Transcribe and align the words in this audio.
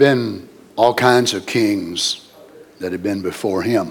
been 0.00 0.48
all 0.76 0.94
kinds 0.94 1.34
of 1.34 1.44
kings 1.44 2.30
that 2.78 2.90
had 2.90 3.02
been 3.02 3.20
before 3.20 3.60
him, 3.60 3.90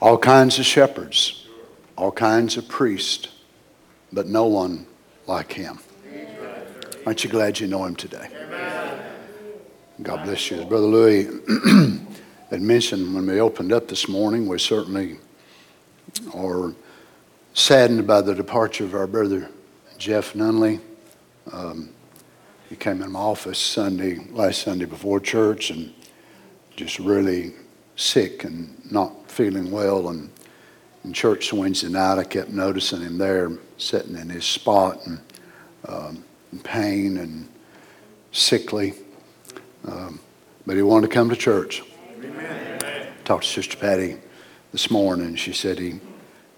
all 0.00 0.16
kinds 0.16 0.58
of 0.58 0.64
shepherds, 0.64 1.46
all 1.98 2.10
kinds 2.10 2.56
of 2.56 2.66
priests, 2.66 3.28
but 4.10 4.26
no 4.26 4.46
one 4.46 4.86
like 5.26 5.52
him. 5.52 5.78
Aren't 7.04 7.22
you 7.22 7.28
glad 7.28 7.60
you 7.60 7.66
know 7.66 7.84
him 7.84 7.94
today? 7.94 8.28
God 10.00 10.24
bless 10.24 10.50
you. 10.50 10.64
Brother 10.64 10.86
Louis 10.86 11.26
had 12.50 12.62
mentioned 12.62 13.14
when 13.14 13.26
we 13.26 13.38
opened 13.38 13.74
up 13.74 13.86
this 13.86 14.08
morning, 14.08 14.48
we 14.48 14.58
certainly 14.58 15.18
are 16.34 16.74
saddened 17.52 18.06
by 18.06 18.22
the 18.22 18.34
departure 18.34 18.84
of 18.84 18.94
our 18.94 19.06
brother 19.06 19.50
Jeff 19.98 20.32
Nunley. 20.32 20.80
Um, 21.52 21.90
came 22.80 23.02
in 23.02 23.12
my 23.12 23.20
office 23.20 23.58
Sunday, 23.58 24.18
last 24.30 24.62
Sunday 24.62 24.86
before 24.86 25.20
church, 25.20 25.70
and 25.70 25.92
just 26.74 26.98
really 26.98 27.52
sick 27.94 28.42
and 28.44 28.74
not 28.90 29.30
feeling 29.30 29.70
well. 29.70 30.08
And 30.08 30.30
in 31.04 31.12
church 31.12 31.52
Wednesday 31.52 31.90
night, 31.90 32.18
I 32.18 32.24
kept 32.24 32.48
noticing 32.48 33.02
him 33.02 33.18
there, 33.18 33.52
sitting 33.76 34.16
in 34.16 34.30
his 34.30 34.46
spot, 34.46 35.06
and 35.06 35.20
um, 35.86 36.24
in 36.52 36.60
pain 36.60 37.18
and 37.18 37.46
sickly. 38.32 38.94
Um, 39.86 40.18
but 40.66 40.74
he 40.76 40.82
wanted 40.82 41.08
to 41.08 41.14
come 41.14 41.28
to 41.28 41.36
church. 41.36 41.82
Amen. 42.24 43.08
Talked 43.24 43.44
to 43.44 43.50
Sister 43.50 43.76
Patty 43.76 44.16
this 44.72 44.90
morning. 44.90 45.36
She 45.36 45.52
said 45.52 45.78
he 45.78 46.00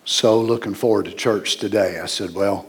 so 0.05 0.41
looking 0.41 0.75
forward 0.75 1.07
to 1.07 1.13
church 1.13 1.57
today. 1.57 1.99
I 1.99 2.07
said, 2.07 2.33
well, 2.33 2.67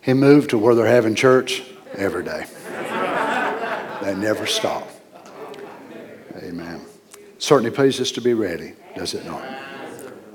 he 0.00 0.14
moved 0.14 0.50
to 0.50 0.58
where 0.58 0.74
they're 0.74 0.86
having 0.86 1.14
church 1.14 1.62
every 1.94 2.24
day. 2.24 2.46
They 4.02 4.14
never 4.14 4.46
stop. 4.46 4.88
Amen. 6.36 6.80
Certainly 7.38 7.70
pays 7.72 8.00
us 8.00 8.10
to 8.12 8.20
be 8.20 8.34
ready, 8.34 8.74
does 8.94 9.14
it 9.14 9.24
not? 9.24 9.44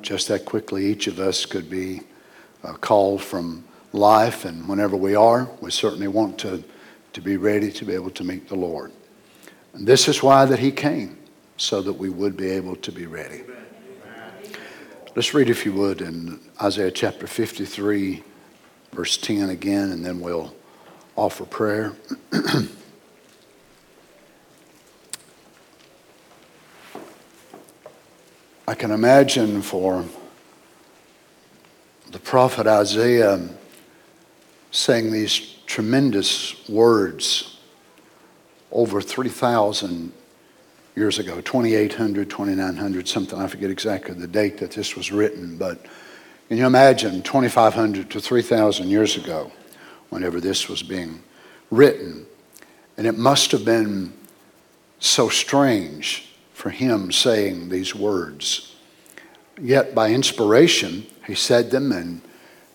Just 0.01 0.27
that 0.27 0.45
quickly, 0.45 0.85
each 0.85 1.07
of 1.07 1.19
us 1.19 1.45
could 1.45 1.69
be 1.69 2.01
uh, 2.63 2.73
called 2.73 3.21
from 3.23 3.63
life, 3.91 4.45
and 4.45 4.67
whenever 4.67 4.95
we 4.95 5.15
are, 5.15 5.49
we 5.61 5.71
certainly 5.71 6.07
want 6.07 6.37
to, 6.39 6.63
to 7.13 7.21
be 7.21 7.37
ready 7.37 7.71
to 7.71 7.85
be 7.85 7.93
able 7.93 8.11
to 8.11 8.23
meet 8.23 8.47
the 8.49 8.55
Lord. 8.55 8.91
And 9.73 9.87
this 9.87 10.07
is 10.07 10.21
why 10.21 10.45
that 10.45 10.59
He 10.59 10.71
came, 10.71 11.17
so 11.57 11.81
that 11.81 11.93
we 11.93 12.09
would 12.09 12.37
be 12.37 12.49
able 12.49 12.75
to 12.77 12.91
be 12.91 13.05
ready. 13.05 13.43
Let's 15.15 15.33
read, 15.33 15.49
if 15.49 15.65
you 15.65 15.73
would, 15.73 16.01
in 16.01 16.39
Isaiah 16.61 16.91
chapter 16.91 17.25
53, 17.25 18.21
verse 18.91 19.17
10 19.17 19.49
again, 19.49 19.91
and 19.91 20.05
then 20.05 20.19
we'll 20.19 20.53
offer 21.15 21.45
prayer. 21.45 21.93
I 28.67 28.73
can 28.73 28.89
imagine 28.89 29.61
for 29.61 30.03
the 32.09 32.17
prophet 32.17 32.65
Isaiah 32.65 33.47
saying 34.71 35.11
these 35.11 35.57
tremendous 35.67 36.67
words 36.67 37.59
over 38.71 39.01
3,000 39.01 40.11
years 40.95 41.19
ago 41.19 41.41
2800, 41.41 42.27
2900, 42.27 43.07
something. 43.07 43.39
I 43.39 43.45
forget 43.45 43.69
exactly 43.69 44.15
the 44.15 44.27
date 44.27 44.57
that 44.57 44.71
this 44.71 44.95
was 44.95 45.11
written, 45.11 45.57
but 45.57 45.85
can 46.47 46.57
you 46.57 46.65
imagine 46.65 47.21
2,500 47.21 48.09
to 48.09 48.19
3,000 48.19 48.89
years 48.89 49.15
ago 49.15 49.51
whenever 50.09 50.41
this 50.41 50.67
was 50.67 50.81
being 50.81 51.21
written? 51.69 52.25
And 52.97 53.05
it 53.05 53.17
must 53.17 53.51
have 53.51 53.63
been 53.63 54.11
so 54.97 55.29
strange 55.29 56.34
for 56.65 56.71
him 56.71 57.11
saying 57.11 57.69
these 57.69 57.93
words. 57.93 58.75
Yet, 59.61 59.93
by 59.93 60.09
inspiration, 60.09 61.05
he 61.27 61.35
said 61.35 61.69
them 61.69 61.91
and 61.91 62.21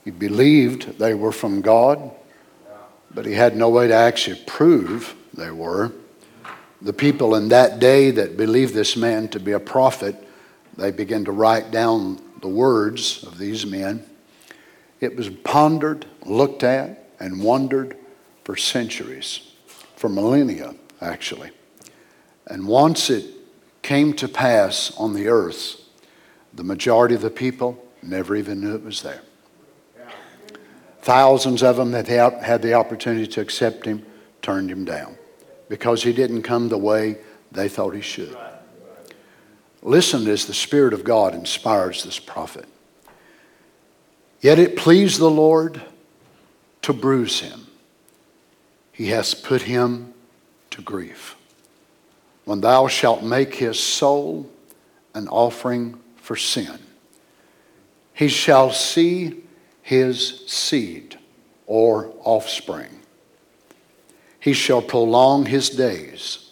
he 0.05 0.12
believed 0.12 1.01
they 1.01 1.12
were 1.12 1.33
from 1.33 1.61
God, 1.61 2.12
but 3.12 3.27
he 3.27 3.33
had 3.33 3.56
no 3.56 3.69
way 3.69 3.89
to 3.89 3.95
actually 3.95 4.41
prove 4.47 5.17
they 5.34 5.51
were 5.51 5.91
the 6.81 6.93
people 6.93 7.34
in 7.34 7.49
that 7.49 7.81
day 7.81 8.12
that 8.12 8.37
believed 8.37 8.75
this 8.75 8.97
man 8.97 9.27
to 9.31 9.41
be 9.41 9.51
a 9.51 9.59
prophet, 9.59 10.15
they 10.77 10.93
began 10.93 11.25
to 11.25 11.33
write 11.33 11.72
down 11.72 12.21
the 12.43 12.49
words 12.49 13.25
of 13.25 13.39
these 13.39 13.67
men. 13.67 14.05
It 15.01 15.17
was 15.17 15.31
pondered, 15.31 16.07
looked 16.25 16.62
at, 16.62 17.11
and 17.19 17.43
wondered 17.43 17.97
for 18.45 18.55
centuries, 18.55 19.51
for 19.97 20.09
millennia, 20.09 20.77
actually. 21.01 21.51
And 22.47 22.69
once 22.69 23.11
it 23.11 23.40
came 23.82 24.12
to 24.14 24.28
pass 24.28 24.92
on 24.96 25.14
the 25.14 25.28
earth, 25.28 25.80
the 26.52 26.64
majority 26.64 27.14
of 27.14 27.22
the 27.22 27.30
people 27.30 27.82
never 28.02 28.36
even 28.36 28.60
knew 28.60 28.74
it 28.74 28.82
was 28.82 29.02
there. 29.02 29.22
Thousands 31.02 31.62
of 31.62 31.76
them 31.76 31.92
that 31.92 32.06
had 32.08 32.62
the 32.62 32.74
opportunity 32.74 33.26
to 33.26 33.41
accept 33.41 33.86
him 33.86 34.04
turned 34.42 34.70
him 34.70 34.84
down 34.84 35.16
because 35.68 36.02
he 36.02 36.12
didn't 36.12 36.42
come 36.42 36.68
the 36.68 36.78
way 36.78 37.18
they 37.52 37.68
thought 37.68 37.94
he 37.94 38.00
should. 38.00 38.36
Listen 39.82 40.26
as 40.28 40.44
the 40.44 40.52
Spirit 40.54 40.92
of 40.92 41.04
God 41.04 41.34
inspires 41.34 42.04
this 42.04 42.18
prophet. 42.18 42.66
Yet 44.42 44.58
it 44.58 44.76
pleased 44.76 45.18
the 45.18 45.30
Lord 45.30 45.80
to 46.82 46.92
bruise 46.92 47.41
him. 47.41 47.66
He 48.92 49.06
has 49.06 49.34
put 49.34 49.62
him 49.62 50.12
to 50.70 50.82
grief. 50.82 51.36
When 52.45 52.61
thou 52.61 52.89
shalt 52.89 53.23
make 53.23 53.55
his 53.55 53.78
soul 53.78 54.51
an 55.15 55.28
offering 55.28 55.99
for 56.17 56.37
sin, 56.37 56.78
he 58.12 58.28
shall 58.28 58.73
see 58.73 59.43
his 59.83 60.45
seed 60.47 61.19
or 61.67 62.12
offspring 62.25 63.01
he 64.41 64.55
shall 64.55 64.81
prolong 64.81 65.47
his 65.47 65.69
days, 65.69 66.51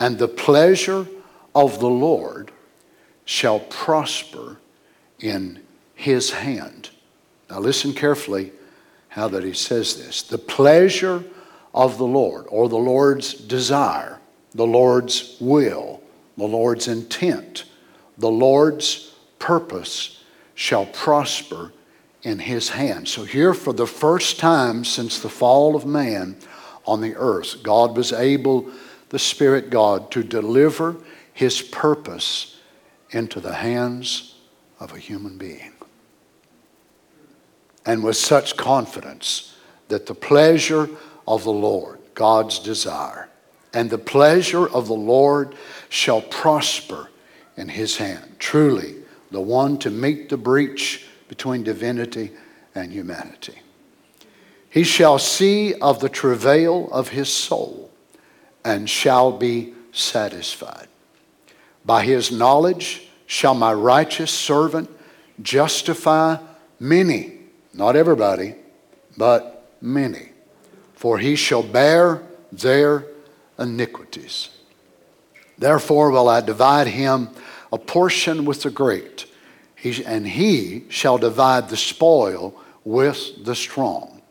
and 0.00 0.18
the 0.18 0.28
pleasure 0.28 1.06
of 1.54 1.78
the 1.78 1.88
Lord 1.88 2.50
shall 3.24 3.60
prosper 3.60 4.58
in 5.20 5.62
his 5.94 6.32
hand. 6.32 6.90
Now, 7.48 7.60
listen 7.60 7.92
carefully 7.92 8.52
how 9.08 9.28
that 9.28 9.44
he 9.44 9.52
says 9.52 9.96
this. 9.96 10.22
The 10.22 10.38
pleasure 10.38 11.24
of 11.72 11.96
the 11.96 12.06
Lord, 12.06 12.46
or 12.48 12.68
the 12.68 12.76
Lord's 12.76 13.34
desire, 13.34 14.18
the 14.54 14.66
Lord's 14.66 15.36
will, 15.40 16.02
the 16.36 16.46
Lord's 16.46 16.88
intent, 16.88 17.64
the 18.18 18.30
Lord's 18.30 19.14
purpose 19.38 20.22
shall 20.54 20.86
prosper 20.86 21.72
in 22.22 22.38
his 22.38 22.70
hand. 22.70 23.08
So, 23.08 23.24
here 23.24 23.54
for 23.54 23.72
the 23.72 23.86
first 23.86 24.38
time 24.38 24.84
since 24.84 25.20
the 25.20 25.28
fall 25.28 25.74
of 25.74 25.86
man, 25.86 26.36
on 26.90 27.00
the 27.00 27.14
earth. 27.14 27.62
God 27.62 27.96
was 27.96 28.12
able, 28.12 28.68
the 29.10 29.18
Spirit 29.18 29.70
God, 29.70 30.10
to 30.10 30.24
deliver 30.24 30.96
His 31.32 31.62
purpose 31.62 32.58
into 33.10 33.40
the 33.40 33.54
hands 33.54 34.34
of 34.80 34.92
a 34.92 34.98
human 34.98 35.38
being. 35.38 35.72
And 37.86 38.02
with 38.02 38.16
such 38.16 38.56
confidence 38.56 39.56
that 39.88 40.06
the 40.06 40.14
pleasure 40.14 40.88
of 41.26 41.44
the 41.44 41.52
Lord, 41.52 42.00
God's 42.14 42.58
desire, 42.58 43.29
and 43.72 43.90
the 43.90 43.98
pleasure 43.98 44.68
of 44.68 44.86
the 44.86 44.94
Lord 44.94 45.54
shall 45.88 46.22
prosper 46.22 47.10
in 47.56 47.68
His 47.68 47.96
hand. 47.96 48.36
Truly, 48.38 48.96
the 49.30 49.40
one 49.40 49.78
to 49.78 49.90
meet 49.90 50.28
the 50.28 50.36
breach 50.36 51.06
between 51.28 51.62
divinity 51.62 52.32
and 52.74 52.92
humanity. 52.92 53.60
He 54.68 54.84
shall 54.84 55.18
see 55.18 55.74
of 55.74 56.00
the 56.00 56.08
travail 56.08 56.88
of 56.92 57.08
his 57.08 57.32
soul 57.32 57.90
and 58.64 58.88
shall 58.88 59.32
be 59.32 59.74
satisfied. 59.92 60.86
By 61.84 62.04
his 62.04 62.30
knowledge 62.30 63.08
shall 63.26 63.54
my 63.54 63.72
righteous 63.72 64.30
servant 64.30 64.88
justify 65.42 66.36
many, 66.78 67.38
not 67.74 67.96
everybody, 67.96 68.54
but 69.16 69.68
many, 69.80 70.30
for 70.94 71.18
he 71.18 71.34
shall 71.34 71.64
bear 71.64 72.22
their 72.52 73.06
iniquities. 73.60 74.48
Therefore 75.58 76.10
will 76.10 76.28
I 76.28 76.40
divide 76.40 76.86
him 76.88 77.28
a 77.72 77.78
portion 77.78 78.44
with 78.44 78.62
the 78.62 78.70
great, 78.70 79.26
and 80.04 80.26
he 80.26 80.84
shall 80.88 81.18
divide 81.18 81.68
the 81.68 81.76
spoil 81.76 82.54
with 82.84 83.44
the 83.44 83.54
strong 83.54 84.22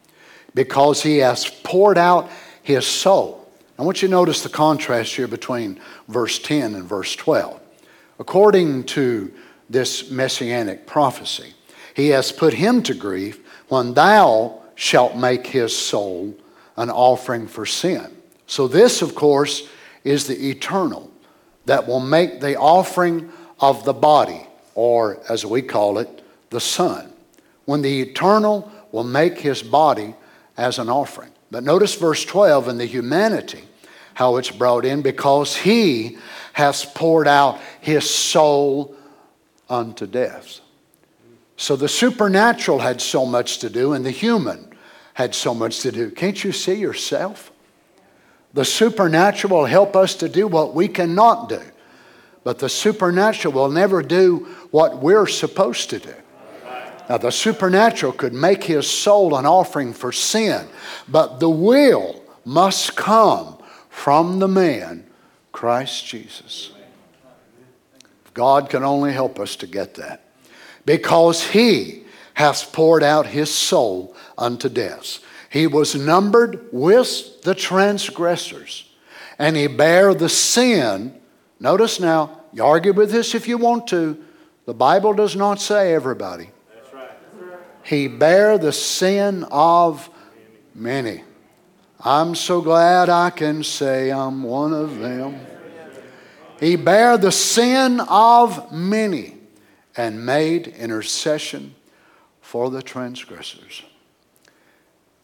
because 0.53 1.03
he 1.03 1.17
has 1.19 1.47
poured 1.63 1.97
out 1.97 2.29
his 2.63 2.85
soul. 2.85 3.47
I 3.77 3.83
want 3.83 4.01
you 4.01 4.07
to 4.07 4.11
notice 4.11 4.43
the 4.43 4.49
contrast 4.49 5.15
here 5.15 5.27
between 5.27 5.79
verse 6.07 6.39
10 6.39 6.75
and 6.75 6.83
verse 6.83 7.15
12. 7.15 7.59
According 8.17 8.83
to 8.85 9.31
this 9.69 10.11
messianic 10.11 10.85
prophecy, 10.85 11.53
he 11.93 12.09
has 12.09 12.31
put 12.31 12.53
him 12.53 12.83
to 12.83 12.93
grief 12.93 13.39
when 13.69 13.93
thou 13.93 14.61
shalt 14.75 15.15
make 15.15 15.47
his 15.47 15.75
soul 15.75 16.35
an 16.75 16.89
offering 16.89 17.47
for 17.47 17.65
sin. 17.65 18.18
So, 18.49 18.67
this, 18.67 19.03
of 19.03 19.13
course, 19.13 19.69
is 20.03 20.25
the 20.25 20.49
eternal 20.49 21.11
that 21.65 21.87
will 21.87 21.99
make 21.99 22.41
the 22.41 22.57
offering 22.57 23.31
of 23.59 23.85
the 23.85 23.93
body, 23.93 24.47
or 24.73 25.19
as 25.29 25.45
we 25.45 25.61
call 25.61 25.99
it, 25.99 26.23
the 26.49 26.59
Son. 26.59 27.13
When 27.65 27.83
the 27.83 28.01
eternal 28.01 28.71
will 28.91 29.03
make 29.03 29.37
his 29.37 29.61
body 29.61 30.15
as 30.57 30.79
an 30.79 30.89
offering. 30.89 31.29
But 31.51 31.63
notice 31.63 31.93
verse 31.93 32.25
12 32.25 32.69
and 32.69 32.79
the 32.79 32.87
humanity, 32.87 33.65
how 34.15 34.37
it's 34.37 34.49
brought 34.49 34.83
in, 34.83 35.03
because 35.03 35.55
he 35.55 36.17
has 36.53 36.83
poured 36.83 37.27
out 37.27 37.59
his 37.81 38.09
soul 38.09 38.95
unto 39.69 40.07
death. 40.07 40.59
So 41.55 41.75
the 41.75 41.87
supernatural 41.87 42.79
had 42.79 42.99
so 42.99 43.27
much 43.27 43.59
to 43.59 43.69
do, 43.69 43.93
and 43.93 44.03
the 44.03 44.09
human 44.09 44.73
had 45.13 45.35
so 45.35 45.53
much 45.53 45.81
to 45.81 45.91
do. 45.91 46.09
Can't 46.09 46.43
you 46.43 46.51
see 46.51 46.73
yourself? 46.73 47.51
The 48.53 48.65
supernatural 48.65 49.59
will 49.59 49.65
help 49.65 49.95
us 49.95 50.15
to 50.15 50.29
do 50.29 50.47
what 50.47 50.73
we 50.73 50.87
cannot 50.87 51.49
do, 51.49 51.61
but 52.43 52.59
the 52.59 52.69
supernatural 52.69 53.53
will 53.53 53.69
never 53.69 54.01
do 54.01 54.47
what 54.71 54.97
we're 54.97 55.27
supposed 55.27 55.89
to 55.91 55.99
do. 55.99 56.13
Now, 57.09 57.17
the 57.17 57.31
supernatural 57.31 58.11
could 58.11 58.33
make 58.33 58.63
his 58.63 58.89
soul 58.89 59.35
an 59.35 59.45
offering 59.45 59.93
for 59.93 60.11
sin, 60.11 60.67
but 61.07 61.39
the 61.39 61.49
will 61.49 62.23
must 62.45 62.95
come 62.95 63.57
from 63.89 64.39
the 64.39 64.47
man, 64.47 65.05
Christ 65.51 66.05
Jesus. 66.05 66.71
God 68.33 68.69
can 68.69 68.83
only 68.83 69.11
help 69.11 69.39
us 69.39 69.55
to 69.57 69.67
get 69.67 69.95
that 69.95 70.23
because 70.85 71.43
he 71.43 72.03
has 72.35 72.63
poured 72.63 73.03
out 73.03 73.25
his 73.25 73.53
soul 73.53 74.15
unto 74.37 74.69
death. 74.69 75.19
He 75.49 75.67
was 75.67 75.95
numbered 75.95 76.67
with 76.71 77.41
the 77.41 77.55
transgressors, 77.55 78.89
and 79.37 79.55
he 79.55 79.67
bare 79.67 80.13
the 80.13 80.29
sin. 80.29 81.19
Notice 81.59 81.99
now, 81.99 82.41
you 82.53 82.63
argue 82.63 82.93
with 82.93 83.11
this 83.11 83.35
if 83.35 83.47
you 83.47 83.57
want 83.57 83.87
to. 83.87 84.23
The 84.65 84.73
Bible 84.73 85.13
does 85.13 85.35
not 85.35 85.59
say 85.59 85.93
everybody. 85.93 86.51
That's 86.73 86.93
right. 86.93 87.11
He 87.83 88.07
bare 88.07 88.57
the 88.57 88.71
sin 88.71 89.43
of 89.49 90.09
many. 90.75 91.23
I'm 91.99 92.35
so 92.35 92.61
glad 92.61 93.09
I 93.09 93.29
can 93.29 93.63
say 93.63 94.11
I'm 94.11 94.43
one 94.43 94.73
of 94.73 94.99
them. 94.99 95.39
He 96.59 96.75
bare 96.75 97.17
the 97.17 97.31
sin 97.31 98.01
of 98.01 98.71
many 98.71 99.37
and 99.97 100.25
made 100.25 100.67
intercession 100.67 101.75
for 102.41 102.69
the 102.69 102.81
transgressors. 102.81 103.83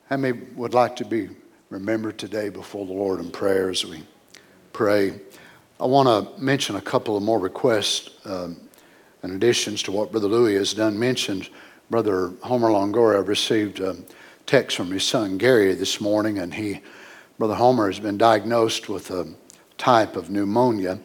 How 0.08 0.18
many 0.18 0.38
would 0.56 0.76
like 0.76 0.96
to 0.98 1.06
be 1.06 1.30
remembered 1.72 2.20
today 2.20 2.50
before 2.50 2.86
the 2.86 2.94
Lord 2.94 3.20
in 3.20 3.32
prayer 3.32 3.72
as 3.72 3.84
we 3.84 4.04
pray? 4.72 5.20
I 5.80 5.88
want 5.88 6.08
to 6.08 6.40
mention 6.40 6.76
a 6.76 6.82
couple 6.82 7.18
of 7.18 7.24
more 7.24 7.40
requests 7.40 8.12
um, 8.24 8.58
additions 9.24 9.82
to 9.82 9.92
what 9.92 10.12
Brother 10.12 10.28
Louis 10.28 10.58
has 10.58 10.76
done. 10.76 11.00
Mentioned 11.00 11.50
Brother 11.90 12.34
Homer 12.44 12.70
Longoria 12.70 13.28
received 13.28 13.80
a 13.80 13.98
text 14.46 14.78
from 14.78 14.92
his 14.92 15.04
son 15.04 15.40
Gary 15.40 15.74
this 15.74 16.00
morning, 16.00 16.38
and 16.38 16.54
he, 16.54 16.82
Brother 17.40 17.56
Homer, 17.56 17.88
has 17.88 18.00
been 18.00 18.20
diagnosed 18.20 18.88
with 18.88 19.10
a 19.10 19.34
type 19.80 20.16
of 20.16 20.30
pneumonia. 20.30 21.00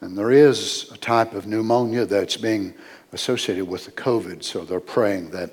And 0.00 0.16
there 0.16 0.30
is 0.30 0.90
a 0.90 0.96
type 0.96 1.34
of 1.34 1.46
pneumonia 1.46 2.06
that's 2.06 2.38
being 2.38 2.72
associated 3.12 3.66
with 3.68 3.84
the 3.84 3.92
COVID, 3.92 4.42
so 4.42 4.64
they're 4.64 4.80
praying 4.80 5.32
that 5.32 5.50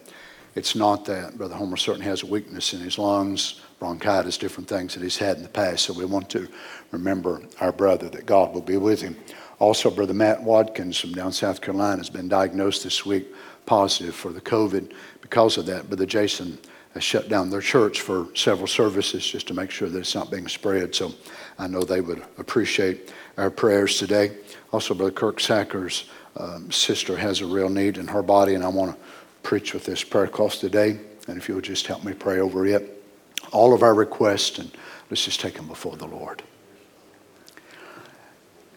it's 0.55 0.75
not 0.75 1.05
that. 1.05 1.37
Brother 1.37 1.55
Homer 1.55 1.77
certainly 1.77 2.07
has 2.07 2.23
a 2.23 2.25
weakness 2.25 2.73
in 2.73 2.79
his 2.79 2.97
lungs, 2.97 3.61
bronchitis, 3.77 4.37
different 4.37 4.69
things 4.69 4.93
that 4.93 5.03
he's 5.03 5.17
had 5.17 5.37
in 5.37 5.43
the 5.43 5.49
past. 5.49 5.83
So 5.83 5.93
we 5.93 6.05
want 6.05 6.29
to 6.31 6.47
remember 6.91 7.41
our 7.59 7.73
brother 7.73 8.09
that 8.09 8.25
God 8.25 8.53
will 8.53 8.61
be 8.61 8.77
with 8.77 9.01
him. 9.01 9.17
Also, 9.59 9.91
Brother 9.91 10.13
Matt 10.13 10.41
Watkins 10.41 10.97
from 10.97 11.11
down 11.11 11.31
South 11.31 11.61
Carolina 11.61 11.97
has 11.97 12.09
been 12.09 12.27
diagnosed 12.27 12.83
this 12.83 13.05
week 13.05 13.27
positive 13.65 14.15
for 14.15 14.31
the 14.31 14.41
COVID. 14.41 14.93
Because 15.21 15.57
of 15.57 15.65
that, 15.65 15.87
Brother 15.87 16.05
Jason 16.05 16.57
has 16.93 17.03
shut 17.03 17.27
down 17.27 17.49
their 17.49 17.61
church 17.61 18.01
for 18.01 18.27
several 18.35 18.67
services 18.67 19.25
just 19.25 19.47
to 19.47 19.53
make 19.53 19.71
sure 19.71 19.89
that 19.89 19.99
it's 19.99 20.15
not 20.15 20.31
being 20.31 20.47
spread. 20.47 20.95
So 20.95 21.13
I 21.59 21.67
know 21.67 21.81
they 21.81 22.01
would 22.01 22.23
appreciate 22.37 23.13
our 23.37 23.49
prayers 23.49 23.97
today. 23.97 24.37
Also, 24.71 24.93
Brother 24.93 25.11
Kirk 25.11 25.41
Sacker's 25.41 26.09
um, 26.37 26.71
sister 26.71 27.17
has 27.17 27.41
a 27.41 27.45
real 27.45 27.69
need 27.69 27.97
in 27.97 28.07
her 28.07 28.21
body, 28.21 28.55
and 28.55 28.63
I 28.63 28.67
want 28.67 28.95
to 28.95 29.01
preach 29.45 29.75
with 29.75 29.85
this 29.85 30.03
prayer 30.03 30.27
class 30.27 30.57
today. 30.57 30.99
And 31.27 31.37
if 31.37 31.47
you'll 31.47 31.61
just 31.61 31.85
help 31.85 32.03
me 32.03 32.13
pray 32.13 32.39
over 32.39 32.65
it, 32.65 33.03
all 33.51 33.73
of 33.73 33.83
our 33.83 33.93
requests, 33.93 34.57
and 34.57 34.71
let's 35.09 35.23
just 35.23 35.39
take 35.39 35.53
them 35.53 35.67
before 35.67 35.95
the 35.95 36.07
Lord. 36.07 36.41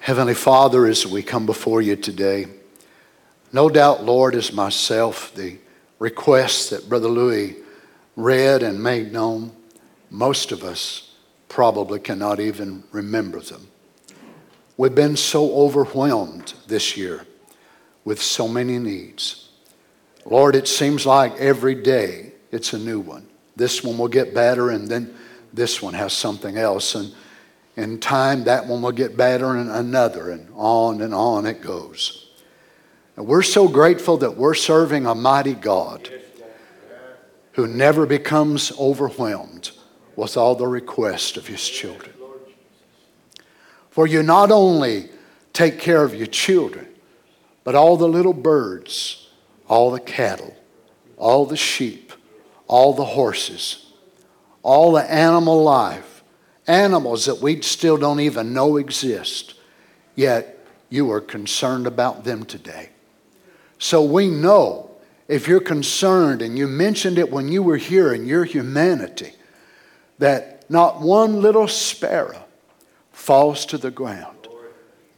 Heavenly 0.00 0.34
Father, 0.34 0.86
as 0.86 1.06
we 1.06 1.22
come 1.22 1.46
before 1.46 1.80
you 1.80 1.96
today, 1.96 2.46
no 3.50 3.70
doubt, 3.70 4.04
Lord, 4.04 4.34
as 4.34 4.52
myself, 4.52 5.34
the 5.34 5.56
requests 5.98 6.68
that 6.68 6.88
Brother 6.88 7.08
Louis 7.08 7.56
read 8.14 8.62
and 8.62 8.82
made 8.82 9.10
known, 9.10 9.52
most 10.10 10.52
of 10.52 10.62
us 10.62 11.14
probably 11.48 11.98
cannot 11.98 12.40
even 12.40 12.84
remember 12.92 13.40
them. 13.40 13.68
We've 14.76 14.94
been 14.94 15.16
so 15.16 15.50
overwhelmed 15.54 16.52
this 16.66 16.94
year 16.94 17.26
with 18.04 18.20
so 18.20 18.46
many 18.46 18.78
needs. 18.78 19.47
Lord, 20.30 20.54
it 20.54 20.68
seems 20.68 21.06
like 21.06 21.36
every 21.36 21.74
day 21.74 22.32
it's 22.50 22.74
a 22.74 22.78
new 22.78 23.00
one. 23.00 23.26
This 23.56 23.82
one 23.82 23.96
will 23.96 24.08
get 24.08 24.34
better, 24.34 24.70
and 24.70 24.86
then 24.86 25.14
this 25.54 25.80
one 25.80 25.94
has 25.94 26.12
something 26.12 26.58
else. 26.58 26.94
And 26.94 27.14
in 27.76 27.98
time, 27.98 28.44
that 28.44 28.66
one 28.66 28.82
will 28.82 28.92
get 28.92 29.16
better, 29.16 29.56
and 29.56 29.70
another, 29.70 30.30
and 30.30 30.48
on 30.54 31.00
and 31.00 31.14
on 31.14 31.46
it 31.46 31.62
goes. 31.62 32.30
And 33.16 33.26
we're 33.26 33.42
so 33.42 33.68
grateful 33.68 34.18
that 34.18 34.36
we're 34.36 34.54
serving 34.54 35.06
a 35.06 35.14
mighty 35.14 35.54
God 35.54 36.10
who 37.52 37.66
never 37.66 38.04
becomes 38.04 38.70
overwhelmed 38.78 39.70
with 40.14 40.36
all 40.36 40.54
the 40.54 40.66
requests 40.66 41.36
of 41.36 41.46
his 41.46 41.66
children. 41.66 42.12
For 43.90 44.06
you 44.06 44.22
not 44.22 44.52
only 44.52 45.08
take 45.52 45.80
care 45.80 46.04
of 46.04 46.14
your 46.14 46.26
children, 46.26 46.86
but 47.64 47.74
all 47.74 47.96
the 47.96 48.06
little 48.06 48.34
birds 48.34 49.27
all 49.68 49.90
the 49.90 50.00
cattle, 50.00 50.56
all 51.16 51.46
the 51.46 51.56
sheep, 51.56 52.12
all 52.66 52.92
the 52.92 53.04
horses, 53.04 53.92
all 54.62 54.92
the 54.92 55.10
animal 55.10 55.62
life, 55.62 56.22
animals 56.66 57.26
that 57.26 57.40
we 57.40 57.60
still 57.62 57.96
don't 57.96 58.20
even 58.20 58.52
know 58.52 58.76
exist, 58.76 59.54
yet 60.14 60.58
you 60.90 61.10
are 61.10 61.20
concerned 61.20 61.86
about 61.86 62.24
them 62.24 62.44
today. 62.44 62.90
So 63.78 64.02
we 64.02 64.28
know 64.28 64.90
if 65.28 65.46
you're 65.46 65.60
concerned, 65.60 66.40
and 66.40 66.56
you 66.56 66.66
mentioned 66.66 67.18
it 67.18 67.30
when 67.30 67.48
you 67.48 67.62
were 67.62 67.76
here 67.76 68.14
in 68.14 68.26
your 68.26 68.44
humanity, 68.44 69.32
that 70.18 70.68
not 70.70 71.00
one 71.00 71.42
little 71.42 71.68
sparrow 71.68 72.46
falls 73.12 73.66
to 73.66 73.78
the 73.78 73.90
ground 73.90 74.48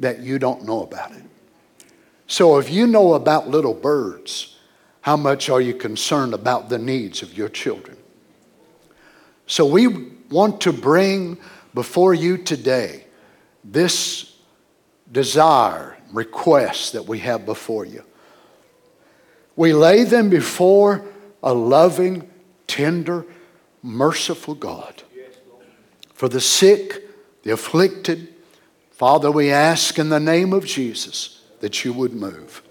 that 0.01 0.21
you 0.21 0.39
don't 0.39 0.65
know 0.65 0.83
about 0.83 1.13
it. 1.13 1.23
So 2.31 2.59
if 2.59 2.71
you 2.71 2.87
know 2.87 3.15
about 3.15 3.49
little 3.49 3.75
birds, 3.75 4.57
how 5.01 5.17
much 5.17 5.51
are 5.51 5.61
you 5.61 5.75
concerned 5.75 6.33
about 6.33 6.69
the 6.69 6.79
needs 6.79 7.23
of 7.23 7.37
your 7.37 7.49
children? 7.49 7.97
So 9.49 9.67
we 9.67 9.89
want 10.31 10.61
to 10.61 10.73
bring 10.73 11.39
before 11.75 12.15
you 12.15 12.39
today 12.39 13.07
this 13.65 14.37
desire, 15.11 15.97
request 16.13 16.93
that 16.93 17.05
we 17.05 17.19
have 17.19 17.45
before 17.45 17.85
you. 17.85 18.05
We 19.57 19.73
lay 19.73 20.05
them 20.05 20.31
before 20.31 21.05
a 21.43 21.53
loving, 21.53 22.31
tender, 22.69 23.27
merciful 23.83 24.55
God. 24.55 25.03
For 26.15 26.29
the 26.29 26.41
sick, 26.41 27.09
the 27.43 27.51
afflicted, 27.51 28.33
Father, 28.93 29.33
we 29.33 29.51
ask 29.51 29.99
in 29.99 30.11
the 30.11 30.21
name 30.21 30.53
of 30.53 30.65
Jesus 30.65 31.40
that 31.61 31.85
you 31.85 31.93
would 31.93 32.13
move. 32.13 32.63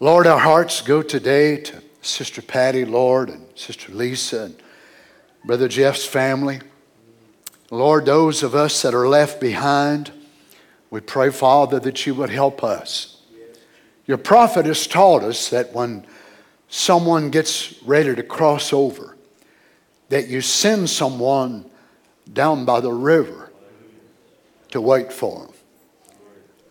Lord, 0.00 0.26
our 0.26 0.38
hearts 0.38 0.80
go 0.80 1.02
today 1.02 1.58
to 1.58 1.82
Sister 2.00 2.42
Patty, 2.42 2.84
Lord, 2.84 3.28
and 3.28 3.46
Sister 3.54 3.92
Lisa, 3.92 4.44
and 4.44 4.56
Brother 5.44 5.68
Jeff's 5.68 6.04
family. 6.04 6.60
Lord, 7.70 8.06
those 8.06 8.42
of 8.42 8.54
us 8.54 8.82
that 8.82 8.94
are 8.94 9.08
left 9.08 9.40
behind, 9.40 10.10
we 10.90 11.00
pray, 11.00 11.30
Father, 11.30 11.78
that 11.80 12.06
you 12.06 12.14
would 12.14 12.30
help 12.30 12.64
us. 12.64 13.22
Your 14.06 14.18
prophet 14.18 14.66
has 14.66 14.86
taught 14.86 15.22
us 15.22 15.50
that 15.50 15.72
when 15.72 16.04
someone 16.68 17.30
gets 17.30 17.80
ready 17.82 18.14
to 18.14 18.22
cross 18.22 18.72
over, 18.72 19.16
that 20.08 20.28
you 20.28 20.40
send 20.40 20.90
someone 20.90 21.64
down 22.30 22.64
by 22.64 22.80
the 22.80 22.92
river 22.92 23.50
to 24.70 24.80
wait 24.80 25.12
for 25.12 25.46
them. 25.46 25.54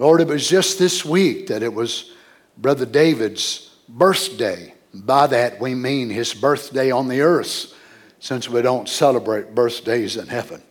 Lord, 0.01 0.19
it 0.19 0.27
was 0.27 0.49
just 0.49 0.79
this 0.79 1.05
week 1.05 1.45
that 1.45 1.61
it 1.61 1.71
was 1.71 2.11
Brother 2.57 2.87
David's 2.87 3.69
birthday 3.87 4.73
By 4.95 5.27
that 5.27 5.61
we 5.61 5.75
mean 5.75 6.09
his 6.09 6.33
birthday 6.33 6.89
on 6.89 7.07
the 7.07 7.21
earth, 7.21 7.71
since 8.19 8.49
we 8.49 8.63
don't 8.63 8.89
celebrate 8.89 9.53
birthdays 9.53 10.17
in 10.17 10.25
heaven. 10.25 10.63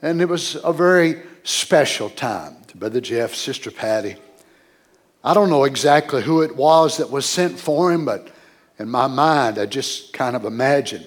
And 0.00 0.22
it 0.22 0.28
was 0.28 0.56
a 0.62 0.72
very 0.72 1.22
special 1.42 2.08
time 2.08 2.58
to 2.68 2.76
Brother 2.76 3.00
Jeff, 3.00 3.34
Sister 3.34 3.72
Patty. 3.72 4.14
I 5.24 5.34
don't 5.34 5.50
know 5.50 5.64
exactly 5.64 6.22
who 6.22 6.42
it 6.42 6.54
was 6.54 6.98
that 6.98 7.10
was 7.10 7.26
sent 7.26 7.58
for 7.58 7.90
him, 7.92 8.04
but 8.04 8.28
in 8.78 8.88
my 8.88 9.08
mind, 9.08 9.58
I 9.58 9.66
just 9.66 10.12
kind 10.12 10.36
of 10.36 10.44
imagine 10.44 11.02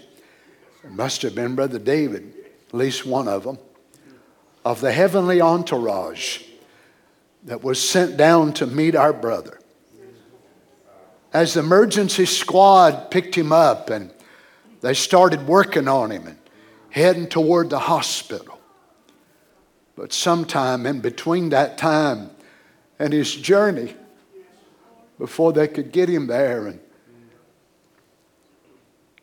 it 0.83 0.91
must 0.91 1.21
have 1.21 1.35
been 1.35 1.55
Brother 1.55 1.79
David, 1.79 2.33
at 2.67 2.73
least 2.73 3.05
one 3.05 3.29
of 3.29 3.45
them, 3.45 3.59
of 4.65 4.81
the 4.81 4.91
heavenly 4.91 5.39
entourage 5.39 6.41
that 7.45 7.63
was 7.63 7.81
sent 7.81 8.17
down 8.17 8.53
to 8.53 8.67
meet 8.67 8.95
our 8.95 9.13
brother. 9.13 9.59
As 11.31 11.53
the 11.53 11.61
emergency 11.61 12.25
squad 12.25 13.11
picked 13.11 13.35
him 13.35 13.51
up 13.51 13.89
and 13.89 14.11
they 14.81 14.93
started 14.93 15.47
working 15.47 15.87
on 15.87 16.11
him 16.11 16.27
and 16.27 16.37
heading 16.89 17.27
toward 17.27 17.69
the 17.69 17.79
hospital. 17.79 18.59
But 19.95 20.11
sometime 20.11 20.85
in 20.85 21.01
between 21.01 21.49
that 21.49 21.77
time 21.77 22.31
and 22.99 23.13
his 23.13 23.33
journey, 23.35 23.95
before 25.17 25.53
they 25.53 25.67
could 25.67 25.91
get 25.91 26.09
him 26.09 26.27
there, 26.27 26.67
and 26.67 26.79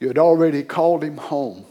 you 0.01 0.09
had 0.09 0.19
already 0.19 0.63
called 0.63 1.05
him 1.05 1.17
home. 1.17 1.65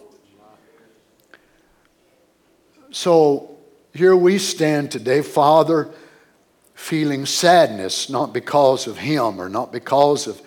So 2.92 3.58
here 3.94 4.16
we 4.16 4.38
stand 4.38 4.92
today, 4.92 5.22
Father, 5.22 5.92
feeling 6.82 7.28
sadness, 7.28 8.10
not 8.10 8.34
because 8.34 8.88
of 8.88 8.98
him 8.98 9.40
or 9.40 9.48
not 9.48 9.72
because 9.72 10.26
of 10.26 10.42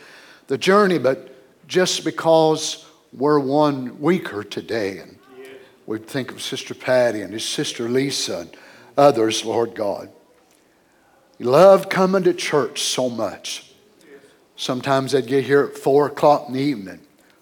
the 0.49 0.59
journey, 0.59 0.99
but 0.99 1.33
just 1.69 2.05
because 2.05 2.85
we're 3.13 3.39
one 3.39 4.01
weaker 4.01 4.43
today. 4.43 4.99
And 4.99 5.17
we 5.87 5.99
think 5.99 6.33
of 6.33 6.43
Sister 6.43 6.75
Patty 6.75 7.23
and 7.23 7.33
his 7.33 7.45
sister 7.45 7.89
Lisa 7.89 8.41
and 8.41 8.57
others, 8.99 9.45
Lord 9.45 9.77
God. 9.77 10.11
He 11.39 11.45
loved 11.45 11.89
coming 11.89 12.25
to 12.25 12.35
church 12.35 12.83
so 12.83 13.09
much. 13.09 13.73
Sometimes 14.57 15.13
they'd 15.13 15.27
get 15.27 15.45
here 15.45 15.63
at 15.63 15.79
4 15.79 16.07
o'clock 16.07 16.49
in 16.49 16.55
the 16.55 16.61
evening, 16.61 17.01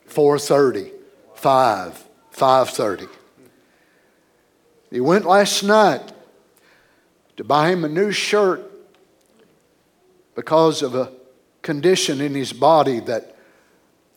4.30, 0.08 0.90
5, 1.34 2.04
5.30. 2.34 3.08
He 4.90 5.00
went 5.00 5.25
last 5.25 5.62
night 5.62 6.12
to 7.38 7.44
buy 7.44 7.70
him 7.70 7.84
a 7.84 7.88
new 7.88 8.12
shirt 8.12 8.68
because 10.34 10.82
of 10.82 10.94
a 10.94 11.12
condition 11.62 12.20
in 12.20 12.34
his 12.34 12.52
body 12.52 13.00
that 13.00 13.36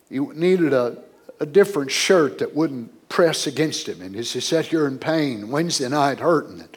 he 0.08 0.18
needed 0.18 0.72
a, 0.72 0.98
a 1.40 1.46
different 1.46 1.90
shirt 1.90 2.38
that 2.38 2.54
wouldn't 2.54 3.08
press 3.08 3.46
against 3.46 3.88
him. 3.88 4.00
And 4.02 4.14
he 4.14 4.22
sat 4.22 4.66
here 4.66 4.86
in 4.86 4.98
pain, 4.98 5.50
Wednesday 5.50 5.88
night 5.88 6.20
hurting, 6.20 6.60
and 6.60 6.76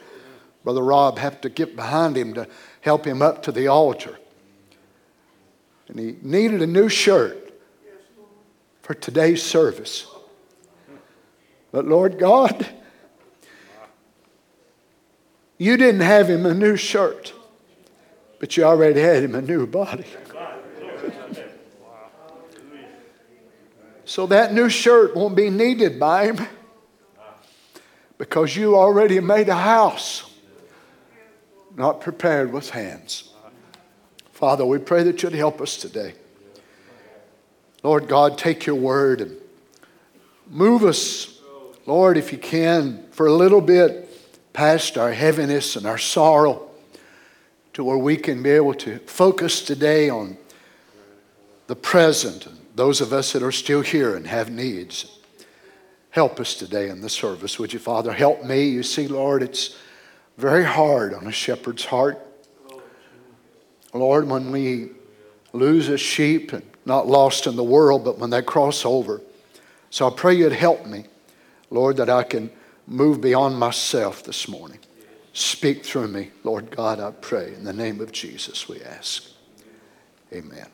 Brother 0.64 0.82
Rob 0.82 1.18
had 1.18 1.42
to 1.42 1.48
get 1.48 1.74
behind 1.76 2.16
him 2.16 2.34
to 2.34 2.46
help 2.80 3.04
him 3.04 3.22
up 3.22 3.42
to 3.44 3.52
the 3.52 3.68
altar. 3.68 4.18
And 5.88 5.98
he 5.98 6.16
needed 6.22 6.62
a 6.62 6.66
new 6.66 6.88
shirt 6.88 7.52
for 8.82 8.94
today's 8.94 9.42
service. 9.42 10.06
But 11.72 11.86
Lord 11.86 12.18
God, 12.18 12.66
you 15.58 15.76
didn't 15.76 16.00
have 16.00 16.28
him 16.28 16.46
a 16.46 16.54
new 16.54 16.76
shirt, 16.76 17.32
but 18.40 18.56
you 18.56 18.64
already 18.64 19.00
had 19.00 19.22
him 19.22 19.36
a 19.36 19.42
new 19.42 19.66
body. 19.66 20.06
So 24.06 24.26
that 24.26 24.52
new 24.52 24.68
shirt 24.68 25.14
won't 25.14 25.36
be 25.36 25.50
needed 25.50 26.00
by 26.00 26.32
him 26.32 26.48
because 28.18 28.56
you 28.56 28.74
already 28.76 29.20
made 29.20 29.48
a 29.48 29.54
house 29.54 30.28
not 31.76 32.00
prepared 32.00 32.52
with 32.52 32.70
hands. 32.70 33.32
Father, 34.32 34.64
we 34.64 34.78
pray 34.78 35.04
that 35.04 35.22
you'd 35.22 35.34
help 35.34 35.60
us 35.60 35.76
today. 35.76 36.14
Lord 37.82 38.08
God, 38.08 38.36
take 38.36 38.66
your 38.66 38.76
word 38.76 39.20
and 39.20 39.36
move 40.48 40.82
us, 40.82 41.38
Lord, 41.86 42.16
if 42.16 42.32
you 42.32 42.38
can, 42.38 43.04
for 43.10 43.26
a 43.26 43.32
little 43.32 43.60
bit 43.60 44.08
past 44.52 44.98
our 44.98 45.12
heaviness 45.12 45.76
and 45.76 45.86
our 45.86 45.98
sorrow 45.98 46.69
to 47.80 47.84
where 47.84 47.96
we 47.96 48.14
can 48.14 48.42
be 48.42 48.50
able 48.50 48.74
to 48.74 48.98
focus 49.06 49.62
today 49.62 50.10
on 50.10 50.36
the 51.66 51.74
present 51.74 52.44
and 52.44 52.58
those 52.74 53.00
of 53.00 53.10
us 53.10 53.32
that 53.32 53.42
are 53.42 53.50
still 53.50 53.80
here 53.80 54.16
and 54.16 54.26
have 54.26 54.50
needs. 54.50 55.18
Help 56.10 56.38
us 56.38 56.54
today 56.54 56.90
in 56.90 57.00
the 57.00 57.08
service, 57.08 57.58
would 57.58 57.72
you, 57.72 57.78
Father? 57.78 58.12
Help 58.12 58.44
me. 58.44 58.68
You 58.68 58.82
see, 58.82 59.08
Lord, 59.08 59.42
it's 59.42 59.78
very 60.36 60.62
hard 60.62 61.14
on 61.14 61.26
a 61.26 61.32
shepherd's 61.32 61.86
heart. 61.86 62.18
Lord, 63.94 64.28
when 64.28 64.52
we 64.52 64.90
lose 65.54 65.88
a 65.88 65.96
sheep, 65.96 66.52
and 66.52 66.62
not 66.84 67.06
lost 67.06 67.46
in 67.46 67.56
the 67.56 67.64
world, 67.64 68.04
but 68.04 68.18
when 68.18 68.28
they 68.28 68.42
cross 68.42 68.84
over. 68.84 69.22
So 69.88 70.06
I 70.06 70.10
pray 70.14 70.34
you'd 70.34 70.52
help 70.52 70.84
me, 70.84 71.06
Lord, 71.70 71.96
that 71.96 72.10
I 72.10 72.24
can 72.24 72.50
move 72.86 73.22
beyond 73.22 73.58
myself 73.58 74.22
this 74.22 74.48
morning. 74.48 74.80
Speak 75.32 75.84
through 75.84 76.08
me, 76.08 76.30
Lord 76.42 76.70
God, 76.70 77.00
I 77.00 77.12
pray. 77.12 77.54
In 77.54 77.64
the 77.64 77.72
name 77.72 78.00
of 78.00 78.12
Jesus, 78.12 78.68
we 78.68 78.82
ask. 78.82 79.24
Amen. 80.32 80.66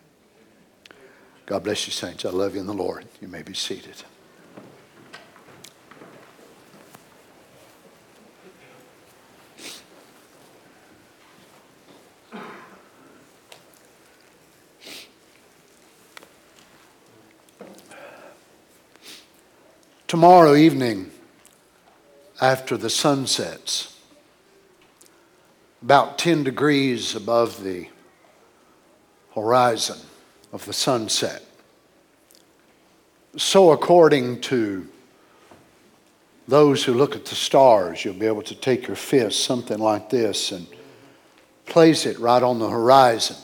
God 1.44 1.64
bless 1.64 1.86
you, 1.86 1.92
saints. 1.92 2.24
I 2.24 2.30
love 2.30 2.54
you 2.54 2.60
in 2.60 2.66
the 2.66 2.72
Lord. 2.72 3.06
You 3.20 3.28
may 3.28 3.42
be 3.42 3.54
seated. 3.54 4.02
Tomorrow 20.08 20.54
evening, 20.54 21.10
after 22.40 22.76
the 22.76 22.88
sun 22.88 23.26
sets, 23.26 23.95
about 25.82 26.18
10 26.18 26.44
degrees 26.44 27.14
above 27.14 27.62
the 27.62 27.88
horizon, 29.34 29.98
of 30.52 30.64
the 30.64 30.72
sunset. 30.72 31.44
So, 33.36 33.72
according 33.72 34.40
to 34.42 34.88
those 36.48 36.84
who 36.84 36.94
look 36.94 37.14
at 37.14 37.26
the 37.26 37.34
stars, 37.34 38.04
you'll 38.04 38.14
be 38.14 38.26
able 38.26 38.42
to 38.42 38.54
take 38.54 38.86
your 38.86 38.96
fist, 38.96 39.44
something 39.44 39.78
like 39.78 40.08
this, 40.08 40.52
and 40.52 40.66
place 41.66 42.06
it 42.06 42.18
right 42.18 42.42
on 42.42 42.58
the 42.58 42.70
horizon. 42.70 43.36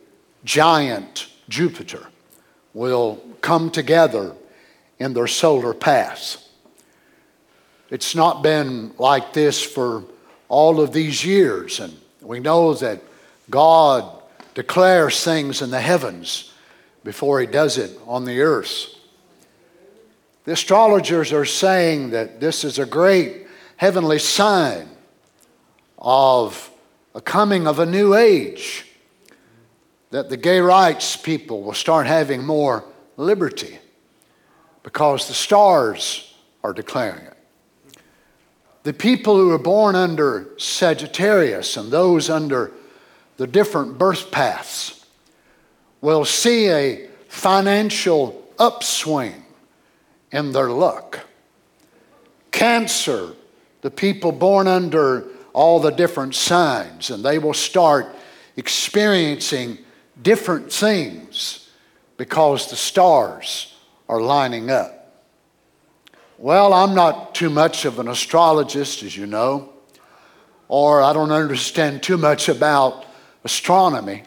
giant 0.45 1.27
Jupiter 1.49 2.07
will 2.75 3.21
come 3.41 3.71
together 3.71 4.35
in 4.99 5.15
their 5.15 5.27
solar 5.27 5.75
paths. 5.75 6.49
It's 7.91 8.15
not 8.15 8.43
been 8.43 8.93
like 8.99 9.33
this 9.33 9.63
for 9.63 10.05
all 10.49 10.81
of 10.81 10.93
these 10.93 11.25
years, 11.25 11.81
and 11.81 11.97
we 12.21 12.39
know 12.41 12.75
that 12.75 13.01
God 13.51 14.18
declares 14.59 15.23
things 15.23 15.63
in 15.63 15.71
the 15.71 15.81
heavens 15.81 16.53
before 17.05 17.41
He 17.41 17.47
does 17.47 17.79
it 17.79 17.97
on 18.09 18.25
the 18.25 18.41
earth. 18.41 18.93
The 20.47 20.51
astrologers 20.51 21.33
are 21.33 21.45
saying 21.45 22.11
that 22.11 22.41
this 22.41 22.65
is 22.65 22.81
a 22.81 22.85
great 22.85 23.47
heavenly 23.77 24.19
sign 24.19 24.89
of 25.97 26.73
a 27.15 27.21
coming 27.21 27.69
of 27.69 27.79
a 27.79 27.87
new 27.87 28.15
age, 28.15 28.85
that 30.11 30.29
the 30.29 30.37
gay 30.37 30.59
rights 30.59 31.17
people 31.17 31.63
will 31.63 31.73
start 31.73 32.09
having 32.09 32.45
more 32.45 32.83
liberty 33.17 33.79
because 34.83 35.29
the 35.29 35.35
stars 35.35 36.35
are 36.65 36.73
declaring 36.73 37.25
it. 37.27 37.37
The 38.83 38.93
people 38.93 39.37
who 39.37 39.53
are 39.53 39.59
born 39.59 39.95
under 39.95 40.49
Sagittarius 40.57 41.77
and 41.77 41.93
those 41.93 42.29
under 42.29 42.73
the 43.39 43.47
different 43.47 43.97
birth 43.97 44.31
paths 44.31 45.07
will 46.03 46.25
see 46.25 46.69
a 46.69 47.09
financial 47.29 48.45
upswing 48.59 49.45
in 50.31 50.53
their 50.53 50.69
luck. 50.71 51.21
cancer, 52.51 53.35
the 53.83 53.91
people 53.91 54.33
born 54.33 54.67
under 54.67 55.25
all 55.53 55.79
the 55.79 55.91
different 55.91 56.35
signs, 56.35 57.11
and 57.11 57.25
they 57.25 57.39
will 57.39 57.55
start 57.55 58.17
experiencing 58.57 59.79
different 60.21 60.73
things 60.73 61.71
because 62.17 62.69
the 62.69 62.77
stars 62.77 63.75
are 64.09 64.21
lining 64.21 64.71
up. 64.71 65.23
Well, 66.37 66.73
I'm 66.73 66.97
not 66.97 67.37
too 67.37 67.51
much 67.51 67.85
of 67.85 68.01
an 68.01 68.09
astrologist, 68.09 69.05
as 69.05 69.17
you 69.17 69.27
know, 69.27 69.73
or 70.67 71.01
I 71.01 71.13
don't 71.13 71.31
understand 71.31 72.03
too 72.03 72.17
much 72.17 72.49
about 72.49 73.07
astronomy, 73.45 74.25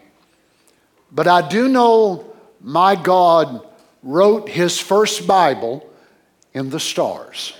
but 1.11 1.27
I 1.27 1.47
do 1.47 1.67
know 1.67 2.25
my 2.61 2.95
God 2.95 3.65
wrote 4.03 4.49
his 4.49 4.79
first 4.79 5.27
Bible 5.27 5.87
in 6.53 6.69
the 6.69 6.79
stars. 6.79 7.53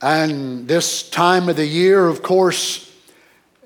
And 0.00 0.68
this 0.68 1.08
time 1.08 1.48
of 1.48 1.56
the 1.56 1.66
year, 1.66 2.06
of 2.06 2.22
course, 2.22 2.92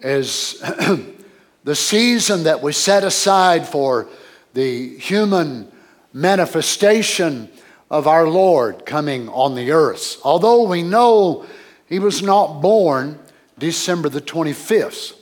is 0.00 0.60
the 1.64 1.74
season 1.74 2.44
that 2.44 2.62
we 2.62 2.72
set 2.72 3.02
aside 3.02 3.66
for 3.66 4.08
the 4.54 4.96
human 4.98 5.70
manifestation 6.12 7.50
of 7.90 8.06
our 8.06 8.28
Lord 8.28 8.86
coming 8.86 9.28
on 9.30 9.54
the 9.54 9.72
earth. 9.72 10.20
Although 10.24 10.68
we 10.68 10.82
know 10.82 11.46
he 11.88 11.98
was 11.98 12.22
not 12.22 12.60
born 12.60 13.18
December 13.58 14.08
the 14.08 14.20
25th, 14.20 15.17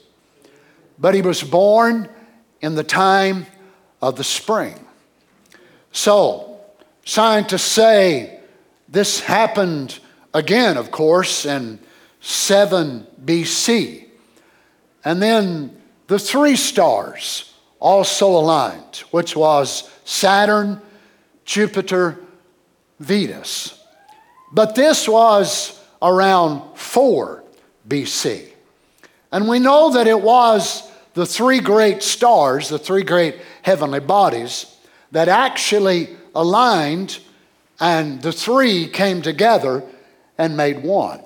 but 0.99 1.15
he 1.15 1.23
was 1.23 1.43
born 1.43 2.09
in 2.61 2.75
the 2.75 2.85
time 2.85 3.47
of 4.01 4.17
the 4.17 4.25
spring. 4.25 4.79
So, 5.93 6.61
scientists 7.05 7.63
say 7.63 8.41
this 8.89 9.21
happened 9.21 9.99
again, 10.35 10.77
of 10.77 10.91
course, 10.91 11.47
in 11.47 11.79
7 12.21 13.07
BC. 13.25 14.07
And 15.05 15.23
then 15.23 15.81
the 16.07 16.19
three 16.19 16.57
stars 16.57 17.55
also 17.79 18.29
aligned, 18.29 18.97
which 19.11 19.37
was 19.37 19.91
Saturn, 20.05 20.81
Jupiter, 21.45 22.19
Venus. 22.99 23.83
But 24.53 24.75
this 24.75 25.09
was 25.09 25.81
around 26.03 26.77
4 26.77 27.45
BC. 27.89 28.49
And 29.33 29.49
we 29.49 29.59
know 29.59 29.91
that 29.93 30.07
it 30.07 30.21
was 30.21 30.86
the 31.17 31.25
three 31.25 31.61
great 31.61 32.03
stars, 32.03 32.69
the 32.69 32.79
three 32.79 33.03
great 33.03 33.37
heavenly 33.63 34.01
bodies, 34.01 34.77
that 35.13 35.29
actually 35.29 36.15
aligned 36.35 37.19
and 37.81 38.21
the 38.21 38.33
three 38.33 38.87
came 38.87 39.23
together 39.23 39.83
and 40.37 40.59
made 40.59 40.83
one. 40.83 41.23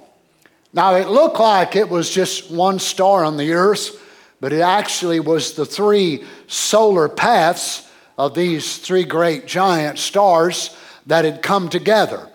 Now, 0.73 0.95
it 0.95 1.09
looked 1.09 1.41
like 1.41 1.75
it 1.75 1.89
was 1.89 2.09
just 2.09 2.53
one 2.53 2.79
star 2.79 3.25
on 3.25 3.37
the 3.37 3.53
earth, 3.53 4.01
but 4.41 4.53
it 4.53 4.61
actually 4.61 5.19
was 5.19 5.55
the 5.55 5.67
three 5.67 6.23
solar 6.47 7.09
paths 7.09 7.91
of 8.17 8.35
these 8.35 8.79
three 8.79 9.03
great 9.03 9.49
giant 9.49 9.99
stars 9.99 10.77
that 11.07 11.25
had 11.25 11.43
come 11.43 11.69
together. 11.69 12.29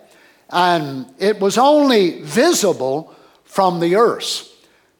And 0.50 1.06
it 1.18 1.40
was 1.40 1.56
only 1.56 2.20
visible 2.20 3.14
from 3.44 3.80
the 3.80 3.96
earth. 3.96 4.46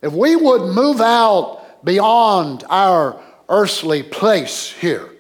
If 0.01 0.14
we 0.14 0.37
would 0.37 0.75
move 0.75 1.03
out 1.03 1.66
beyond 1.85 2.65
our 2.69 3.21
earthly 3.49 4.03
place 4.03 4.73
here, 4.73 5.11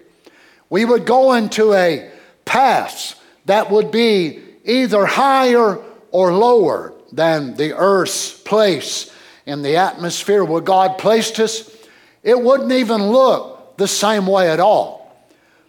we 0.68 0.84
would 0.84 1.06
go 1.06 1.34
into 1.34 1.72
a 1.72 2.10
path 2.44 3.20
that 3.46 3.70
would 3.70 3.90
be 3.90 4.42
either 4.64 5.06
higher 5.06 5.78
or 6.10 6.32
lower 6.32 6.92
than 7.12 7.54
the 7.56 7.76
earth's 7.76 8.32
place 8.32 9.12
in 9.46 9.62
the 9.62 9.76
atmosphere 9.76 10.44
where 10.44 10.60
God 10.60 10.98
placed 10.98 11.38
us, 11.38 11.70
it 12.22 12.40
wouldn't 12.40 12.72
even 12.72 13.10
look 13.10 13.76
the 13.76 13.86
same 13.86 14.26
way 14.26 14.50
at 14.50 14.58
all. 14.58 15.26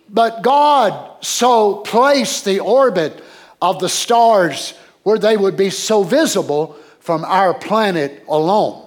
But 0.10 0.42
God 0.42 1.24
so 1.24 1.76
placed 1.78 2.46
the 2.46 2.60
orbit 2.60 3.24
of 3.62 3.80
the 3.80 3.90
stars 3.90 4.74
where 5.04 5.20
they 5.20 5.38
would 5.38 5.56
be 5.56 5.70
so 5.70 6.04
visible 6.04 6.76
from 7.00 7.24
our 7.26 7.54
planet 7.54 8.24
alone. 8.28 8.87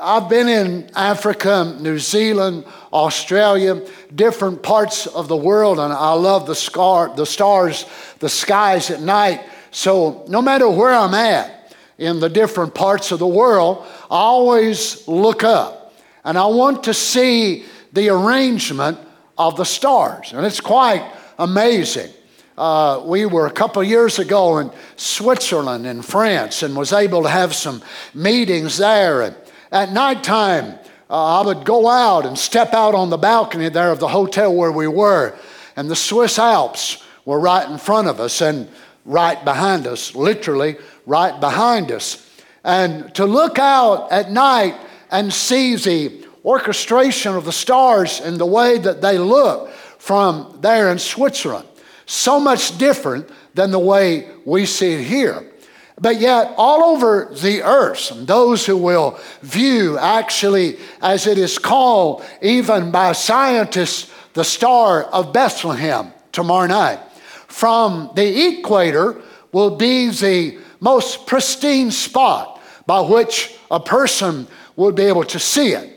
I've 0.00 0.28
been 0.28 0.48
in 0.48 0.90
Africa, 0.94 1.76
New 1.80 1.98
Zealand, 1.98 2.64
Australia, 2.92 3.82
different 4.14 4.62
parts 4.62 5.06
of 5.06 5.28
the 5.28 5.36
world, 5.36 5.78
and 5.78 5.92
I 5.92 6.12
love 6.14 6.46
the, 6.46 6.54
scar, 6.54 7.14
the 7.14 7.26
stars, 7.26 7.84
the 8.18 8.28
skies 8.28 8.90
at 8.90 9.00
night. 9.00 9.42
So 9.70 10.24
no 10.28 10.40
matter 10.40 10.68
where 10.68 10.92
I'm 10.92 11.14
at 11.14 11.74
in 11.98 12.20
the 12.20 12.28
different 12.28 12.74
parts 12.74 13.12
of 13.12 13.18
the 13.18 13.26
world, 13.26 13.86
I 14.10 14.16
always 14.16 15.06
look 15.06 15.44
up 15.44 15.94
and 16.24 16.38
I 16.38 16.46
want 16.46 16.84
to 16.84 16.94
see 16.94 17.64
the 17.92 18.08
arrangement 18.08 18.98
of 19.36 19.56
the 19.56 19.64
stars. 19.64 20.32
And 20.32 20.44
it's 20.46 20.60
quite 20.60 21.10
amazing. 21.38 22.10
Uh, 22.56 23.02
we 23.04 23.24
were 23.26 23.46
a 23.46 23.50
couple 23.50 23.82
years 23.82 24.18
ago 24.18 24.58
in 24.58 24.70
Switzerland 24.96 25.86
and 25.86 26.04
France 26.04 26.62
and 26.62 26.76
was 26.76 26.92
able 26.92 27.22
to 27.22 27.28
have 27.28 27.54
some 27.54 27.82
meetings 28.14 28.78
there. 28.78 29.22
And 29.22 29.36
at 29.72 29.90
nighttime, 29.90 30.78
uh, 31.10 31.40
I 31.40 31.46
would 31.46 31.64
go 31.64 31.88
out 31.88 32.26
and 32.26 32.38
step 32.38 32.74
out 32.74 32.94
on 32.94 33.10
the 33.10 33.16
balcony 33.16 33.68
there 33.68 33.90
of 33.90 34.00
the 34.00 34.08
hotel 34.08 34.54
where 34.54 34.70
we 34.70 34.86
were, 34.86 35.34
and 35.76 35.90
the 35.90 35.96
Swiss 35.96 36.38
Alps 36.38 37.02
were 37.24 37.40
right 37.40 37.68
in 37.68 37.78
front 37.78 38.06
of 38.06 38.20
us 38.20 38.40
and 38.40 38.68
right 39.04 39.42
behind 39.44 39.86
us, 39.86 40.14
literally 40.14 40.76
right 41.06 41.40
behind 41.40 41.90
us. 41.90 42.28
And 42.64 43.12
to 43.14 43.24
look 43.24 43.58
out 43.58 44.12
at 44.12 44.30
night 44.30 44.78
and 45.10 45.32
see 45.32 45.76
the 45.76 46.26
orchestration 46.44 47.34
of 47.34 47.44
the 47.44 47.52
stars 47.52 48.20
and 48.20 48.38
the 48.38 48.46
way 48.46 48.78
that 48.78 49.00
they 49.00 49.18
look 49.18 49.70
from 49.98 50.58
there 50.60 50.90
in 50.90 50.98
Switzerland, 50.98 51.66
so 52.06 52.38
much 52.38 52.76
different 52.78 53.28
than 53.54 53.70
the 53.70 53.78
way 53.78 54.28
we 54.44 54.66
see 54.66 54.92
it 54.92 55.04
here. 55.04 55.51
But 56.00 56.20
yet, 56.20 56.54
all 56.56 56.82
over 56.94 57.30
the 57.32 57.62
earth, 57.62 58.10
and 58.10 58.26
those 58.26 58.66
who 58.66 58.76
will 58.76 59.20
view, 59.42 59.98
actually, 59.98 60.78
as 61.00 61.26
it 61.26 61.38
is 61.38 61.58
called, 61.58 62.24
even 62.40 62.90
by 62.90 63.12
scientists, 63.12 64.10
the 64.32 64.44
Star 64.44 65.04
of 65.04 65.32
Bethlehem 65.32 66.12
tomorrow 66.32 66.66
night, 66.66 66.98
from 67.46 68.10
the 68.14 68.48
equator 68.48 69.20
will 69.52 69.76
be 69.76 70.08
the 70.08 70.58
most 70.80 71.26
pristine 71.26 71.90
spot 71.90 72.60
by 72.86 73.00
which 73.00 73.54
a 73.70 73.78
person 73.78 74.46
would 74.76 74.94
be 74.94 75.04
able 75.04 75.24
to 75.24 75.38
see 75.38 75.72
it. 75.72 75.90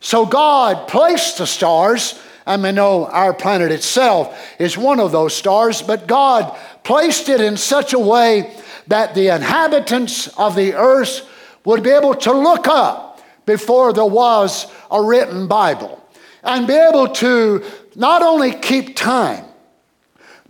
So 0.00 0.26
God 0.26 0.86
placed 0.86 1.38
the 1.38 1.46
stars, 1.46 2.20
and 2.46 2.62
we 2.62 2.72
know 2.72 3.06
our 3.06 3.32
planet 3.32 3.72
itself 3.72 4.38
is 4.60 4.78
one 4.78 5.00
of 5.00 5.10
those 5.10 5.34
stars, 5.34 5.82
but 5.82 6.06
God 6.06 6.56
placed 6.84 7.28
it 7.28 7.40
in 7.40 7.56
such 7.56 7.94
a 7.94 7.98
way 7.98 8.54
that 8.88 9.14
the 9.14 9.28
inhabitants 9.28 10.28
of 10.38 10.54
the 10.54 10.74
earth 10.74 11.26
would 11.64 11.82
be 11.82 11.90
able 11.90 12.14
to 12.14 12.32
look 12.32 12.66
up 12.66 13.22
before 13.46 13.92
there 13.92 14.04
was 14.04 14.66
a 14.90 15.00
written 15.02 15.46
Bible 15.46 16.02
and 16.42 16.66
be 16.66 16.74
able 16.74 17.08
to 17.08 17.64
not 17.94 18.22
only 18.22 18.52
keep 18.52 18.96
time, 18.96 19.44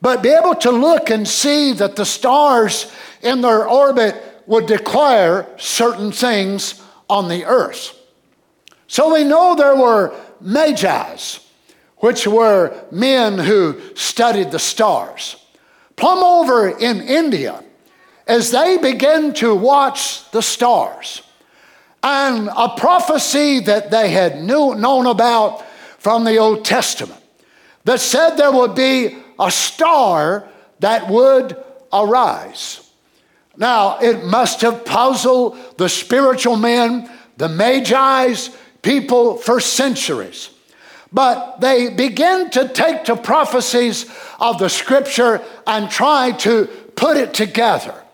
but 0.01 0.22
be 0.22 0.29
able 0.29 0.55
to 0.55 0.70
look 0.70 1.11
and 1.11 1.27
see 1.27 1.72
that 1.72 1.96
the 1.96 2.05
stars 2.05 2.92
in 3.22 3.40
their 3.40 3.68
orbit 3.68 4.14
would 4.46 4.66
declare 4.66 5.46
certain 5.59 6.12
things 6.12 6.83
on 7.11 7.29
the 7.29 7.44
earth. 7.44 7.98
So 8.87 9.12
we 9.12 9.24
know 9.24 9.55
there 9.55 9.77
were 9.77 10.14
magi's, 10.40 11.40
which 11.98 12.27
were 12.27 12.85
men 12.90 13.38
who 13.38 13.81
studied 13.94 14.51
the 14.51 14.59
stars. 14.59 15.37
Plumb 15.96 16.22
over 16.22 16.68
in 16.68 17.01
India, 17.01 17.62
as 18.29 18.51
they 18.51 18.77
begin 18.77 19.33
to 19.33 19.55
watch 19.55 20.31
the 20.31 20.43
stars. 20.43 21.23
And 22.03 22.49
a 22.55 22.69
prophecy 22.77 23.61
that 23.61 23.91
they 23.91 24.11
had 24.11 24.41
knew, 24.41 24.75
known 24.75 25.07
about 25.07 25.64
from 25.99 26.25
the 26.25 26.37
Old 26.37 26.64
Testament 26.64 27.21
that 27.85 28.01
said 28.01 28.37
there 28.37 28.53
would 28.53 28.75
be 28.75 29.17
a 29.41 29.51
star 29.51 30.47
that 30.81 31.09
would 31.09 31.57
arise. 31.93 32.88
Now, 33.57 33.99
it 33.99 34.25
must 34.25 34.61
have 34.61 34.85
puzzled 34.85 35.59
the 35.79 35.88
spiritual 35.88 36.57
men, 36.57 37.11
the 37.38 37.49
magi's, 37.49 38.57
people 38.83 39.38
for 39.38 39.59
centuries. 39.59 40.51
But 41.12 41.61
they 41.61 41.88
begin 41.88 42.51
to 42.51 42.69
take 42.69 43.07
the 43.07 43.17
prophecies 43.17 44.07
of 44.38 44.59
the 44.59 44.69
scripture 44.69 45.43
and 45.67 45.91
try 45.91 46.33
to 46.33 46.67
put 46.95 47.17
it 47.17 47.35
together. 47.35 48.05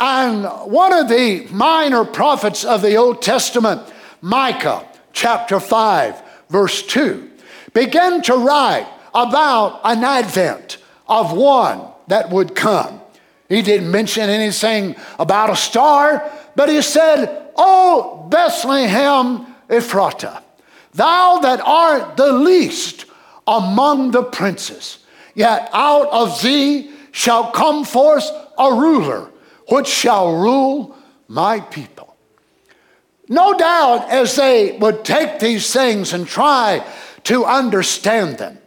And 0.00 0.44
one 0.72 0.94
of 0.94 1.10
the 1.10 1.46
minor 1.50 2.06
prophets 2.06 2.64
of 2.64 2.80
the 2.80 2.96
Old 2.96 3.20
Testament, 3.20 3.82
Micah 4.22 4.88
chapter 5.12 5.60
5, 5.60 6.22
verse 6.48 6.82
2, 6.86 7.30
began 7.74 8.22
to 8.22 8.34
write 8.34 8.88
about 9.14 9.82
an 9.84 10.02
advent 10.02 10.78
of 11.06 11.32
one 11.36 11.82
that 12.06 12.30
would 12.30 12.54
come. 12.54 13.02
He 13.50 13.60
didn't 13.60 13.90
mention 13.90 14.30
anything 14.30 14.96
about 15.18 15.50
a 15.50 15.56
star, 15.56 16.30
but 16.56 16.70
he 16.70 16.80
said, 16.80 17.48
O 17.56 18.26
Bethlehem 18.30 19.54
Ephratah, 19.68 20.42
thou 20.94 21.40
that 21.42 21.60
art 21.60 22.16
the 22.16 22.32
least 22.32 23.04
among 23.46 24.12
the 24.12 24.22
princes, 24.22 24.98
yet 25.34 25.68
out 25.74 26.08
of 26.10 26.40
thee 26.40 26.90
shall 27.12 27.50
come 27.50 27.84
forth 27.84 28.30
a 28.56 28.72
ruler 28.72 29.30
which 29.70 29.86
shall 29.86 30.36
rule 30.36 30.96
my 31.28 31.60
people. 31.60 32.16
No 33.28 33.54
doubt, 33.56 34.10
as 34.10 34.34
they 34.34 34.76
would 34.78 35.04
take 35.04 35.38
these 35.38 35.72
things 35.72 36.12
and 36.12 36.26
try 36.26 36.84
to 37.24 37.44
understand 37.44 38.38
them, 38.38 38.58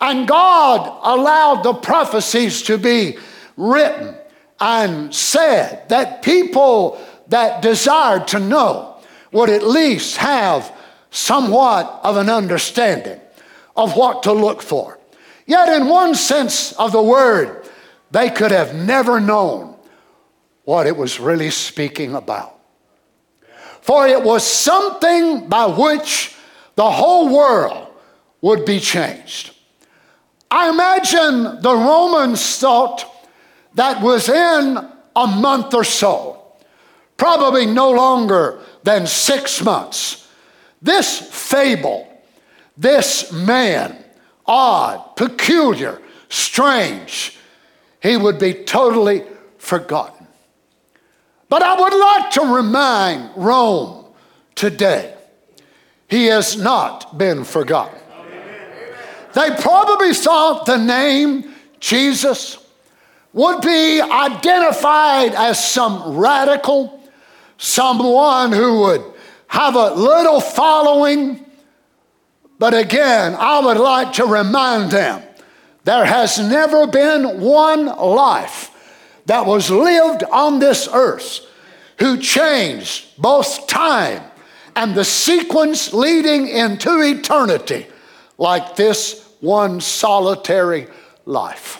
and 0.00 0.28
God 0.28 1.00
allowed 1.02 1.62
the 1.62 1.74
prophecies 1.74 2.62
to 2.62 2.78
be 2.78 3.18
written 3.56 4.14
and 4.60 5.12
said 5.12 5.88
that 5.88 6.22
people 6.22 7.00
that 7.28 7.62
desired 7.62 8.28
to 8.28 8.38
know 8.38 9.00
would 9.32 9.50
at 9.50 9.66
least 9.66 10.18
have 10.18 10.72
somewhat 11.10 12.00
of 12.04 12.16
an 12.16 12.30
understanding 12.30 13.20
of 13.76 13.96
what 13.96 14.22
to 14.22 14.32
look 14.32 14.62
for. 14.62 14.98
Yet, 15.46 15.68
in 15.68 15.88
one 15.88 16.14
sense 16.14 16.72
of 16.72 16.92
the 16.92 17.02
word, 17.02 17.68
they 18.12 18.30
could 18.30 18.52
have 18.52 18.74
never 18.74 19.18
known 19.18 19.71
what 20.64 20.86
it 20.86 20.96
was 20.96 21.18
really 21.18 21.50
speaking 21.50 22.14
about. 22.14 22.58
For 23.80 24.06
it 24.06 24.22
was 24.22 24.46
something 24.46 25.48
by 25.48 25.66
which 25.66 26.34
the 26.76 26.90
whole 26.90 27.34
world 27.34 27.88
would 28.40 28.64
be 28.64 28.78
changed. 28.78 29.54
I 30.50 30.68
imagine 30.68 31.60
the 31.62 31.74
Romans 31.74 32.58
thought 32.58 33.04
that 33.74 34.02
within 34.02 34.78
a 35.16 35.26
month 35.26 35.74
or 35.74 35.84
so, 35.84 36.42
probably 37.16 37.66
no 37.66 37.90
longer 37.90 38.60
than 38.82 39.06
six 39.06 39.62
months, 39.62 40.28
this 40.80 41.18
fable, 41.18 42.08
this 42.76 43.32
man, 43.32 43.96
odd, 44.46 45.16
peculiar, 45.16 46.00
strange, 46.28 47.38
he 48.02 48.16
would 48.16 48.38
be 48.38 48.52
totally 48.52 49.24
forgotten. 49.58 50.21
But 51.52 51.62
I 51.62 51.78
would 51.78 51.92
like 51.92 52.30
to 52.30 52.54
remind 52.54 53.30
Rome 53.36 54.06
today, 54.54 55.12
he 56.08 56.24
has 56.28 56.56
not 56.56 57.18
been 57.18 57.44
forgotten. 57.44 58.00
They 59.34 59.50
probably 59.60 60.14
thought 60.14 60.64
the 60.64 60.78
name 60.78 61.52
Jesus 61.78 62.56
would 63.34 63.60
be 63.60 64.00
identified 64.00 65.34
as 65.34 65.62
some 65.62 66.16
radical, 66.16 66.98
someone 67.58 68.52
who 68.52 68.80
would 68.80 69.04
have 69.48 69.74
a 69.74 69.90
little 69.90 70.40
following. 70.40 71.44
But 72.58 72.72
again, 72.72 73.36
I 73.38 73.60
would 73.60 73.76
like 73.76 74.14
to 74.14 74.24
remind 74.24 74.90
them 74.90 75.22
there 75.84 76.06
has 76.06 76.38
never 76.38 76.86
been 76.86 77.42
one 77.42 77.84
life 77.84 78.71
that 79.26 79.46
was 79.46 79.70
lived 79.70 80.24
on 80.24 80.58
this 80.58 80.88
earth 80.92 81.46
who 81.98 82.18
changed 82.18 83.06
both 83.18 83.66
time 83.66 84.22
and 84.74 84.94
the 84.94 85.04
sequence 85.04 85.92
leading 85.92 86.48
into 86.48 87.00
eternity 87.00 87.86
like 88.38 88.76
this 88.76 89.28
one 89.40 89.80
solitary 89.80 90.88
life. 91.26 91.78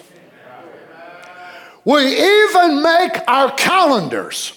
We 1.85 2.03
even 2.03 2.83
make 2.83 3.19
our 3.27 3.51
calendars 3.53 4.53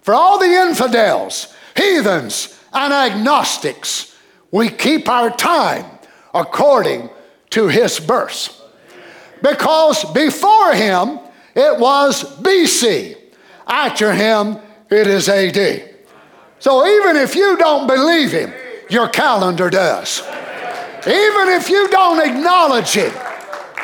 for 0.00 0.14
all 0.14 0.38
the 0.38 0.46
infidels, 0.46 1.54
heathens, 1.76 2.58
and 2.72 2.92
agnostics. 2.92 4.16
We 4.50 4.70
keep 4.70 5.08
our 5.08 5.30
time 5.30 5.84
according 6.32 7.10
to 7.50 7.68
his 7.68 8.00
birth. 8.00 8.58
Because 9.42 10.04
before 10.12 10.72
him 10.72 11.18
it 11.54 11.78
was 11.78 12.24
BC, 12.40 13.16
after 13.66 14.12
him 14.12 14.58
it 14.90 15.06
is 15.06 15.28
AD. 15.28 15.90
So 16.58 16.86
even 16.86 17.16
if 17.16 17.34
you 17.34 17.56
don't 17.56 17.86
believe 17.86 18.32
him, 18.32 18.52
your 18.88 19.08
calendar 19.08 19.70
does. 19.70 20.22
Even 21.06 21.48
if 21.48 21.68
you 21.68 21.88
don't 21.88 22.20
acknowledge 22.20 22.96
it, 22.96 23.12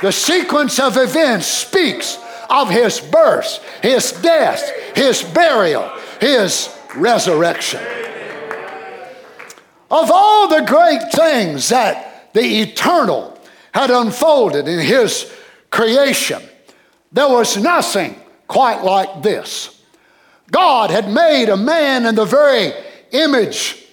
the 0.01 0.13
sequence 0.13 0.79
of 0.79 0.97
events 0.97 1.47
speaks 1.47 2.19
of 2.49 2.71
his 2.71 3.01
birth, 3.01 3.61
his 3.83 4.13
death, 4.13 4.71
his 4.95 5.23
burial, 5.23 5.91
his 6.21 6.69
resurrection. 6.95 7.81
Of 9.91 10.11
all 10.13 10.49
the 10.49 10.63
great 10.67 11.13
things 11.13 11.71
that 11.71 12.33
the 12.35 12.61
eternal 12.61 13.39
had 13.73 13.91
unfolded 13.91 14.69
in 14.69 14.79
his 14.79 15.33
creation, 15.71 16.43
there 17.13 17.29
was 17.29 17.57
nothing 17.57 18.21
quite 18.47 18.83
like 18.83 19.23
this. 19.23 19.83
God 20.51 20.91
had 20.91 21.11
made 21.11 21.49
a 21.49 21.57
man 21.57 22.07
in 22.07 22.15
the 22.15 22.25
very 22.25 22.73
image 23.13 23.85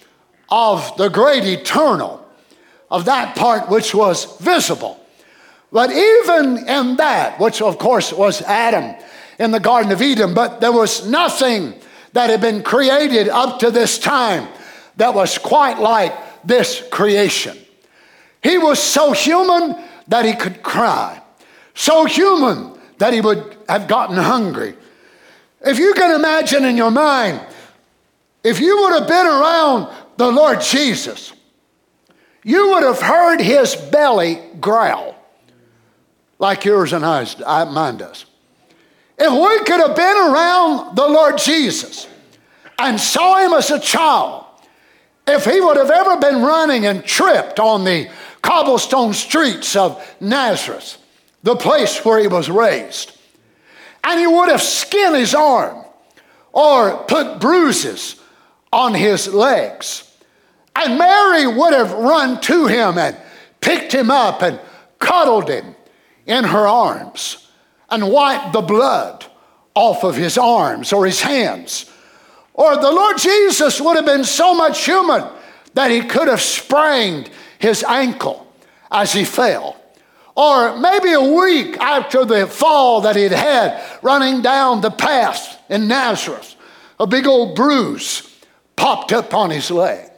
of 0.48 0.96
the 0.96 1.08
great 1.08 1.44
eternal, 1.44 2.26
of 2.90 3.04
that 3.06 3.36
part 3.36 3.68
which 3.68 3.94
was 3.94 4.38
visible. 4.38 5.00
But 5.72 5.90
even 5.90 6.58
in 6.68 6.96
that, 6.96 7.38
which 7.40 7.60
of 7.60 7.78
course 7.78 8.12
was 8.12 8.40
Adam 8.42 8.94
in 9.38 9.50
the 9.50 9.60
Garden 9.60 9.92
of 9.92 10.00
Eden, 10.00 10.32
but 10.32 10.60
there 10.60 10.72
was 10.72 11.06
nothing 11.06 11.74
that 12.12 12.30
had 12.30 12.40
been 12.40 12.62
created 12.62 13.28
up 13.28 13.58
to 13.58 13.70
this 13.70 13.98
time 13.98 14.48
that 14.96 15.14
was 15.14 15.36
quite 15.36 15.78
like 15.78 16.14
this 16.44 16.82
creation. 16.90 17.58
He 18.42 18.56
was 18.56 18.78
so 18.78 19.12
human 19.12 19.76
that 20.08 20.24
he 20.24 20.34
could 20.34 20.62
cry, 20.62 21.20
so 21.74 22.04
human 22.04 22.75
that 22.98 23.12
he 23.12 23.20
would 23.20 23.56
have 23.68 23.88
gotten 23.88 24.16
hungry. 24.16 24.74
If 25.60 25.78
you 25.78 25.94
can 25.94 26.14
imagine 26.14 26.64
in 26.64 26.76
your 26.76 26.90
mind, 26.90 27.40
if 28.44 28.60
you 28.60 28.80
would 28.82 29.00
have 29.00 29.08
been 29.08 29.26
around 29.26 29.92
the 30.16 30.30
Lord 30.30 30.60
Jesus, 30.60 31.32
you 32.44 32.70
would 32.70 32.82
have 32.82 33.00
heard 33.00 33.40
his 33.40 33.74
belly 33.74 34.40
growl 34.60 35.16
like 36.38 36.64
yours 36.64 36.92
and 36.92 37.04
ours, 37.04 37.36
mine 37.38 37.96
does. 37.96 38.26
If 39.18 39.32
we 39.32 39.64
could 39.64 39.80
have 39.80 39.96
been 39.96 40.16
around 40.16 40.94
the 40.94 41.08
Lord 41.08 41.38
Jesus 41.38 42.06
and 42.78 43.00
saw 43.00 43.38
him 43.38 43.54
as 43.54 43.70
a 43.70 43.80
child, 43.80 44.44
if 45.26 45.44
he 45.44 45.60
would 45.60 45.76
have 45.78 45.90
ever 45.90 46.18
been 46.18 46.42
running 46.42 46.86
and 46.86 47.02
tripped 47.04 47.58
on 47.58 47.84
the 47.84 48.08
cobblestone 48.42 49.14
streets 49.14 49.74
of 49.74 50.00
Nazareth, 50.20 50.98
the 51.42 51.56
place 51.56 52.04
where 52.04 52.18
he 52.18 52.26
was 52.28 52.50
raised, 52.50 53.16
and 54.04 54.18
he 54.20 54.26
would 54.26 54.48
have 54.48 54.62
skinned 54.62 55.16
his 55.16 55.34
arm 55.34 55.84
or 56.52 57.04
put 57.04 57.40
bruises 57.40 58.20
on 58.72 58.94
his 58.94 59.28
legs, 59.32 60.16
and 60.74 60.98
Mary 60.98 61.46
would 61.46 61.72
have 61.72 61.92
run 61.92 62.40
to 62.42 62.66
him 62.66 62.98
and 62.98 63.16
picked 63.60 63.92
him 63.92 64.10
up 64.10 64.42
and 64.42 64.60
cuddled 64.98 65.48
him 65.48 65.74
in 66.26 66.44
her 66.44 66.66
arms 66.66 67.48
and 67.88 68.10
wiped 68.10 68.52
the 68.52 68.60
blood 68.60 69.24
off 69.74 70.04
of 70.04 70.16
his 70.16 70.36
arms 70.36 70.92
or 70.92 71.06
his 71.06 71.20
hands. 71.20 71.90
Or 72.54 72.76
the 72.76 72.90
Lord 72.90 73.18
Jesus 73.18 73.80
would 73.80 73.96
have 73.96 74.06
been 74.06 74.24
so 74.24 74.54
much 74.54 74.84
human 74.84 75.24
that 75.74 75.90
he 75.90 76.00
could 76.02 76.28
have 76.28 76.40
sprained 76.40 77.30
his 77.58 77.84
ankle 77.84 78.50
as 78.90 79.12
he 79.12 79.24
fell. 79.24 79.76
Or 80.36 80.76
maybe 80.76 81.12
a 81.12 81.20
week 81.20 81.78
after 81.78 82.24
the 82.24 82.46
fall 82.46 83.00
that 83.00 83.16
he'd 83.16 83.32
had 83.32 83.82
running 84.02 84.42
down 84.42 84.82
the 84.82 84.90
path 84.90 85.58
in 85.70 85.88
Nazareth, 85.88 86.54
a 87.00 87.06
big 87.06 87.26
old 87.26 87.56
bruise 87.56 88.36
popped 88.76 89.12
up 89.12 89.32
on 89.32 89.50
his 89.50 89.70
leg. 89.70 90.10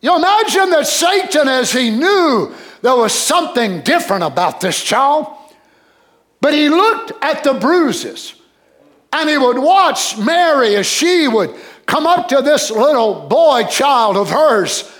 You 0.00 0.16
imagine 0.16 0.70
that 0.70 0.86
Satan, 0.86 1.48
as 1.48 1.72
he 1.72 1.90
knew 1.90 2.54
there 2.82 2.96
was 2.96 3.12
something 3.12 3.80
different 3.82 4.24
about 4.24 4.60
this 4.60 4.82
child. 4.82 5.26
But 6.40 6.54
he 6.54 6.68
looked 6.68 7.12
at 7.22 7.44
the 7.44 7.54
bruises 7.54 8.34
and 9.12 9.28
he 9.28 9.38
would 9.38 9.58
watch 9.58 10.18
Mary 10.18 10.74
as 10.74 10.86
she 10.86 11.28
would 11.28 11.54
come 11.86 12.06
up 12.06 12.28
to 12.28 12.42
this 12.42 12.70
little 12.70 13.28
boy 13.28 13.64
child 13.64 14.16
of 14.16 14.30
hers 14.30 14.90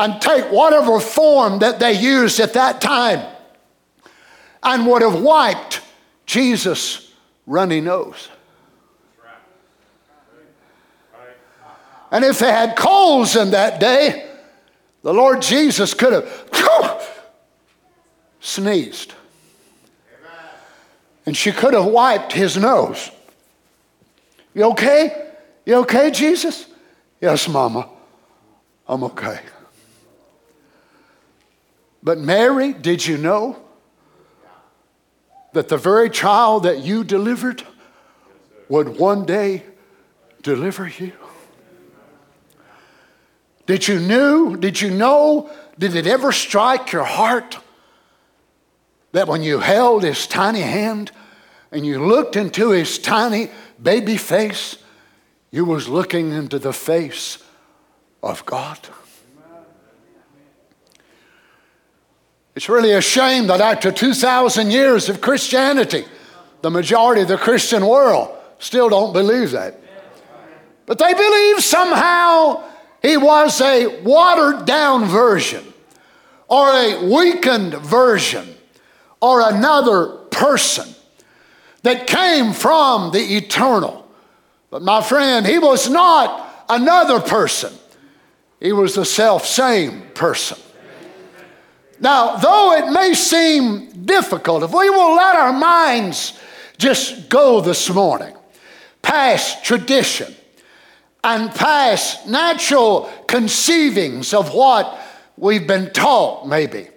and 0.00 0.20
take 0.20 0.50
whatever 0.50 0.98
form 0.98 1.58
that 1.58 1.78
they 1.78 1.92
used 1.92 2.40
at 2.40 2.54
that 2.54 2.80
time 2.80 3.22
and 4.62 4.86
would 4.86 5.02
have 5.02 5.20
wiped 5.20 5.82
Jesus' 6.24 7.12
runny 7.46 7.82
nose. 7.82 8.30
And 12.10 12.24
if 12.24 12.38
they 12.38 12.50
had 12.50 12.76
coals 12.76 13.36
in 13.36 13.50
that 13.50 13.78
day, 13.78 14.26
the 15.02 15.12
Lord 15.12 15.42
Jesus 15.42 15.92
could 15.92 16.14
have 16.14 17.24
sneezed. 18.40 19.12
and 21.26 21.36
she 21.36 21.52
could 21.52 21.74
have 21.74 21.84
wiped 21.84 22.32
his 22.32 22.56
nose. 22.56 23.10
You 24.54 24.64
okay? 24.70 25.30
You 25.66 25.74
okay, 25.76 26.10
Jesus? 26.10 26.66
Yes, 27.20 27.46
Mama. 27.46 27.88
I'm 28.88 29.04
okay. 29.04 29.40
But 32.02 32.18
Mary, 32.18 32.72
did 32.72 33.06
you 33.06 33.18
know 33.18 33.62
that 35.52 35.68
the 35.68 35.76
very 35.76 36.08
child 36.08 36.62
that 36.62 36.80
you 36.80 37.04
delivered 37.04 37.62
would 38.68 38.98
one 38.98 39.26
day 39.26 39.64
deliver 40.42 40.88
you? 40.88 41.12
Did 43.66 43.86
you 43.86 44.00
knew? 44.00 44.56
Did 44.56 44.80
you 44.80 44.90
know? 44.90 45.50
Did 45.78 45.94
it 45.94 46.06
ever 46.06 46.32
strike 46.32 46.92
your 46.92 47.04
heart 47.04 47.58
that 49.12 49.28
when 49.28 49.42
you 49.42 49.60
held 49.60 50.02
his 50.02 50.26
tiny 50.26 50.60
hand 50.60 51.12
and 51.70 51.86
you 51.86 52.04
looked 52.04 52.36
into 52.36 52.70
his 52.70 52.98
tiny 52.98 53.50
baby 53.80 54.16
face, 54.16 54.76
you 55.50 55.64
was 55.64 55.88
looking 55.88 56.32
into 56.32 56.58
the 56.58 56.72
face 56.72 57.38
of 58.22 58.44
God? 58.46 58.78
It's 62.54 62.68
really 62.68 62.92
a 62.92 63.00
shame 63.00 63.46
that 63.46 63.60
after 63.60 63.92
2,000 63.92 64.70
years 64.70 65.08
of 65.08 65.20
Christianity, 65.20 66.04
the 66.62 66.70
majority 66.70 67.22
of 67.22 67.28
the 67.28 67.38
Christian 67.38 67.86
world 67.86 68.36
still 68.58 68.88
don't 68.88 69.12
believe 69.12 69.52
that. 69.52 69.80
But 70.86 70.98
they 70.98 71.14
believe 71.14 71.62
somehow 71.62 72.64
he 73.02 73.16
was 73.16 73.60
a 73.60 74.02
watered 74.02 74.66
down 74.66 75.04
version 75.04 75.64
or 76.48 76.68
a 76.68 77.04
weakened 77.04 77.74
version 77.74 78.56
or 79.20 79.48
another 79.48 80.06
person 80.30 80.88
that 81.82 82.06
came 82.06 82.52
from 82.52 83.12
the 83.12 83.36
eternal. 83.36 84.06
But 84.70 84.82
my 84.82 85.02
friend, 85.02 85.46
he 85.46 85.58
was 85.58 85.88
not 85.88 86.64
another 86.68 87.20
person, 87.20 87.72
he 88.58 88.72
was 88.72 88.94
the 88.94 89.04
self 89.04 89.46
same 89.46 90.02
person. 90.14 90.58
Now, 92.00 92.36
though 92.36 92.72
it 92.72 92.90
may 92.90 93.12
seem 93.12 93.90
difficult, 94.06 94.62
if 94.62 94.72
we 94.72 94.88
will 94.88 95.14
let 95.14 95.36
our 95.36 95.52
minds 95.52 96.38
just 96.78 97.28
go 97.28 97.60
this 97.60 97.90
morning 97.90 98.34
past 99.02 99.62
tradition 99.64 100.34
and 101.22 101.50
past 101.50 102.26
natural 102.26 103.10
conceivings 103.26 104.32
of 104.32 104.54
what 104.54 104.98
we've 105.36 105.66
been 105.66 105.90
taught, 105.90 106.48
maybe, 106.48 106.88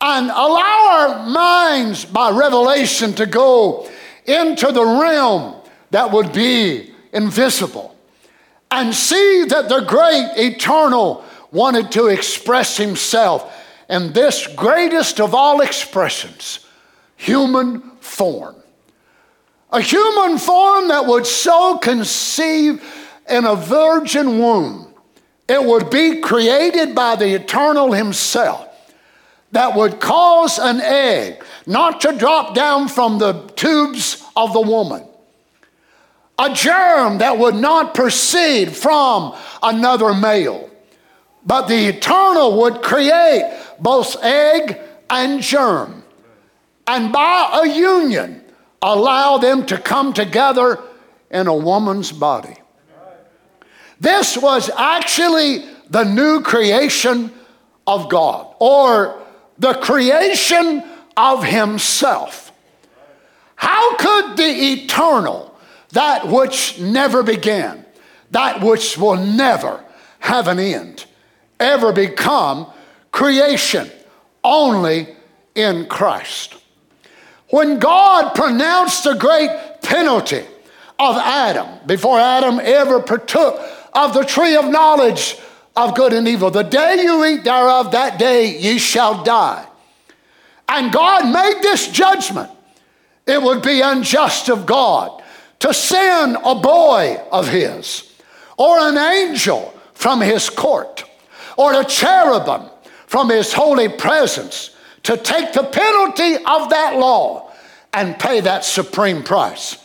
and 0.00 0.30
allow 0.30 0.88
our 0.90 1.26
minds 1.28 2.06
by 2.06 2.30
revelation 2.30 3.12
to 3.14 3.26
go 3.26 3.88
into 4.24 4.72
the 4.72 4.84
realm 4.84 5.54
that 5.90 6.10
would 6.10 6.32
be 6.32 6.92
invisible 7.12 7.94
and 8.70 8.94
see 8.94 9.44
that 9.48 9.68
the 9.68 9.80
great 9.80 10.32
eternal 10.36 11.22
wanted 11.52 11.92
to 11.92 12.06
express 12.06 12.76
himself 12.78 13.50
and 13.88 14.14
this 14.14 14.46
greatest 14.48 15.20
of 15.20 15.34
all 15.34 15.60
expressions, 15.60 16.60
human 17.16 17.80
form. 18.00 18.56
A 19.70 19.80
human 19.80 20.38
form 20.38 20.88
that 20.88 21.06
would 21.06 21.26
so 21.26 21.78
conceive 21.78 22.82
in 23.28 23.44
a 23.44 23.56
virgin 23.56 24.38
womb, 24.38 24.92
it 25.48 25.62
would 25.62 25.90
be 25.90 26.20
created 26.20 26.94
by 26.94 27.16
the 27.16 27.34
eternal 27.34 27.92
himself 27.92 28.68
that 29.54 29.76
would 29.76 30.00
cause 30.00 30.58
an 30.58 30.80
egg 30.80 31.42
not 31.66 32.00
to 32.00 32.12
drop 32.16 32.54
down 32.54 32.88
from 32.88 33.18
the 33.18 33.32
tubes 33.56 34.24
of 34.36 34.52
the 34.52 34.60
woman. 34.60 35.04
A 36.38 36.52
germ 36.52 37.18
that 37.18 37.38
would 37.38 37.54
not 37.54 37.94
proceed 37.94 38.74
from 38.74 39.34
another 39.62 40.12
male, 40.12 40.68
but 41.46 41.68
the 41.68 41.86
eternal 41.86 42.58
would 42.62 42.82
create 42.82 43.44
both 43.78 44.22
egg 44.22 44.78
and 45.10 45.42
germ, 45.42 46.02
and 46.86 47.12
by 47.12 47.60
a 47.62 47.68
union, 47.68 48.42
allow 48.82 49.38
them 49.38 49.64
to 49.66 49.78
come 49.78 50.12
together 50.12 50.82
in 51.30 51.46
a 51.46 51.54
woman's 51.54 52.12
body. 52.12 52.56
This 54.00 54.36
was 54.36 54.70
actually 54.76 55.64
the 55.88 56.04
new 56.04 56.40
creation 56.40 57.32
of 57.86 58.08
God, 58.08 58.54
or 58.58 59.22
the 59.58 59.74
creation 59.74 60.82
of 61.16 61.44
Himself. 61.44 62.52
How 63.56 63.96
could 63.96 64.36
the 64.36 64.72
eternal, 64.72 65.56
that 65.90 66.26
which 66.26 66.78
never 66.80 67.22
began, 67.22 67.84
that 68.30 68.62
which 68.62 68.98
will 68.98 69.16
never 69.16 69.84
have 70.18 70.48
an 70.48 70.58
end, 70.58 71.04
ever 71.60 71.92
become 71.92 72.66
creation 73.14 73.88
only 74.42 75.06
in 75.54 75.86
Christ. 75.86 76.56
When 77.48 77.78
God 77.78 78.34
pronounced 78.34 79.04
the 79.04 79.14
great 79.14 79.50
penalty 79.82 80.44
of 80.98 81.16
Adam, 81.16 81.78
before 81.86 82.18
Adam 82.18 82.58
ever 82.60 83.00
partook 83.00 83.60
of 83.92 84.14
the 84.14 84.24
tree 84.24 84.56
of 84.56 84.68
knowledge 84.68 85.36
of 85.76 85.94
good 85.94 86.12
and 86.12 86.26
evil, 86.26 86.50
the 86.50 86.64
day 86.64 87.02
you 87.04 87.24
eat 87.24 87.44
thereof, 87.44 87.92
that 87.92 88.18
day 88.18 88.58
ye 88.58 88.78
shall 88.78 89.22
die. 89.22 89.64
And 90.68 90.92
God 90.92 91.32
made 91.32 91.62
this 91.62 91.86
judgment. 91.86 92.50
It 93.28 93.40
would 93.40 93.62
be 93.62 93.80
unjust 93.80 94.48
of 94.48 94.66
God 94.66 95.22
to 95.60 95.72
send 95.72 96.36
a 96.44 96.56
boy 96.56 97.22
of 97.30 97.46
his, 97.46 98.12
or 98.58 98.76
an 98.80 98.98
angel 98.98 99.72
from 99.92 100.20
his 100.20 100.50
court, 100.50 101.04
or 101.56 101.80
a 101.80 101.84
cherubim 101.84 102.70
from 103.14 103.30
his 103.30 103.52
holy 103.52 103.88
presence 103.88 104.70
to 105.04 105.16
take 105.16 105.52
the 105.52 105.62
penalty 105.62 106.34
of 106.34 106.70
that 106.70 106.96
law 106.96 107.48
and 107.92 108.18
pay 108.18 108.40
that 108.40 108.64
supreme 108.64 109.22
price. 109.22 109.76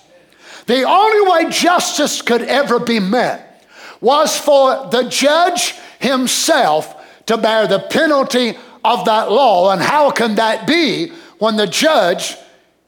The 0.66 0.82
only 0.82 1.30
way 1.30 1.52
justice 1.52 2.24
could 2.24 2.42
ever 2.42 2.80
be 2.80 3.00
met 3.00 3.68
was 4.02 4.36
for 4.36 4.90
the 4.90 5.04
judge 5.04 5.76
himself 6.00 7.06
to 7.28 7.38
bear 7.38 7.68
the 7.68 7.78
penalty 7.78 8.58
of 8.84 9.06
that 9.06 9.32
law. 9.32 9.74
And 9.74 9.80
how 9.80 10.10
can 10.10 10.34
that 10.34 10.66
be 10.66 11.12
when 11.38 11.56
the 11.56 11.68
judge 11.68 12.36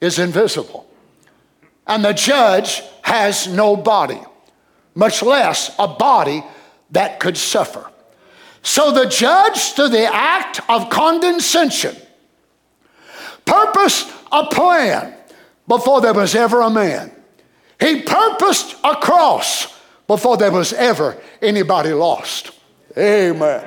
is 0.01 0.17
invisible? 0.17 0.89
And 1.85 2.03
the 2.03 2.13
judge 2.13 2.81
has 3.03 3.47
no 3.47 3.75
body, 3.75 4.19
much 4.95 5.21
less 5.21 5.75
a 5.77 5.87
body 5.87 6.43
that 6.89 7.19
could 7.19 7.37
suffer. 7.37 7.90
So 8.63 8.91
the 8.91 9.05
judge, 9.05 9.73
through 9.73 9.89
the 9.89 10.13
act 10.13 10.61
of 10.69 10.89
condescension, 10.89 11.95
purposed 13.45 14.11
a 14.31 14.45
plan 14.45 15.15
before 15.67 16.01
there 16.01 16.13
was 16.13 16.35
ever 16.35 16.61
a 16.61 16.69
man. 16.69 17.11
He 17.79 18.01
purposed 18.03 18.75
a 18.83 18.95
cross 18.95 19.79
before 20.07 20.37
there 20.37 20.51
was 20.51 20.73
ever 20.73 21.17
anybody 21.41 21.93
lost. 21.93 22.51
Amen. 22.97 23.65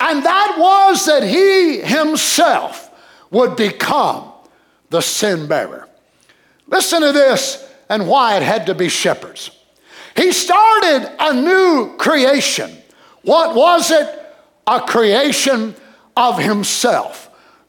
And 0.00 0.24
that 0.24 0.56
was 0.58 1.06
that 1.06 1.22
he 1.22 1.80
himself 1.80 2.90
would 3.30 3.56
become 3.56 4.32
the 4.90 5.00
sin 5.00 5.48
bearer. 5.48 5.88
Listen 6.68 7.00
to 7.02 7.12
this 7.12 7.66
and 7.88 8.06
why 8.06 8.36
it 8.36 8.42
had 8.42 8.66
to 8.66 8.74
be 8.74 8.88
shepherds. 8.88 9.50
He 10.14 10.32
started 10.32 11.10
a 11.18 11.34
new 11.34 11.96
creation 11.96 12.76
what 13.26 13.54
was 13.54 13.90
it? 13.90 14.08
A 14.66 14.80
creation 14.80 15.74
of 16.16 16.38
Himself. 16.38 17.28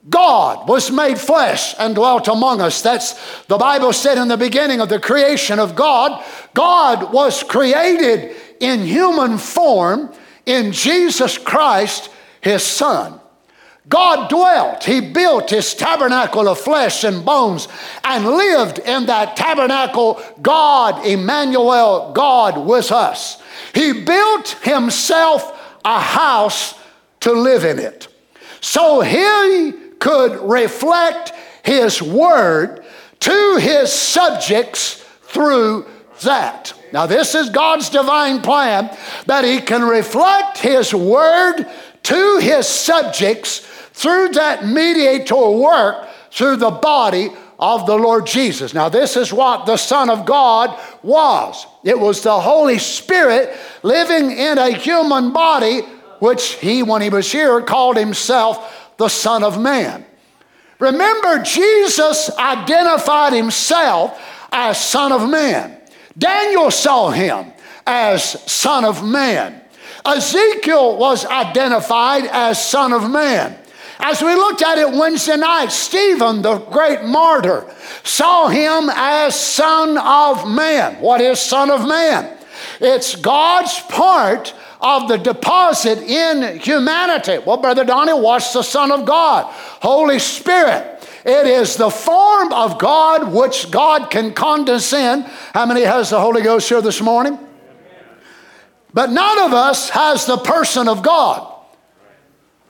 God 0.09 0.69
was 0.69 0.89
made 0.89 1.19
flesh 1.19 1.75
and 1.77 1.95
dwelt 1.95 2.27
among 2.27 2.61
us. 2.61 2.81
That's 2.81 3.43
the 3.45 3.57
Bible 3.57 3.91
said 3.91 4.17
in 4.17 4.29
the 4.29 4.37
beginning 4.37 4.79
of 4.79 4.87
the 4.87 4.99
creation 4.99 5.59
of 5.59 5.75
God. 5.75 6.23
God 6.53 7.11
was 7.11 7.43
created 7.43 8.35
in 8.59 8.81
human 8.81 9.37
form 9.37 10.13
in 10.45 10.71
Jesus 10.71 11.37
Christ, 11.37 12.09
His 12.39 12.63
Son. 12.63 13.19
God 13.89 14.29
dwelt, 14.29 14.83
He 14.83 15.01
built 15.01 15.49
His 15.49 15.73
tabernacle 15.73 16.47
of 16.47 16.59
flesh 16.59 17.03
and 17.03 17.25
bones 17.25 17.67
and 18.03 18.25
lived 18.25 18.79
in 18.79 19.07
that 19.07 19.35
tabernacle, 19.35 20.21
God, 20.41 21.05
Emmanuel, 21.05 22.11
God 22.13 22.57
with 22.57 22.91
us. 22.91 23.41
He 23.73 24.03
built 24.03 24.49
himself 24.63 25.53
a 25.83 25.99
house 25.99 26.77
to 27.21 27.31
live 27.31 27.63
in 27.63 27.79
it. 27.79 28.07
So 28.61 29.01
he 29.01 29.71
could 29.99 30.39
reflect 30.49 31.33
his 31.63 32.01
word 32.01 32.85
to 33.19 33.57
his 33.57 33.91
subjects 33.91 35.03
through 35.23 35.85
that. 36.21 36.73
Now, 36.93 37.05
this 37.05 37.35
is 37.35 37.49
God's 37.49 37.89
divine 37.89 38.41
plan 38.41 38.95
that 39.25 39.43
he 39.43 39.59
can 39.59 39.83
reflect 39.83 40.57
his 40.57 40.93
word 40.93 41.65
to 42.03 42.37
his 42.39 42.67
subjects 42.67 43.59
through 43.93 44.29
that 44.29 44.65
mediator 44.65 45.49
work 45.49 46.07
through 46.31 46.57
the 46.57 46.71
body 46.71 47.29
of 47.59 47.85
the 47.85 47.95
Lord 47.95 48.27
Jesus. 48.27 48.73
Now, 48.73 48.89
this 48.89 49.17
is 49.17 49.33
what 49.33 49.65
the 49.65 49.77
Son 49.77 50.09
of 50.09 50.25
God 50.25 50.79
was 51.01 51.65
it 51.83 51.97
was 51.97 52.21
the 52.21 52.39
Holy 52.39 52.79
Spirit 52.79 53.55
living 53.81 54.31
in 54.31 54.57
a 54.57 54.71
human 54.71 55.31
body, 55.31 55.81
which 56.19 56.55
he, 56.55 56.83
when 56.83 57.01
he 57.01 57.09
was 57.09 57.31
here, 57.31 57.61
called 57.61 57.95
himself 57.95 58.93
the 58.97 59.07
Son 59.07 59.43
of 59.43 59.59
Man. 59.59 60.05
Remember, 60.79 61.41
Jesus 61.43 62.29
identified 62.37 63.33
himself 63.33 64.19
as 64.51 64.79
Son 64.83 65.11
of 65.11 65.29
Man. 65.29 65.77
Daniel 66.17 66.71
saw 66.71 67.09
him 67.09 67.53
as 67.85 68.23
Son 68.51 68.83
of 68.83 69.03
Man. 69.03 69.61
Ezekiel 70.05 70.97
was 70.97 71.25
identified 71.25 72.25
as 72.25 72.63
Son 72.63 72.93
of 72.93 73.09
Man. 73.09 73.57
As 73.99 74.21
we 74.21 74.33
looked 74.35 74.61
at 74.61 74.77
it 74.77 74.91
Wednesday 74.91 75.37
night, 75.37 75.71
Stephen, 75.71 76.41
the 76.41 76.59
great 76.59 77.03
martyr, 77.03 77.65
saw 78.03 78.47
him 78.47 78.89
as 78.93 79.39
Son 79.39 79.97
of 79.97 80.47
Man. 80.47 81.01
What 81.01 81.19
is 81.19 81.39
Son 81.39 81.71
of 81.71 81.87
Man? 81.87 82.37
It's 82.79 83.15
God's 83.15 83.79
part 83.81 84.53
of 84.79 85.07
the 85.07 85.17
deposit 85.17 85.99
in 85.99 86.59
humanity. 86.59 87.39
Well, 87.43 87.57
Brother 87.57 87.83
Donnie, 87.83 88.13
what's 88.13 88.53
the 88.53 88.61
Son 88.61 88.91
of 88.91 89.05
God? 89.05 89.45
Holy 89.81 90.19
Spirit. 90.19 90.93
It 91.25 91.47
is 91.47 91.75
the 91.75 91.89
form 91.89 92.53
of 92.53 92.77
God 92.77 93.33
which 93.33 93.71
God 93.71 94.09
can 94.11 94.33
condescend. 94.33 95.25
How 95.53 95.65
many 95.65 95.81
has 95.81 96.11
the 96.11 96.21
Holy 96.21 96.41
Ghost 96.41 96.69
here 96.69 96.81
this 96.81 97.01
morning? 97.01 97.39
But 98.93 99.09
none 99.09 99.39
of 99.39 99.53
us 99.53 99.89
has 99.89 100.25
the 100.25 100.37
person 100.37 100.87
of 100.87 101.03
God. 101.03 101.56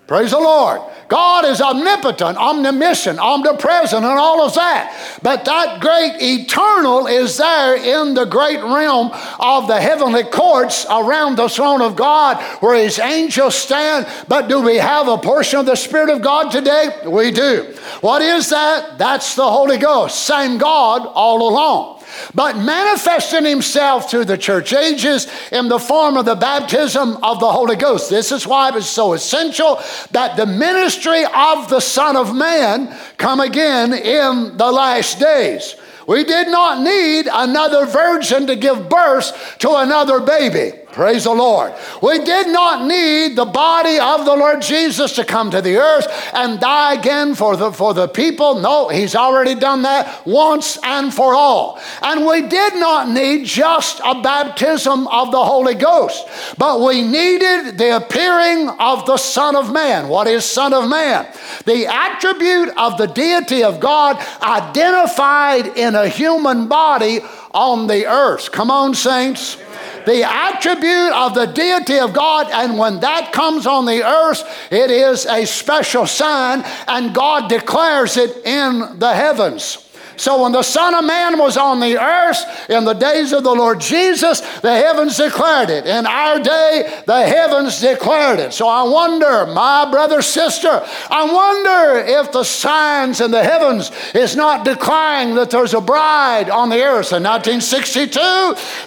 Praise 0.08 0.32
the 0.32 0.40
Lord. 0.40 0.82
God 1.10 1.44
is 1.44 1.60
omnipotent, 1.62 2.38
omniscient, 2.38 3.20
omnipresent, 3.20 4.06
and 4.06 4.20
all 4.20 4.42
of 4.42 4.56
that. 4.56 5.20
But 5.22 5.44
that 5.44 5.82
great 5.82 6.16
eternal 6.22 7.08
is 7.08 7.38
there 7.38 7.76
in 7.76 8.14
the 8.14 8.24
great 8.24 8.62
realm 8.62 9.12
of 9.38 9.68
the 9.68 9.80
heavenly 9.80 10.24
courts 10.24 10.86
around 10.90 11.36
the 11.36 11.50
throne 11.50 11.82
of 11.82 11.98
God 11.98 12.42
where 12.62 12.82
his 12.82 13.00
angels 13.00 13.56
stand. 13.56 14.08
But 14.30 14.48
do 14.48 14.62
we 14.62 14.78
have 14.78 15.10
a 15.10 15.18
portion 15.18 15.60
of 15.60 15.66
the 15.66 15.76
Spirit 15.76 16.10
of 16.10 16.22
God 16.22 16.52
today? 16.52 16.90
We 17.06 17.32
do. 17.32 17.76
What 18.00 18.22
is 18.22 18.50
that? 18.50 18.98
That's 18.98 19.36
the 19.36 19.50
Holy 19.50 19.78
Ghost. 19.78 20.26
Same 20.26 20.58
God 20.58 21.06
all 21.06 21.50
along 21.50 21.97
but 22.34 22.58
manifesting 22.58 23.46
himself 23.46 24.10
through 24.10 24.26
the 24.26 24.38
church 24.38 24.74
ages 24.74 25.28
in 25.52 25.68
the 25.68 25.80
form 25.80 26.18
of 26.18 26.26
the 26.26 26.36
baptism 26.36 27.18
of 27.24 27.40
the 27.40 27.52
Holy 27.52 27.76
Ghost. 27.76 28.10
This 28.10 28.32
is 28.32 28.48
why 28.48 28.70
it 28.70 28.76
was 28.76 28.90
so 28.90 29.14
essential 29.14 29.82
that 30.12 30.38
the 30.38 30.46
ministry 30.46 31.24
of 31.26 31.70
the 31.70 31.80
Son 31.80 32.16
of 32.16 32.36
Man 32.36 32.96
come 33.18 33.40
again 33.40 33.94
in 33.94 34.58
the 34.58 34.72
last 34.72 35.20
days. 35.20 35.76
We 36.08 36.24
did 36.24 36.48
not 36.48 36.82
need 36.82 37.28
another 37.32 37.86
virgin 37.86 38.48
to 38.48 38.56
give 38.56 38.88
birth 38.88 39.58
to 39.60 39.76
another 39.76 40.22
baby. 40.22 40.87
Praise 40.98 41.26
the 41.26 41.32
Lord. 41.32 41.76
We 42.02 42.26
did 42.26 42.48
not 42.48 42.88
need 42.88 43.36
the 43.36 43.46
body 43.46 44.00
of 44.00 44.26
the 44.26 44.36
Lord 44.36 44.64
Jesus 44.64 45.14
to 45.18 45.24
come 45.24 45.52
to 45.52 45.62
the 45.62 45.78
earth 45.78 46.08
and 46.34 46.60
die 46.60 46.96
again 46.96 47.36
for 47.36 47.56
the, 47.56 47.72
for 47.72 47.94
the 47.94 48.08
people. 48.08 48.60
No, 48.62 48.88
He's 48.88 49.16
already 49.16 49.54
done 49.54 49.84
that 49.84 50.26
once 50.26 50.80
and 50.82 51.14
for 51.14 51.36
all. 51.36 51.80
And 52.02 52.26
we 52.26 52.48
did 52.48 52.78
not 52.78 53.10
need 53.10 53.46
just 53.46 54.02
a 54.04 54.24
baptism 54.24 55.08
of 55.10 55.32
the 55.32 55.46
Holy 55.46 55.76
Ghost, 55.76 56.28
but 56.58 56.82
we 56.82 57.04
needed 57.04 57.78
the 57.78 57.98
appearing 57.98 58.68
of 58.80 59.06
the 59.06 59.18
Son 59.18 59.56
of 59.56 59.72
Man. 59.72 60.08
What 60.08 60.26
is 60.26 60.46
Son 60.46 60.74
of 60.74 60.90
Man? 60.90 61.32
The 61.66 61.86
attribute 61.86 62.70
of 62.76 62.98
the 62.98 63.06
deity 63.06 63.64
of 63.64 63.80
God 63.80 64.18
identified 64.42 65.78
in 65.78 65.94
a 65.94 66.08
human 66.08 66.68
body 66.68 67.20
on 67.58 67.88
the 67.88 68.06
earth. 68.06 68.52
Come 68.52 68.70
on, 68.70 68.94
saints 68.94 69.58
the 70.06 70.24
attribute 70.24 71.12
of 71.12 71.36
the 71.36 71.46
deity 71.48 72.00
of 72.00 72.14
God, 72.14 72.50
and 72.50 72.80
when 72.80 73.02
that 73.02 73.34
comes 73.34 73.68
on 73.68 73.86
the 73.86 74.04
earth, 74.04 74.42
it 74.72 74.90
is 74.90 75.26
a 75.26 75.46
special 75.46 76.08
sign, 76.08 76.64
and 76.88 77.14
God 77.14 77.50
declares 77.50 78.16
it 78.16 78.38
in 78.46 79.00
the 79.00 79.14
heavens. 79.14 79.87
So 80.18 80.44
when 80.44 80.52
the 80.52 80.64
Son 80.64 80.96
of 80.96 81.06
Man 81.06 81.38
was 81.40 81.58
on 81.58 81.80
the 81.80 81.98
earth 82.02 82.70
in 82.70 82.86
the 82.86 82.94
days 82.94 83.34
of 83.34 83.44
the 83.44 83.54
Lord 83.54 83.80
Jesus, 83.80 84.42
the 84.60 84.76
heavens 84.76 85.18
declared 85.18 85.70
it. 85.70 85.86
In 85.86 86.06
our 86.06 86.40
day, 86.40 87.02
the 87.06 87.26
heavens 87.26 87.80
declared 87.80 88.40
it. 88.40 88.54
So 88.54 88.68
I 88.68 88.84
wonder, 88.84 89.46
my 89.48 89.90
brother, 89.90 90.22
sister, 90.22 90.84
I 91.10 91.32
wonder 91.32 92.20
if 92.20 92.32
the 92.32 92.44
signs 92.44 93.22
in 93.22 93.32
the 93.32 93.44
heavens 93.44 93.92
is 94.14 94.36
not 94.36 94.66
declaring 94.66 95.36
that 95.36 95.52
there's 95.52 95.74
a 95.74 95.82
bride 95.82 96.50
on 96.50 96.70
the 96.70 96.82
earth. 96.82 97.14
In 97.14 97.24
1962, 97.24 98.20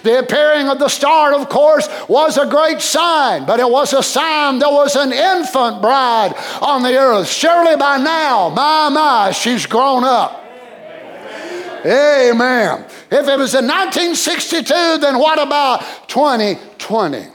the 0.03 0.19
appearing 0.19 0.67
of 0.67 0.79
the 0.79 0.89
star, 0.89 1.33
of 1.33 1.49
course, 1.49 1.87
was 2.07 2.37
a 2.37 2.45
great 2.45 2.81
sign, 2.81 3.45
but 3.45 3.59
it 3.59 3.69
was 3.69 3.93
a 3.93 4.03
sign 4.03 4.59
there 4.59 4.69
was 4.69 4.95
an 4.95 5.11
infant 5.11 5.81
bride 5.81 6.33
on 6.61 6.83
the 6.83 6.97
earth. 6.97 7.27
Surely 7.27 7.75
by 7.75 7.97
now, 7.97 8.49
my, 8.49 8.89
my, 8.89 9.31
she's 9.31 9.65
grown 9.65 10.03
up. 10.03 10.50
Amen. 11.85 12.85
If 13.11 13.27
it 13.27 13.37
was 13.37 13.55
in 13.55 13.65
1962, 13.65 14.99
then 14.99 15.17
what 15.17 15.41
about 15.41 16.07
2020? 16.07 17.27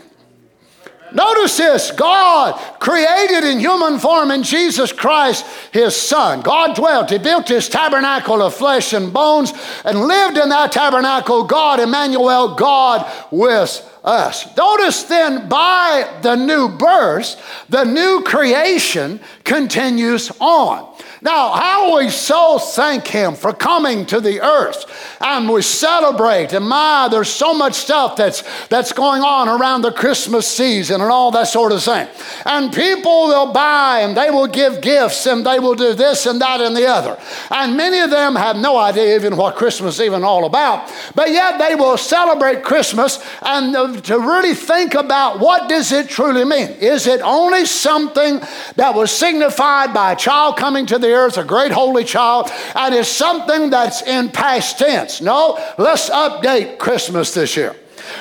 Notice 1.12 1.56
this 1.56 1.90
God 1.92 2.61
created 2.78 3.44
in 3.44 3.59
human 3.59 3.98
form 3.98 4.30
in 4.30 4.42
Jesus 4.42 4.92
Christ, 4.92 5.46
his 5.72 5.96
Son. 5.96 6.42
God 6.42 6.76
dwelt, 6.76 7.11
he 7.11 7.18
built 7.18 7.48
his 7.48 7.68
tabernacle 7.68 8.42
of 8.42 8.54
flesh 8.54 8.92
and 8.92 9.12
bones 9.12 9.52
and 9.85 10.00
lived 10.00 10.37
in 10.37 10.48
that 10.48 10.72
tabernacle, 10.72 11.44
God, 11.44 11.80
Emmanuel, 11.80 12.54
God 12.54 13.11
with 13.30 13.98
us. 14.04 14.56
Notice 14.56 15.04
then, 15.04 15.48
by 15.48 16.18
the 16.22 16.35
new 16.35 16.68
birth, 16.68 17.40
the 17.68 17.85
new 17.85 18.22
creation 18.22 19.20
continues 19.44 20.30
on. 20.38 20.95
Now, 21.22 21.52
how 21.52 21.96
we 21.96 22.11
so 22.11 22.59
thank 22.59 23.07
Him 23.07 23.35
for 23.35 23.52
coming 23.52 24.05
to 24.07 24.20
the 24.20 24.40
earth 24.40 24.85
and 25.20 25.48
we 25.48 25.62
celebrate. 25.62 26.52
And 26.52 26.68
my, 26.68 27.09
there's 27.11 27.31
so 27.31 27.55
much 27.55 27.74
stuff 27.74 28.16
that's, 28.16 28.42
that's 28.68 28.92
going 28.92 29.22
on 29.22 29.48
around 29.48 29.83
the 29.83 29.92
Christmas 29.92 30.46
season 30.46 31.00
and 31.00 31.11
all 31.11 31.31
that 31.31 31.48
sort 31.48 31.72
of 31.72 31.83
thing. 31.83 32.07
And 32.44 32.72
people 32.72 33.29
will 33.29 33.52
buy 33.52 34.00
and 34.00 34.16
they 34.16 34.31
will 34.31 34.46
give 34.46 34.83
gifts 34.83 35.26
and 35.26 35.44
they 35.46 35.59
will 35.59 35.74
do 35.74 35.94
this 35.94 36.26
and 36.26 36.40
that 36.40 36.61
and 36.61 36.76
the 36.76 36.87
other. 36.87 37.18
And 37.50 37.76
many 37.76 38.00
of 38.00 38.11
them 38.11 38.35
have 38.37 38.57
no 38.57 38.76
idea 38.76 39.16
even 39.16 39.37
what 39.37 39.57
Christmas 39.57 39.94
is 39.94 40.03
even 40.03 40.22
all 40.22 40.45
about. 40.45 40.93
But 41.14 41.30
yet 41.30 41.59
they 41.59 41.74
will 41.74 41.97
celebrate 41.97 42.62
Christmas 42.62 43.24
and 43.40 43.74
uh, 43.74 44.01
to 44.03 44.18
really 44.18 44.55
think 44.55 44.95
about 44.95 45.40
what 45.40 45.68
does 45.68 45.93
it 45.93 46.09
truly 46.09 46.45
mean? 46.45 46.70
Is 46.80 47.07
it 47.07 47.20
only 47.22 47.64
something 47.64 48.40
that 48.76 48.95
was 48.95 49.11
signified 49.11 49.95
by 49.95 50.12
a 50.12 50.16
child 50.16 50.57
coming 50.57 50.84
to 50.86 50.99
the 50.99 51.07
earth, 51.16 51.38
a 51.38 51.44
great 51.44 51.72
holy 51.72 52.04
child, 52.04 52.50
and 52.74 52.94
is 52.94 53.08
something 53.08 53.70
that's 53.70 54.02
in 54.02 54.30
past 54.30 54.78
tense. 54.78 55.20
No, 55.20 55.58
let's 55.78 56.08
update 56.10 56.78
Christmas 56.78 57.34
this 57.34 57.56
year. 57.56 57.74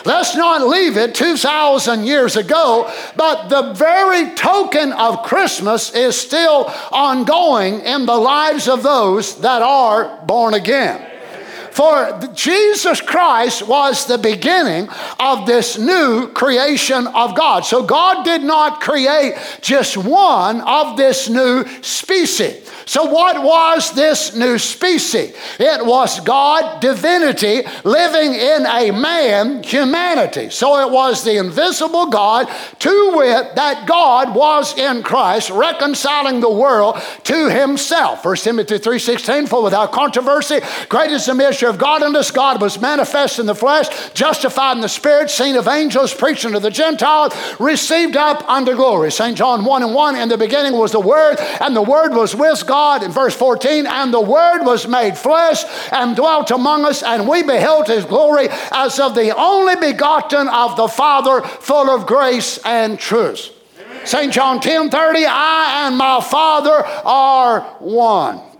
Let's 0.04 0.36
not 0.36 0.68
leave 0.68 0.98
it 0.98 1.14
2,000 1.14 2.06
years 2.06 2.38
ago, 2.38 2.92
but 3.16 3.50
the 3.50 3.74
very 3.74 4.34
token 4.36 4.92
of 4.94 5.24
Christmas 5.24 5.94
is 5.94 6.16
still 6.20 6.72
ongoing 6.92 7.82
in 7.82 8.06
the 8.06 8.16
lives 8.16 8.68
of 8.68 8.82
those 8.82 9.40
that 9.42 9.62
are 9.62 10.26
born 10.26 10.54
again. 10.54 11.15
For 11.76 12.18
Jesus 12.34 13.02
Christ 13.02 13.68
was 13.68 14.06
the 14.06 14.18
beginning 14.18 14.88
of 15.20 15.46
this 15.46 15.78
new 15.78 16.30
creation 16.30 17.06
of 17.08 17.36
God. 17.36 17.66
So 17.66 17.84
God 17.84 18.24
did 18.24 18.44
not 18.44 18.80
create 18.80 19.36
just 19.60 19.98
one 19.98 20.62
of 20.62 20.96
this 20.96 21.28
new 21.28 21.66
species. 21.82 22.66
So, 22.88 23.06
what 23.06 23.42
was 23.42 23.92
this 23.94 24.36
new 24.36 24.60
species? 24.60 25.36
It 25.60 25.84
was 25.84 26.20
God, 26.20 26.80
divinity, 26.82 27.64
living 27.84 28.36
in 28.36 28.66
a 28.68 28.92
man, 28.92 29.64
humanity. 29.64 30.52
So, 30.52 30.88
it 30.88 30.92
was 30.92 31.24
the 31.24 31.38
invisible 31.38 32.06
God, 32.08 32.48
to 32.80 33.14
wit, 33.16 33.56
that 33.56 33.88
God 33.88 34.36
was 34.36 34.78
in 34.78 35.02
Christ, 35.02 35.50
reconciling 35.50 36.42
the 36.42 36.50
world 36.50 37.02
to 37.24 37.50
himself. 37.50 38.24
1 38.24 38.36
Timothy 38.38 38.78
3.16, 38.78 39.50
for 39.50 39.64
without 39.64 39.92
controversy, 39.92 40.60
great 40.88 41.10
is 41.10 41.26
the 41.26 41.34
mystery 41.66 41.70
of 41.70 41.78
God, 41.78 42.04
and 42.04 42.16
this 42.16 42.32
God 42.32 42.62
was 42.62 42.80
manifest 42.80 43.40
in 43.40 43.46
the 43.46 43.56
flesh, 43.56 43.88
justified 44.14 44.78
in 44.78 44.82
the 44.82 44.90
spirit, 44.90 45.30
seen 45.30 45.56
of 45.56 45.68
angels, 45.68 46.14
preaching 46.14 46.54
to 46.54 46.60
the 46.60 46.70
Gentiles, 46.70 47.34
received 47.60 48.16
up 48.16 48.48
unto 48.48 48.76
glory. 48.76 49.12
St. 49.12 49.38
John 49.38 49.66
1 49.66 49.84
and 49.84 49.94
1, 49.94 50.16
in 50.16 50.30
the 50.30 50.38
beginning 50.38 50.74
was 50.74 50.92
the 50.92 51.00
Word, 51.00 51.38
and 51.62 51.76
the 51.76 51.82
Word 51.82 52.14
was 52.14 52.36
with 52.36 52.66
God 52.68 52.76
God 52.76 53.04
in 53.04 53.12
verse 53.12 53.36
14, 53.36 53.88
and 53.88 54.14
the 54.14 54.22
Word 54.22 54.64
was 54.64 54.88
made 54.88 55.18
flesh 55.18 55.64
and 55.92 56.16
dwelt 56.16 56.52
among 56.52 56.86
us, 56.86 57.02
and 57.04 57.28
we 57.28 57.42
beheld 57.42 57.88
his 57.88 58.06
glory 58.06 58.48
as 58.72 59.00
of 59.00 59.16
the 59.16 59.36
only 59.36 59.76
begotten 59.76 60.48
of 60.48 60.76
the 60.76 60.88
Father, 60.88 61.42
full 61.42 61.90
of 61.90 62.06
grace 62.06 62.60
and 62.64 63.00
truth. 63.00 63.52
St. 64.04 64.32
John 64.32 64.60
10 64.60 64.92
30, 64.92 65.26
I 65.26 65.88
and 65.88 65.98
my 65.98 66.22
Father 66.22 66.86
are 67.06 67.62
one. 67.80 68.55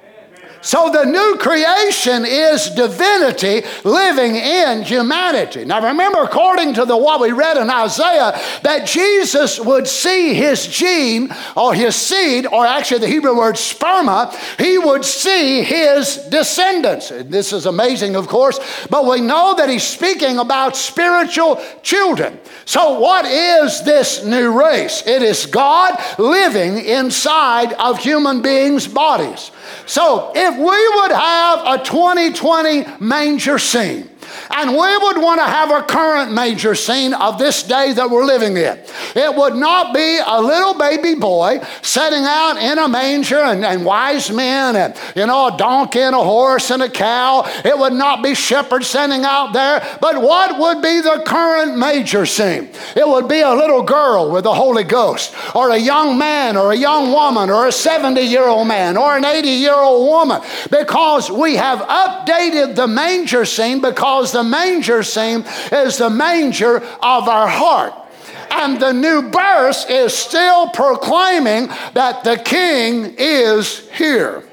So 0.66 0.90
the 0.90 1.06
new 1.06 1.38
creation 1.38 2.26
is 2.26 2.72
divinity 2.72 3.62
living 3.84 4.36
in 4.36 4.82
humanity. 4.82 5.64
Now 5.64 5.80
remember, 5.80 6.24
according 6.24 6.74
to 6.74 6.86
the 6.86 6.98
what 6.98 7.22
we 7.22 7.32
read 7.32 7.58
in 7.58 7.70
Isaiah, 7.70 8.42
that 8.64 8.88
Jesus 8.88 9.60
would 9.60 9.88
see 9.88 10.34
his 10.34 10.66
gene 10.66 11.32
or 11.56 11.76
his 11.76 11.96
seed, 11.96 12.48
or 12.48 12.66
actually 12.66 13.02
the 13.02 13.08
Hebrew 13.08 13.38
word 13.38 13.56
sperma, 13.56 14.34
he 14.60 14.80
would 14.80 15.06
see 15.06 15.62
his 15.62 16.18
descendants. 16.32 17.10
This 17.10 17.54
is 17.54 17.68
amazing, 17.68 18.16
of 18.16 18.28
course, 18.28 18.60
but 18.90 19.06
we 19.06 19.22
know 19.22 19.54
that 19.56 19.70
he's 19.70 19.84
speaking 19.84 20.40
about 20.40 20.76
spiritual 20.76 21.62
children. 21.84 22.40
So, 22.66 23.00
what 23.00 23.26
is 23.26 23.84
this 23.84 24.26
new 24.26 24.60
race? 24.60 25.06
It 25.06 25.22
is 25.22 25.46
God 25.46 25.94
living 26.18 26.80
inside 26.80 27.74
of 27.74 28.00
human 28.00 28.42
beings' 28.42 28.88
bodies. 28.88 29.52
So, 29.86 30.32
if 30.36 30.55
we 30.58 30.90
would 30.90 31.12
have 31.12 31.60
a 31.66 31.84
2020 31.84 32.86
manger 33.00 33.60
scene, 33.60 34.10
and 34.52 34.72
we 34.72 34.98
would 34.98 35.18
want 35.18 35.40
to 35.40 35.46
have 35.46 35.72
a 35.72 35.84
current 35.84 36.32
manger 36.32 36.76
scene 36.76 37.14
of 37.14 37.38
this 37.38 37.64
day 37.64 37.94
that 37.94 38.10
we're 38.10 38.26
living 38.26 38.58
in. 38.58 38.80
It 39.16 39.36
would 39.36 39.56
not 39.56 39.94
be 39.94 40.20
a 40.26 40.42
little 40.42 40.74
baby 40.74 41.16
boy 41.16 41.62
setting 41.82 42.24
out 42.24 42.58
in 42.58 42.78
a 42.78 42.88
manger 42.88 43.38
and, 43.38 43.66
and 43.66 43.86
wise 43.86 44.32
men 44.32 44.76
and, 44.76 44.96
you 45.16 45.26
know, 45.26 45.48
a 45.54 45.58
donkey 45.58 46.00
and 46.00 46.16
a 46.16 46.24
horse 46.24 46.72
and 46.72 46.82
a 46.82 46.90
cow. 46.90 47.44
It 47.64 47.78
would 47.78 47.94
not 47.94 48.24
be 48.24 48.36
shepherds 48.36 48.88
sending 48.88 49.24
out 49.24 49.54
there. 49.54 49.86
But 50.02 50.22
what 50.22 50.60
would 50.60 50.82
be 50.82 51.02
the 51.02 51.24
current 51.26 51.78
manger 51.78 52.26
scene? 52.26 52.70
It 52.96 53.08
would 53.08 53.28
be 53.28 53.42
a 53.42 53.54
little 53.54 53.84
girl 53.84 54.32
with 54.32 54.44
the 54.44 54.54
Holy 54.54 54.84
Ghost, 54.84 55.34
or 55.56 55.72
a 55.72 55.78
young 55.78 56.18
man, 56.18 56.58
or 56.58 56.72
a 56.72 56.76
young 56.76 57.12
woman, 57.12 57.50
or 57.50 57.68
a 57.68 57.72
70 57.72 58.22
year 58.22 58.48
old 58.48 58.68
man, 58.68 58.98
or 58.98 59.16
an 59.18 59.26
80 59.26 59.48
year 59.48 59.76
old 59.76 60.08
woman, 60.08 60.42
because 60.70 61.32
we 61.32 61.56
have 61.56 61.80
updated 61.80 62.76
the 62.76 62.88
manger 62.88 63.46
scene 63.46 63.82
because 63.82 64.25
the 64.32 64.44
manger 64.44 65.04
scene 65.04 65.46
is 65.72 65.98
the 65.98 66.10
manger 66.10 66.78
of 66.78 67.28
our 67.30 67.48
heart. 67.48 67.94
And 68.52 68.80
the 68.80 68.94
new 68.94 69.30
birth 69.30 69.90
is 69.90 70.16
still 70.16 70.70
proclaiming 70.70 71.68
that 71.94 72.24
the 72.24 72.38
king 72.38 73.16
is 73.18 73.90
here. 73.90 74.44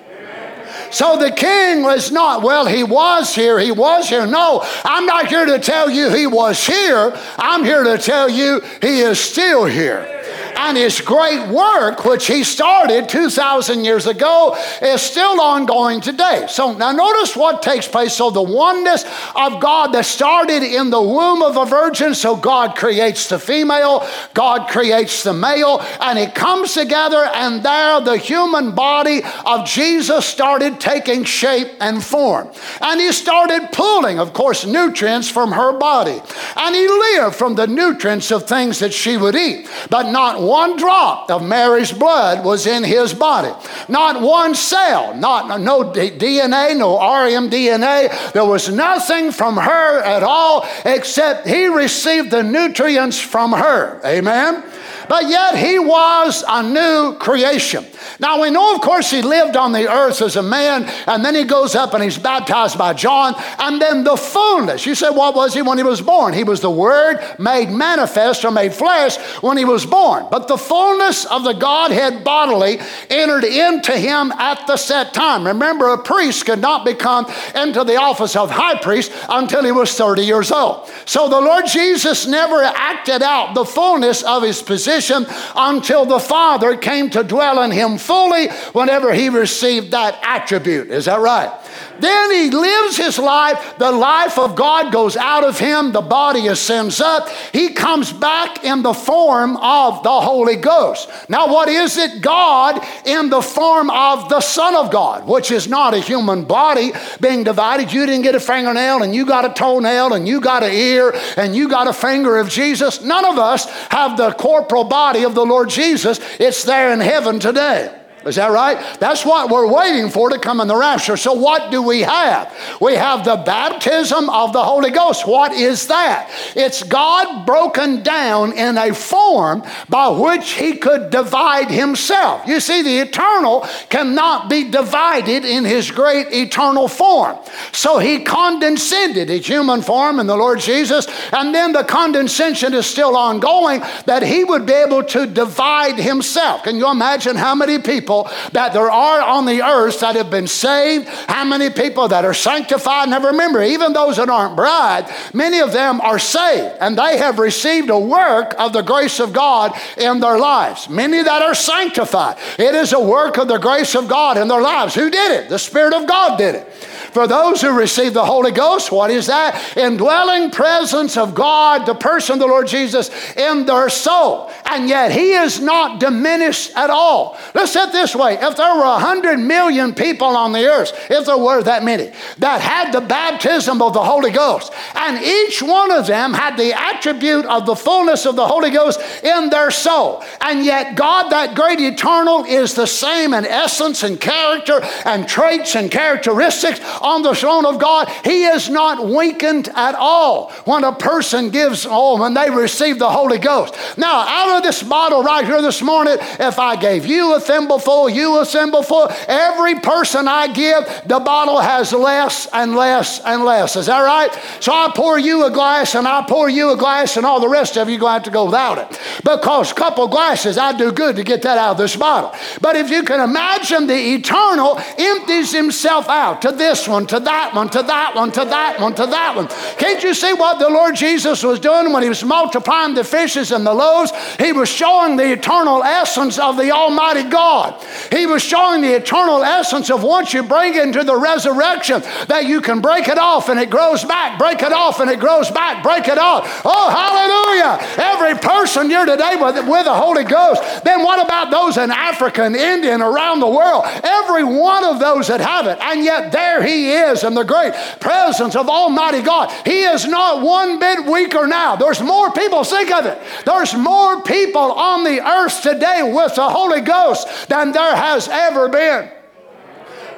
So 0.93 1.17
the 1.17 1.31
king 1.31 1.83
was 1.83 2.13
not, 2.13 2.43
well, 2.43 2.67
he 2.67 2.85
was 2.85 3.35
here, 3.35 3.59
he 3.59 3.73
was 3.73 4.09
here. 4.09 4.27
No, 4.27 4.61
I'm 4.85 5.07
not 5.07 5.27
here 5.27 5.47
to 5.47 5.59
tell 5.59 5.91
you 5.91 6.11
he 6.11 6.27
was 6.27 6.65
here. 6.67 7.13
I'm 7.39 7.65
here 7.65 7.83
to 7.83 7.99
tell 7.99 8.29
you 8.29 8.61
he 8.81 9.01
is 9.01 9.19
still 9.19 9.65
here 9.65 10.13
and 10.57 10.77
his 10.77 11.01
great 11.01 11.49
work, 11.49 12.05
which 12.05 12.27
he 12.27 12.45
started 12.45 13.09
2,000 13.09 13.85
years 13.85 14.07
ago, 14.07 14.57
is 14.81 15.03
still 15.03 15.41
ongoing 15.41 16.01
today. 16.01 16.47
So 16.49 16.73
now 16.73 16.93
notice 16.93 17.37
what 17.37 17.63
takes 17.63 17.89
place. 17.89 18.15
So 18.15 18.31
the 18.31 18.43
oneness 18.43 19.05
of 19.35 19.61
God 19.61 19.93
that 19.93 20.05
started 20.05 20.63
in 20.63 20.91
the 20.91 21.03
womb 21.03 21.43
of 21.43 21.57
a 21.57 21.65
virgin, 21.65 22.15
so 22.15 22.37
God 22.37 22.77
creates 22.77 23.29
the 23.29 23.39
female, 23.39 24.07
God 24.35 24.69
creates 24.69 25.23
the 25.23 25.33
male, 25.33 25.81
and 26.01 26.19
it 26.19 26.35
comes 26.35 26.75
together, 26.75 27.29
and 27.35 27.63
there 27.63 28.01
the 28.01 28.17
human 28.17 28.73
body 28.73 29.23
of 29.45 29.67
Jesus 29.67 30.25
started 30.25 30.81
taking 30.83 31.23
shape 31.23 31.69
and 31.81 32.03
form. 32.03 32.51
And 32.81 33.01
he 33.01 33.13
started 33.13 33.69
pulling, 33.71 34.19
of 34.19 34.33
course, 34.33 34.67
nutrients 34.67 35.31
from 35.31 35.53
her 35.53 35.79
body. 35.79 36.21
And 36.57 36.75
he 36.75 36.89
lived 36.89 37.37
from 37.37 37.55
the 37.55 37.69
nutrients 37.69 38.33
of 38.33 38.49
things 38.49 38.81
that 38.81 38.93
she 38.93 39.17
would 39.17 39.37
eat, 39.37 39.71
but 39.91 40.11
not 40.11 40.43
one 40.43 40.77
drop 40.77 41.31
of 41.31 41.47
Mary's 41.47 41.93
blood 41.93 42.45
was 42.45 42.67
in 42.67 42.83
his 42.83 43.15
body. 43.15 43.53
Not 43.89 44.21
one 44.21 44.57
cell, 44.57 45.15
not 45.15 45.61
no 45.61 45.85
DNA, 45.85 46.77
no 46.77 46.97
rmDNA. 46.99 48.33
There 48.33 48.45
was 48.45 48.69
nothing 48.69 49.31
from 49.31 49.57
her 49.57 50.01
at 50.01 50.25
all 50.25 50.67
except 50.85 51.47
he 51.47 51.67
received 51.67 52.33
the 52.33 52.43
nutrients 52.43 53.21
from 53.21 53.53
her. 53.53 54.01
Amen 54.05 54.65
but 55.09 55.29
yet 55.29 55.57
he 55.57 55.79
was 55.79 56.45
a 56.49 56.63
new 56.63 57.17
creation. 57.19 57.85
Now 58.21 58.41
we 58.41 58.51
know, 58.51 58.75
of 58.75 58.81
course, 58.81 59.11
he 59.11 59.23
lived 59.23 59.57
on 59.57 59.73
the 59.73 59.91
earth 59.91 60.23
as 60.23 60.37
a 60.37 60.43
man, 60.43 60.85
and 61.07 61.25
then 61.25 61.35
he 61.35 61.45
goes 61.45 61.75
up 61.75 61.95
and 61.95 62.03
he's 62.03 62.19
baptized 62.19 62.79
by 62.79 62.93
John, 62.93 63.35
and 63.59 63.81
then 63.81 64.05
the 64.05 64.17
fullness. 64.17 64.87
You 64.87 64.95
say, 64.95 65.11
what 65.11 65.35
was 65.35 65.55
he 65.55 65.63
when 65.63 65.79
he 65.79 65.85
was 65.85 66.01
born? 66.01 66.35
He 66.35 66.45
was 66.45 66.61
the 66.61 66.71
Word 66.71 67.19
made 67.39 67.71
manifest 67.71 68.45
or 68.45 68.51
made 68.51 68.73
flesh 68.73 69.17
when 69.43 69.57
he 69.57 69.65
was 69.65 69.87
born. 69.87 70.27
But 70.31 70.49
the 70.49 70.57
fullness 70.57 71.25
of 71.25 71.45
the 71.45 71.53
Godhead 71.53 72.25
bodily 72.25 72.81
entered 73.11 73.45
into 73.45 73.93
him 73.97 74.33
at 74.33 74.67
the 74.67 74.77
set 74.77 75.15
time. 75.15 75.47
Remember, 75.47 75.89
a 75.89 76.03
priest 76.03 76.47
could 76.47 76.61
not 76.61 76.85
become 76.85 77.27
into 77.55 77.85
the 77.85 77.97
office 77.97 78.37
of 78.37 78.51
high 78.51 78.79
priest 78.79 79.13
until 79.29 79.65
he 79.65 79.73
was 79.73 79.95
30 79.95 80.23
years 80.23 80.51
old. 80.51 80.89
So 81.05 81.29
the 81.29 81.41
Lord 81.41 81.67
Jesus 81.67 82.27
never 82.27 82.63
acted 82.63 83.23
out 83.23 83.55
the 83.55 83.65
fullness 83.65 84.23
of 84.23 84.43
his 84.43 84.63
position 84.63 85.02
until 85.11 86.05
the 86.05 86.19
Father 86.19 86.77
came 86.77 87.11
to 87.11 87.25
dwell 87.25 87.63
in 87.63 87.71
him 87.71 87.99
fully 87.99 88.49
whenever 88.73 89.13
he 89.13 89.29
received 89.29 89.93
that 89.93 90.19
attribute. 90.23 90.91
Is 90.91 91.07
that 91.07 91.21
right? 91.21 91.51
Then 91.99 92.33
he 92.33 92.51
lives 92.51 92.97
his 92.97 93.19
life. 93.19 93.79
The 93.79 93.93
life 93.93 94.39
of 94.39 94.57
God 94.57 94.93
goes 94.93 95.17
out 95.17 95.45
of 95.45 95.59
him. 95.59 95.93
The 95.93 96.01
body 96.01 96.49
ascends 96.49 97.01
up. 97.01 97.29
He 97.53 97.71
comes 97.71 98.13
back 98.13 98.65
in 98.65 98.83
the 98.83 98.93
form 98.93 99.57
of 99.57 100.03
the 100.03 100.21
Holy 100.21 100.57
Ghost. 100.57 101.09
Now, 101.29 101.47
what 101.47 101.69
is 101.69 101.97
it? 101.97 102.21
God 102.21 102.85
in 103.07 103.31
the 103.31 103.41
form 103.41 103.89
of 103.91 104.29
the 104.29 104.41
Son 104.41 104.75
of 104.75 104.91
God, 104.91 105.27
which 105.29 105.51
is 105.51 105.69
not 105.69 105.95
a 105.95 105.99
human 105.99 106.45
body 106.45 106.93
being 107.21 107.45
divided. 107.45 107.93
You 107.93 108.05
didn't 108.07 108.23
get 108.23 108.35
a 108.35 108.41
fingernail 108.41 109.03
and 109.03 109.15
you 109.15 109.25
got 109.25 109.45
a 109.45 109.55
toenail 109.55 110.15
and 110.15 110.27
you 110.27 110.41
got 110.41 110.63
an 110.63 110.73
ear 110.73 111.15
and 111.37 111.55
you 111.55 111.69
got 111.69 111.87
a 111.87 111.93
finger 111.93 112.39
of 112.39 112.49
Jesus. 112.49 113.01
None 113.03 113.25
of 113.25 113.39
us 113.39 113.67
have 113.91 114.17
the 114.17 114.33
corporal 114.33 114.82
body 114.85 115.25
of 115.25 115.35
the 115.35 115.45
Lord 115.45 115.69
Jesus. 115.69 116.21
It's 116.39 116.65
there 116.65 116.93
in 116.93 117.01
heaven 117.01 117.39
today. 117.39 118.02
Is 118.27 118.37
that 118.37 118.53
right? 118.53 118.79
That's 119.01 119.25
what 119.25 119.51
we're 119.51 119.67
waiting 119.67 120.09
for 120.09 120.31
to 120.31 120.39
come 120.39 120.61
in 120.61 120.69
the 120.69 120.77
rapture. 120.77 121.17
So, 121.17 121.33
what 121.33 121.71
do 121.71 121.83
we 121.83 122.03
have? 122.03 122.55
We 122.81 122.95
have 122.95 123.25
the 123.25 123.37
baptism 123.37 124.31
of 124.31 124.53
the 124.53 124.63
Holy 124.63 124.91
Ghost. 124.91 125.27
What 125.27 125.53
is 125.53 125.89
that? 125.89 126.31
It's 126.55 126.83
God 126.83 127.45
broken 127.45 128.03
down 128.03 128.53
in 128.53 128.79
a 128.79 128.95
form 128.95 129.65
by 129.89 130.09
which 130.09 130.53
He 130.53 130.77
could 130.77 131.11
divide 131.11 131.71
Himself. 131.71 132.47
You 132.47 132.61
see, 132.61 132.83
the 132.83 132.99
eternal 132.99 133.67
cannot 133.89 134.49
be 134.49 134.71
divided 134.71 135.45
in 135.45 135.65
His 135.65 135.91
great 135.91 136.33
eternal 136.33 136.87
form. 136.87 137.39
So, 137.73 137.99
He 137.99 138.23
condescended 138.23 139.31
His 139.31 139.47
human 139.47 139.83
form 139.83 140.21
in 140.21 140.27
the 140.29 140.37
Lord 140.37 140.61
Jesus, 140.61 141.09
and 141.33 141.55
then 141.55 141.73
the 141.73 141.85
condescension 141.85 142.73
is 142.75 142.87
still 142.87 143.17
ongoing 143.17 143.81
that 144.07 144.23
He 144.23 144.45
would 144.45 144.65
be 144.65 144.75
able 144.75 145.03
to 145.05 145.27
divide 145.27 145.99
Himself. 145.99 146.63
Can 146.63 146.77
you 146.77 146.89
imagine 146.89 147.35
how 147.37 147.57
many 147.57 147.79
people? 147.81 148.12
People 148.13 148.31
that 148.53 148.73
there 148.73 148.91
are 148.91 149.23
on 149.23 149.47
the 149.47 149.63
earth 149.63 150.01
that 150.01 150.17
have 150.17 150.31
been 150.31 150.47
saved, 150.47 151.07
how 151.29 151.45
many 151.45 151.71
people 151.71 152.09
that 152.09 152.25
are 152.25 152.35
sanctified. 152.35 153.09
Now 153.09 153.21
remember, 153.21 153.63
even 153.63 153.93
those 153.93 154.17
that 154.17 154.29
aren't 154.29 154.57
bride, 154.57 155.11
many 155.33 155.61
of 155.61 155.73
them 155.73 156.01
are 156.01 156.19
saved 156.19 156.77
and 156.81 156.99
they 156.99 157.19
have 157.19 157.39
received 157.39 157.91
a 157.91 157.99
work 157.99 158.55
of 158.59 158.73
the 158.73 158.83
grace 158.83 159.21
of 159.21 159.33
God 159.33 159.73
in 159.97 160.21
their 160.21 160.39
lives. 160.39 160.89
Many 160.89 161.23
that 161.23 161.43
are 161.43 161.55
sanctified, 161.55 162.37
it 162.59 162.75
is 162.75 162.93
a 162.93 163.01
work 163.01 163.39
of 163.39 163.49
the 163.49 163.59
grace 163.59 163.95
of 163.95 164.09
God 164.09 164.37
in 164.37 164.49
their 164.49 164.63
lives. 164.63 164.95
Who 164.95 165.11
did 165.11 165.33
it? 165.33 165.49
The 165.49 165.59
Spirit 165.59 165.95
of 165.95 166.07
God 166.07 166.37
did 166.37 166.55
it. 166.55 166.73
For 167.13 167.27
those 167.27 167.61
who 167.61 167.77
receive 167.77 168.15
the 168.15 168.25
Holy 168.25 168.53
Ghost, 168.53 168.91
what 168.91 169.11
is 169.11 169.27
that? 169.27 169.77
Indwelling 169.77 170.51
presence 170.51 171.19
of 171.19 171.35
God, 171.35 171.85
the 171.85 171.95
person 171.95 172.35
of 172.35 172.39
the 172.39 172.47
Lord 172.47 172.67
Jesus, 172.67 173.11
in 173.37 173.67
their 173.67 173.91
soul. 173.91 174.51
And 174.65 174.89
yet 174.89 175.13
He 175.13 175.33
is 175.33 175.61
not 175.61 176.01
diminished 176.01 176.75
at 176.75 176.89
all. 176.89 177.39
Let's 177.55 177.73
say 177.73 177.83
it 177.83 177.93
this 178.03 178.17
way 178.17 178.35
if 178.35 178.57
there 178.57 178.75
were 178.75 178.83
100 178.83 179.39
million 179.39 179.95
people 179.95 180.37
on 180.37 180.53
the 180.53 180.67
earth, 180.67 180.93
if 181.09 181.25
there 181.25 181.39
were 181.39 181.63
that 181.63 181.85
many, 181.85 182.13
that 182.39 182.61
had 182.61 182.93
the 182.93 183.01
baptism 183.01 183.81
of 183.81 183.95
the 183.95 184.03
Holy 184.03 184.31
Ghost, 184.33 184.73
and 184.95 185.25
each 185.25 185.63
one 185.63 185.93
of 185.93 186.07
them 186.07 186.35
had 186.35 186.57
the 186.57 186.73
attribute 186.73 187.47
of 187.47 187.65
the 187.65 187.77
fullness 187.77 188.27
of 188.27 188.35
the 188.35 188.47
Holy 188.47 188.71
Ghost 188.71 189.01
in 189.23 189.51
their 189.51 189.71
soul, 189.71 190.25
and 190.41 190.65
yet 190.65 190.97
God, 190.97 191.31
that 191.31 191.55
great 191.55 191.81
eternal, 191.81 192.45
is 192.45 192.75
the 192.75 192.87
same 192.87 193.33
in 193.35 193.47
essence 193.47 194.03
and 194.03 194.21
character 194.21 194.81
and 195.05 195.29
traits 195.29 195.77
and 195.77 195.91
characteristics 195.91 196.81
on 197.01 197.23
the 197.23 197.35
throne 197.35 197.65
of 197.65 197.79
God, 197.79 198.09
He 198.25 198.45
is 198.45 198.69
not 198.69 199.07
weakened 199.07 199.69
at 199.75 199.95
all 199.95 200.51
when 200.65 200.83
a 200.83 200.93
person 200.93 201.51
gives, 201.51 201.87
oh, 201.89 202.21
when 202.21 202.35
they 202.35 202.51
receive 202.51 202.99
the 202.99 203.11
Holy 203.11 203.39
Ghost. 203.39 203.75
Now, 203.97 204.27
out 204.27 204.57
of 204.57 204.63
this 204.65 204.83
bottle 204.83 205.23
right 205.23 205.45
here 205.45 205.63
this 205.63 205.83
morning, 205.83 206.17
if 206.41 206.59
I 206.59 206.75
gave 206.75 207.07
you 207.07 207.35
a 207.35 207.41
thimbleful, 207.41 207.92
you 208.09 208.39
a 208.39 208.45
thimbleful, 208.45 209.09
every 209.29 209.77
person 209.77 210.29
I 210.29 210.53
give, 210.53 210.85
the 211.07 211.21
bottle 211.21 211.61
has 211.61 211.93
less 211.93 212.47
and 212.53 212.75
less 212.75 213.21
and 213.21 213.45
less. 213.45 213.77
Is 213.77 213.87
that 213.87 214.01
right? 214.01 214.33
So 214.61 214.73
I 214.73 214.93
pour 214.95 215.19
you 215.19 215.47
a 215.47 215.51
glass 215.51 215.95
and 215.95 216.07
I 216.07 216.25
pour 216.29 216.49
you 216.49 216.73
a 216.73 216.77
glass, 216.77 217.17
and 217.17 217.27
all 217.27 217.41
the 217.41 217.49
rest 217.49 217.77
of 217.77 217.89
you 217.89 217.99
going 217.99 218.11
to 218.11 218.15
have 218.15 218.23
to 218.25 218.31
go 218.31 218.47
without 218.47 218.79
it. 218.79 219.01
Because 219.25 219.71
a 219.73 219.75
couple 219.75 220.07
glasses, 220.09 220.59
I 220.59 220.77
do 220.77 220.93
good 220.93 221.17
to 221.17 221.25
get 221.25 221.43
that 221.43 221.59
out 221.59 221.73
of 221.73 221.79
this 221.79 221.97
bottle. 221.97 222.33
But 222.61 222.77
if 222.77 222.91
you 222.91 223.03
can 223.03 223.21
imagine 223.21 223.87
the 223.87 224.15
eternal 224.15 224.81
empties 224.99 225.53
himself 225.53 226.09
out 226.09 226.43
to 226.43 226.53
this 226.53 226.89
one, 226.89 227.07
to 227.07 227.21
that 227.21 227.55
one, 227.55 227.69
to 227.71 227.83
that 227.83 228.15
one, 228.15 228.33
to 228.33 228.45
that 228.45 228.81
one, 228.81 228.95
to 228.95 229.07
that 229.07 229.37
one. 229.37 229.49
Can't 229.79 230.03
you 230.03 230.15
see 230.15 230.33
what 230.33 230.59
the 230.59 230.69
Lord 230.69 230.95
Jesus 230.95 231.43
was 231.43 231.61
doing 231.61 231.93
when 231.93 232.03
he 232.03 232.09
was 232.09 232.25
multiplying 232.25 232.95
the 232.95 233.05
fishes 233.05 233.53
and 233.53 233.67
the 233.67 233.75
loaves? 233.75 234.13
He 234.39 234.53
was 234.53 234.69
showing 234.69 235.17
the 235.17 235.33
eternal 235.33 235.83
essence 235.83 236.39
of 236.39 236.57
the 236.57 236.71
Almighty 236.71 237.29
God. 237.29 237.82
He 238.11 238.27
was 238.27 238.43
showing 238.43 238.83
the 238.83 238.95
eternal 238.95 239.43
essence 239.43 239.91
of 239.91 240.03
once 240.03 240.33
you 240.33 240.43
bring 240.43 240.75
into 240.75 241.05
the 241.05 241.17
resurrection 241.17 242.03
that 242.29 242.47
you 242.47 242.61
can 242.61 242.81
break 242.81 243.09
it 243.09 243.19
off 243.19 243.49
and 243.49 243.59
it 243.59 243.71
grows 243.71 244.05
back, 244.05 244.39
break 244.39 244.63
it 244.63 244.73
off 244.73 245.01
and 245.01 245.11
it 245.11 245.21
grows 245.21 245.51
back, 245.51 245.83
break 245.83 246.09
it 246.09 246.19
off. 246.19 246.63
Oh, 246.65 246.91
hallelujah. 246.91 247.79
Every 248.03 248.39
person 248.39 248.89
here 248.89 249.05
today 249.05 249.37
with, 249.37 249.57
with 249.69 249.85
the 249.85 249.95
Holy 249.95 250.25
Ghost. 250.25 250.85
Then 250.85 251.03
what 251.03 251.25
about 251.25 251.51
those 251.51 251.77
in 251.77 251.91
Africa 251.91 252.45
and 252.45 252.57
India 252.57 252.93
and 252.93 253.03
around 253.03 253.41
the 253.41 253.49
world? 253.49 253.85
Every 254.03 254.45
one 254.45 254.85
of 254.85 254.99
those 254.99 255.29
that 255.29 255.41
have 255.41 255.67
it. 255.67 255.79
And 255.81 256.05
yet 256.05 256.33
there 256.33 256.63
he 256.63 256.91
is 256.93 257.25
in 257.25 257.35
the 257.35 257.45
great 257.45 257.75
presence 258.01 258.57
of 258.57 258.69
Almighty 258.69 259.23
God. 259.23 259.51
He 259.67 259.83
is 259.83 260.07
not 260.07 260.43
one 260.43 260.79
bit 260.79 261.05
weaker 261.07 261.47
now. 261.47 261.77
There's 261.77 262.01
more 262.01 262.33
people, 262.33 262.65
think 262.65 262.91
of 262.91 263.07
it. 263.07 263.19
There's 263.45 263.75
more 263.75 264.23
people 264.23 264.73
on 264.73 265.05
the 265.05 265.21
earth 265.27 265.63
today 265.63 266.03
with 266.03 266.35
the 266.35 266.49
Holy 266.49 266.81
Ghost 266.81 267.49
than 267.49 267.72
there 267.73 267.97
has 267.97 268.29
ever 268.29 268.69
been. 268.69 269.11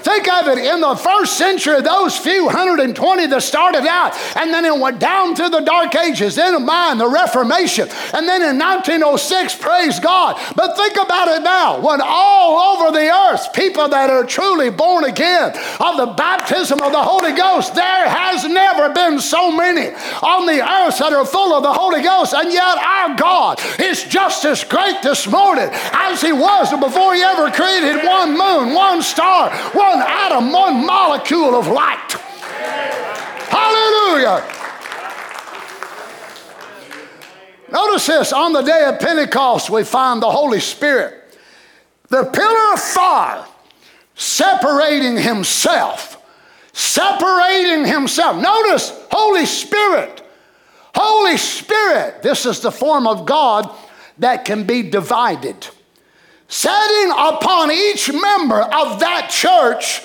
Think 0.05 0.29
of 0.29 0.49
it 0.49 0.59
in 0.59 0.83
the 0.83 0.95
first 0.97 1.39
century, 1.39 1.81
those 1.81 2.15
few 2.15 2.45
120 2.45 3.27
that 3.27 3.43
started 3.43 3.87
out, 3.89 4.13
and 4.37 4.53
then 4.53 4.67
it 4.67 4.79
went 4.79 4.99
down 5.01 5.35
through 5.35 5.49
the 5.49 5.61
Dark 5.61 5.95
Ages, 5.95 6.37
then 6.37 6.63
mine, 6.67 6.99
the 6.99 7.09
Reformation, 7.09 7.89
and 8.13 8.29
then 8.29 8.43
in 8.43 8.59
1906, 8.59 9.57
praise 9.57 9.99
God. 9.99 10.39
But 10.55 10.77
think 10.77 10.97
about 11.01 11.29
it 11.29 11.43
now, 11.43 11.81
when 11.81 12.03
all 12.05 12.77
over 12.77 12.93
the 12.93 13.09
earth, 13.09 13.55
people 13.55 13.89
that 13.89 14.11
are 14.11 14.25
truly 14.25 14.69
born 14.69 15.05
again 15.05 15.57
of 15.81 15.97
the 15.97 16.13
baptism 16.19 16.83
of 16.83 16.93
the 16.93 17.03
Holy 17.03 17.33
Ghost, 17.33 17.75
there 17.75 18.07
has 18.07 18.45
never 18.45 18.93
been 18.93 19.19
so 19.19 19.51
many 19.51 19.89
on 20.21 20.45
the 20.45 20.61
earth 20.61 20.99
that 20.99 21.15
are 21.15 21.25
full 21.25 21.55
of 21.55 21.63
the 21.63 21.73
Holy 21.73 22.03
Ghost, 22.03 22.35
and 22.35 22.53
yet 22.53 22.77
our 22.77 23.17
God 23.17 23.59
is 23.81 24.05
just 24.05 24.45
as 24.45 24.65
great 24.65 25.01
this 25.03 25.27
morning 25.27 25.71
as 25.93 26.21
He 26.21 26.33
was 26.33 26.69
before 26.79 27.15
He 27.15 27.23
ever 27.23 27.51
created 27.51 28.05
one 28.05 28.37
moon, 28.37 28.75
one 28.75 29.01
star, 29.01 29.49
one 29.73 29.94
one 29.95 30.07
atom, 30.07 30.53
one 30.53 30.87
molecule 30.87 31.55
of 31.55 31.69
light. 31.69 32.13
Hallelujah. 33.49 34.45
Notice 37.71 38.07
this 38.07 38.33
on 38.33 38.53
the 38.53 38.63
day 38.63 38.85
of 38.87 38.99
Pentecost, 39.01 39.71
we 39.71 39.85
find 39.85 40.23
the 40.23 40.31
Holy 40.31 40.61
Spirit, 40.61 41.39
the 42.09 42.25
pillar 42.25 42.73
of 42.73 42.81
fire, 42.81 43.45
separating 44.15 45.17
himself. 45.17 46.21
Separating 46.73 47.85
himself. 47.85 48.37
Notice, 48.43 48.91
Holy 49.11 49.47
Spirit. 49.47 50.23
Holy 50.93 51.37
Spirit. 51.37 52.21
This 52.21 52.47
is 52.47 52.61
the 52.61 52.73
form 52.73 53.07
of 53.07 53.27
God 53.27 53.71
that 54.19 54.45
can 54.45 54.65
be 54.65 54.83
divided 54.83 55.69
setting 56.49 57.11
upon 57.11 57.71
each 57.71 58.13
member 58.13 58.61
of 58.61 59.01
that 59.01 59.29
church 59.31 60.03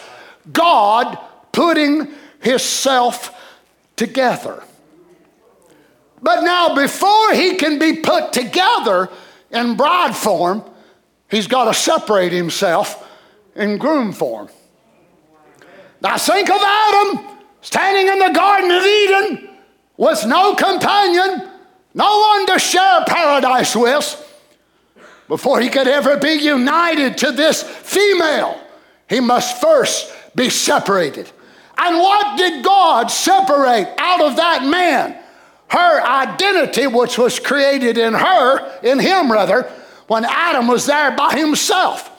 God 0.52 1.18
putting 1.52 2.08
Himself 2.42 3.36
together. 3.96 4.64
But 6.22 6.42
now, 6.42 6.76
before 6.76 7.34
He 7.34 7.56
can 7.56 7.80
be 7.80 7.98
put 7.98 8.34
together 8.34 9.10
in 9.52 9.76
bride 9.76 10.16
form, 10.16 10.64
He's 11.30 11.48
got 11.48 11.66
to 11.66 11.74
separate 11.74 12.32
Himself 12.32 13.08
in 13.56 13.78
groom 13.78 14.12
form. 14.12 14.50
Now, 16.02 16.18
think 16.18 16.50
of 16.50 16.62
Adam 16.62 17.38
standing 17.62 18.08
in 18.08 18.20
the 18.20 18.34
Garden 18.34 18.72
of 18.72 18.84
Eden 18.84 19.50
with 19.98 20.26
no 20.26 20.56
companion, 20.56 21.50
no 21.94 22.20
one 22.20 22.46
to 22.48 22.60
share 22.60 23.04
paradise 23.06 23.76
with 23.76 24.29
before 25.30 25.62
he 25.62 25.70
could 25.70 25.88
ever 25.88 26.18
be 26.18 26.34
united 26.34 27.20
to 27.20 27.32
this 27.32 27.64
female, 27.64 28.60
he 29.08 29.22
must 29.22 29.62
first 29.62 30.12
be 30.36 30.50
separated. 30.50 31.32
And 31.78 31.98
what 31.98 32.38
did 32.38 32.66
God 32.66 33.10
separate 33.10 33.94
out 33.98 34.22
of 34.22 34.36
that 34.36 34.64
man? 34.64 35.16
Her 35.70 36.02
identity, 36.02 36.88
which 36.88 37.18
was 37.18 37.40
created 37.40 37.98
in 37.98 38.16
her, 38.16 38.82
in 38.82 39.00
him 39.00 39.32
rather, 39.32 39.72
when 40.08 40.26
Adam 40.26 40.68
was 40.68 40.88
there 40.88 41.16
by 41.16 41.38
himself. 41.38 42.10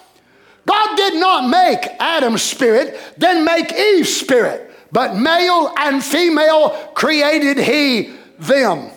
God 0.65 0.97
did 0.97 1.15
not 1.15 1.51
make 1.51 1.91
Adam's 1.99 2.43
spirit, 2.43 2.99
then 3.19 3.45
make 3.45 3.73
Eve's 3.73 4.15
spirit, 4.15 4.71
but 4.93 5.17
male 5.17 5.75
and 5.77 6.03
female 6.03 6.71
created 6.95 7.59
he 7.59 8.15
them. 8.39 8.91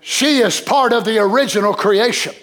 She 0.00 0.38
is 0.38 0.60
part 0.60 0.92
of 0.92 1.04
the 1.04 1.18
original 1.18 1.74
creation. 1.74 2.34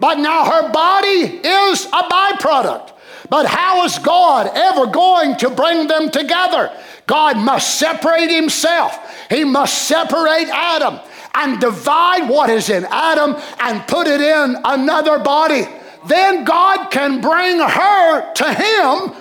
But 0.00 0.18
now 0.18 0.44
her 0.44 0.70
body 0.70 1.40
is 1.42 1.86
a 1.86 2.02
byproduct. 2.02 2.92
But 3.30 3.46
how 3.46 3.84
is 3.84 3.98
God 3.98 4.50
ever 4.54 4.86
going 4.86 5.36
to 5.38 5.50
bring 5.50 5.86
them 5.86 6.10
together? 6.10 6.72
God 7.06 7.36
must 7.38 7.78
separate 7.78 8.30
himself. 8.30 8.98
He 9.28 9.44
must 9.44 9.86
separate 9.86 10.48
Adam 10.48 11.00
and 11.34 11.60
divide 11.60 12.28
what 12.28 12.50
is 12.50 12.70
in 12.70 12.84
Adam 12.86 13.36
and 13.60 13.86
put 13.86 14.06
it 14.06 14.20
in 14.20 14.56
another 14.64 15.18
body. 15.18 15.66
Then 16.06 16.44
God 16.44 16.90
can 16.90 17.20
bring 17.20 17.58
her 17.58 18.32
to 18.34 18.54
him. 18.54 19.16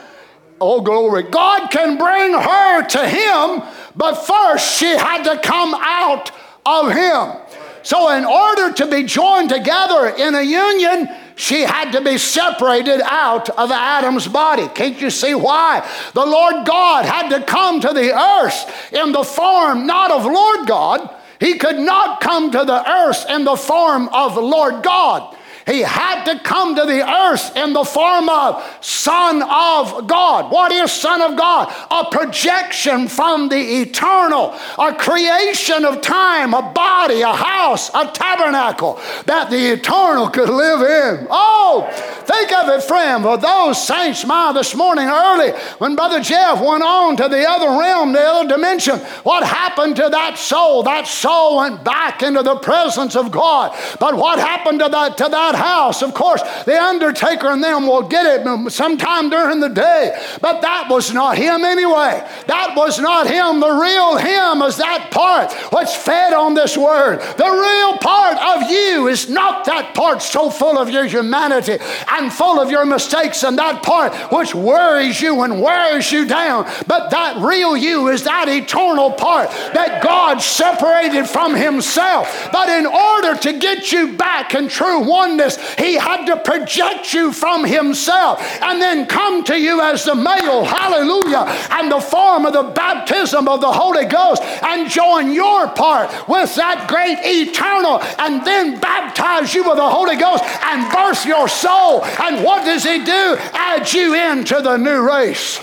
Oh, 0.60 0.82
glory. 0.82 1.24
God 1.24 1.70
can 1.70 1.98
bring 1.98 2.34
her 2.34 2.84
to 2.88 3.08
him, 3.08 3.62
but 3.96 4.16
first 4.16 4.78
she 4.78 4.88
had 4.88 5.24
to 5.24 5.40
come 5.42 5.76
out 5.76 6.32
of 6.66 6.92
him. 6.92 7.42
So, 7.88 8.12
in 8.12 8.26
order 8.26 8.74
to 8.74 8.88
be 8.88 9.04
joined 9.04 9.48
together 9.48 10.08
in 10.08 10.36
a 10.36 10.42
union, 10.42 11.08
she 11.38 11.62
had 11.62 11.94
to 11.94 12.02
be 12.02 12.18
separated 12.18 13.00
out 13.02 13.50
of 13.52 13.72
Adam's 13.72 14.28
body. 14.28 14.68
Can't 14.76 15.00
you 15.00 15.10
see 15.10 15.34
why? 15.34 15.90
The 16.14 16.26
Lord 16.26 16.68
God 16.68 17.06
had 17.06 17.30
to 17.30 17.46
come 17.46 17.80
to 17.80 17.94
the 17.94 18.14
earth 18.14 18.92
in 18.92 19.14
the 19.14 19.24
form 19.24 19.88
not 19.88 20.12
of 20.12 20.26
Lord 20.26 20.68
God. 20.68 21.16
He 21.40 21.58
could 21.58 21.80
not 21.80 22.20
come 22.20 22.52
to 22.52 22.66
the 22.66 22.92
earth 22.92 23.26
in 23.30 23.46
the 23.46 23.56
form 23.56 24.10
of 24.10 24.36
Lord 24.36 24.84
God. 24.84 25.37
He 25.68 25.82
had 25.82 26.24
to 26.24 26.40
come 26.40 26.76
to 26.76 26.86
the 26.86 27.06
earth 27.06 27.56
in 27.58 27.74
the 27.74 27.84
form 27.84 28.30
of 28.30 28.64
Son 28.80 29.44
of 29.44 30.08
God. 30.08 30.50
What 30.50 30.72
is 30.72 30.94
Son 30.94 31.22
of 31.22 31.38
God? 31.38 31.74
A 31.92 32.10
projection 32.10 33.10
from 33.10 33.50
the 33.50 33.82
eternal, 33.82 34.56
a 34.80 34.96
creation 34.96 35.84
of 35.84 36.00
time, 36.00 36.54
a 36.54 36.72
body, 36.72 37.20
a 37.20 37.34
house, 37.34 37.90
a 37.94 38.10
tabernacle 38.14 38.96
that 39.26 39.50
the 39.50 39.74
eternal 39.74 40.30
could 40.30 40.50
live 40.50 40.82
in. 40.82 41.28
Oh, 41.30 41.86
think 42.26 42.54
of 42.54 42.70
it, 42.70 42.84
friend, 42.84 43.24
for 43.24 43.38
those 43.38 43.86
saints, 43.86 44.26
my, 44.26 44.54
this 44.54 44.74
morning 44.74 45.08
early 45.08 45.52
when 45.80 45.96
Brother 45.96 46.22
Jeff 46.22 46.62
went 46.62 46.84
on 46.84 47.18
to 47.18 47.28
the 47.28 47.46
other 47.46 47.78
realm, 47.78 48.14
the 48.14 48.22
other 48.22 48.48
dimension, 48.48 49.00
what 49.24 49.46
happened 49.46 49.98
to 49.98 50.08
that 50.10 50.38
soul? 50.38 50.84
That 50.84 51.08
soul 51.08 51.58
went 51.58 51.84
back 51.84 52.24
into 52.24 52.42
the 52.42 52.56
presence 52.56 53.18
of 53.18 53.32
God. 53.32 53.78
But 54.00 54.16
what 54.16 54.40
happened 54.40 54.80
to 54.80 54.88
that, 54.88 55.18
to 55.18 55.28
that 55.30 55.57
house. 55.58 56.02
Of 56.02 56.14
course, 56.14 56.42
the 56.66 56.82
undertaker 56.82 57.48
and 57.48 57.64
them 57.64 57.88
will 57.88 58.04
get 58.04 58.26
it 58.26 58.72
sometime 58.72 59.30
during 59.30 59.60
the 59.60 59.70
day, 59.70 60.18
but 60.42 60.62
that 60.62 60.88
was 60.90 61.14
not 61.14 61.38
him 61.38 61.66
anyway. 61.66 62.26
That 62.48 62.74
was 62.76 63.00
not 63.00 63.28
him. 63.28 63.60
The 63.60 63.72
real 63.72 64.18
him 64.18 64.62
is 64.62 64.78
that 64.78 65.10
part 65.12 65.52
which 65.74 65.90
fed 65.90 66.34
on 66.34 66.54
this 66.54 66.78
word. 66.78 67.20
The 67.38 67.50
real 67.50 67.98
part 67.98 68.38
of 68.38 68.70
you 68.70 69.08
is 69.08 69.30
not 69.30 69.66
that 69.66 69.94
part 69.94 70.22
so 70.22 70.50
full 70.50 70.78
of 70.78 70.90
your 70.90 71.06
humanity 71.06 71.78
and 72.12 72.32
full 72.32 72.60
of 72.60 72.70
your 72.70 72.86
mistakes 72.86 73.44
and 73.44 73.58
that 73.58 73.84
part 73.84 74.14
which 74.32 74.54
worries 74.54 75.20
you 75.22 75.42
and 75.42 75.62
wears 75.62 76.12
you 76.12 76.26
down. 76.26 76.66
But 76.88 77.10
that 77.10 77.38
real 77.38 77.76
you 77.76 78.10
is 78.10 78.24
that 78.24 78.48
eternal 78.48 79.12
part 79.12 79.50
that 79.74 80.04
God 80.04 80.42
separated 80.42 81.28
from 81.28 81.56
Himself. 81.56 82.50
But 82.52 82.70
in 82.70 82.86
order 82.86 83.36
to 83.40 83.60
get 83.60 83.92
you 83.92 84.14
back 84.18 84.54
in 84.54 84.68
true 84.68 85.02
oneness, 85.08 85.47
he 85.78 85.96
had 85.96 86.26
to 86.26 86.38
project 86.38 87.14
you 87.14 87.32
from 87.32 87.64
himself 87.64 88.42
and 88.62 88.82
then 88.82 89.06
come 89.06 89.44
to 89.46 89.58
you 89.58 89.82
as 89.82 90.04
the 90.04 90.16
male, 90.16 90.66
hallelujah, 90.66 91.46
and 91.72 91.92
the 91.92 92.00
form 92.00 92.46
of 92.46 92.54
the 92.54 92.64
baptism 92.64 93.48
of 93.48 93.62
the 93.62 93.72
Holy 93.72 94.06
Ghost 94.06 94.42
and 94.44 94.90
join 94.90 95.32
your 95.32 95.68
part 95.70 96.10
with 96.28 96.54
that 96.56 96.88
great 96.90 97.20
eternal 97.24 98.02
and 98.20 98.46
then 98.46 98.80
baptize 98.80 99.54
you 99.54 99.64
with 99.64 99.78
the 99.78 99.90
Holy 99.90 100.16
Ghost 100.16 100.44
and 100.44 100.92
birth 100.92 101.26
your 101.26 101.48
soul. 101.48 102.04
And 102.04 102.44
what 102.44 102.66
does 102.66 102.84
he 102.84 103.04
do? 103.04 103.38
Add 103.54 103.92
you 103.94 104.16
into 104.16 104.62
the 104.62 104.78
new 104.78 105.02
race. 105.02 105.60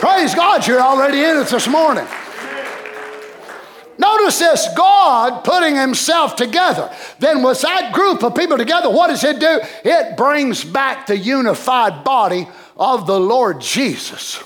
Praise 0.00 0.34
God, 0.34 0.66
you're 0.66 0.82
already 0.82 1.22
in 1.22 1.38
it 1.38 1.48
this 1.48 1.66
morning. 1.66 2.06
Notice 3.98 4.38
this 4.38 4.68
God 4.76 5.44
putting 5.44 5.76
himself 5.76 6.36
together. 6.36 6.92
Then, 7.18 7.42
with 7.42 7.60
that 7.62 7.92
group 7.92 8.22
of 8.22 8.34
people 8.34 8.56
together, 8.56 8.90
what 8.90 9.08
does 9.08 9.22
it 9.24 9.38
do? 9.38 9.60
It 9.84 10.16
brings 10.16 10.64
back 10.64 11.06
the 11.06 11.16
unified 11.16 12.04
body 12.04 12.48
of 12.76 13.06
the 13.06 13.18
Lord 13.18 13.60
Jesus. 13.60 14.42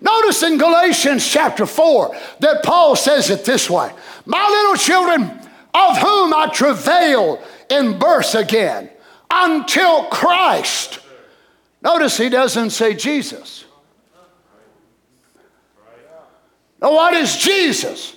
Notice 0.00 0.42
in 0.42 0.58
Galatians 0.58 1.26
chapter 1.26 1.64
4 1.64 2.16
that 2.40 2.62
Paul 2.62 2.96
says 2.96 3.30
it 3.30 3.44
this 3.44 3.70
way 3.70 3.92
My 4.26 4.48
little 4.48 4.76
children, 4.76 5.22
of 5.74 5.98
whom 5.98 6.34
I 6.34 6.50
travail 6.52 7.42
in 7.70 7.98
birth 7.98 8.34
again 8.34 8.90
until 9.30 10.06
Christ. 10.06 11.00
Notice 11.82 12.16
he 12.16 12.28
doesn't 12.28 12.70
say 12.70 12.94
Jesus. 12.94 13.64
Now, 16.80 16.92
what 16.92 17.14
is 17.14 17.36
Jesus? 17.36 18.16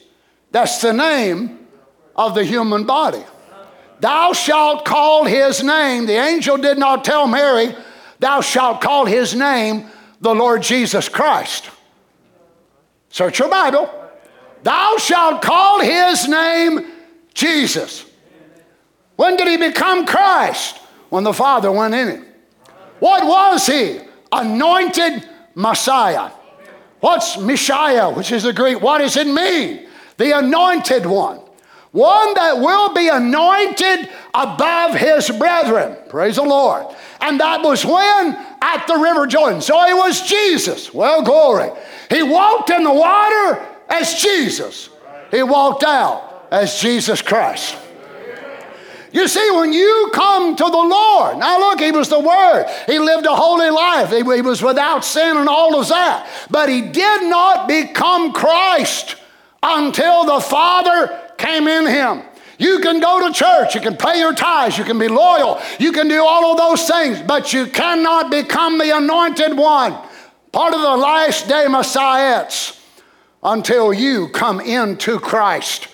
That's 0.55 0.79
the 0.79 0.93
name 0.93 1.67
of 2.15 2.33
the 2.33 2.45
human 2.45 2.85
body. 2.85 3.21
Thou 3.99 4.31
shalt 4.31 4.85
call 4.85 5.25
his 5.25 5.61
name. 5.61 6.05
The 6.05 6.13
angel 6.13 6.55
did 6.55 6.77
not 6.77 7.03
tell 7.03 7.27
Mary, 7.27 7.75
Thou 8.19 8.39
shalt 8.39 8.79
call 8.79 9.05
his 9.05 9.35
name 9.35 9.89
the 10.21 10.33
Lord 10.33 10.63
Jesus 10.63 11.09
Christ. 11.09 11.69
Search 13.09 13.39
your 13.39 13.49
Bible. 13.49 13.93
Thou 14.63 14.95
shalt 14.97 15.41
call 15.41 15.81
his 15.81 16.25
name 16.25 16.89
Jesus. 17.33 18.05
When 19.17 19.35
did 19.35 19.49
he 19.49 19.57
become 19.57 20.05
Christ? 20.05 20.77
When 21.09 21.25
the 21.25 21.33
Father 21.33 21.69
went 21.69 21.95
in 21.95 22.07
him. 22.07 22.25
What 22.99 23.25
was 23.27 23.67
he? 23.67 23.99
Anointed 24.31 25.27
Messiah. 25.53 26.31
What's 27.01 27.37
Messiah, 27.37 28.09
which 28.09 28.31
is 28.31 28.43
the 28.43 28.53
Greek? 28.53 28.79
What 28.79 28.99
does 28.99 29.17
it 29.17 29.27
mean? 29.27 29.85
The 30.17 30.37
anointed 30.37 31.05
one, 31.05 31.39
one 31.91 32.33
that 32.33 32.57
will 32.57 32.93
be 32.93 33.07
anointed 33.07 34.09
above 34.33 34.95
his 34.95 35.29
brethren. 35.29 35.97
Praise 36.09 36.35
the 36.35 36.43
Lord. 36.43 36.85
And 37.21 37.39
that 37.39 37.61
was 37.61 37.85
when? 37.85 38.37
At 38.61 38.85
the 38.87 38.97
River 38.97 39.27
Jordan. 39.27 39.61
So 39.61 39.81
it 39.85 39.95
was 39.95 40.21
Jesus. 40.27 40.93
Well, 40.93 41.23
glory. 41.23 41.69
He 42.09 42.23
walked 42.23 42.69
in 42.69 42.83
the 42.83 42.93
water 42.93 43.65
as 43.89 44.15
Jesus, 44.15 44.89
he 45.31 45.43
walked 45.43 45.83
out 45.83 46.47
as 46.51 46.79
Jesus 46.79 47.21
Christ. 47.21 47.77
You 49.11 49.29
see, 49.29 49.49
when 49.51 49.71
you 49.71 50.11
come 50.13 50.57
to 50.57 50.63
the 50.63 50.69
Lord, 50.69 51.37
now 51.37 51.57
look, 51.57 51.79
he 51.79 51.91
was 51.91 52.09
the 52.09 52.19
Word. 52.19 52.65
He 52.85 52.99
lived 52.99 53.25
a 53.25 53.33
holy 53.33 53.69
life. 53.69 54.09
He, 54.09 54.17
he 54.17 54.41
was 54.41 54.61
without 54.61 55.05
sin 55.05 55.37
and 55.37 55.47
all 55.47 55.79
of 55.79 55.87
that. 55.87 56.27
But 56.49 56.67
he 56.67 56.81
did 56.81 57.29
not 57.29 57.65
become 57.65 58.33
Christ 58.33 59.15
until 59.65 60.25
the 60.25 60.39
Father 60.39 61.19
came 61.37 61.67
in 61.67 61.87
him. 61.87 62.21
You 62.57 62.79
can 62.79 62.99
go 63.01 63.27
to 63.27 63.33
church, 63.33 63.75
you 63.75 63.81
can 63.81 63.97
pay 63.97 64.19
your 64.19 64.33
tithes, 64.33 64.77
you 64.77 64.83
can 64.83 64.99
be 64.99 65.07
loyal, 65.07 65.59
you 65.79 65.91
can 65.91 66.07
do 66.07 66.23
all 66.23 66.51
of 66.51 66.57
those 66.57 66.87
things, 66.87 67.21
but 67.21 67.51
you 67.51 67.65
cannot 67.65 68.31
become 68.31 68.77
the 68.77 68.95
anointed 68.95 69.57
one, 69.57 69.97
part 70.51 70.73
of 70.73 70.81
the 70.81 70.95
last 70.95 71.49
day 71.49 71.67
Messiahs, 71.67 72.79
until 73.43 73.91
you 73.91 74.29
come 74.29 74.61
into 74.61 75.19
Christ. 75.19 75.89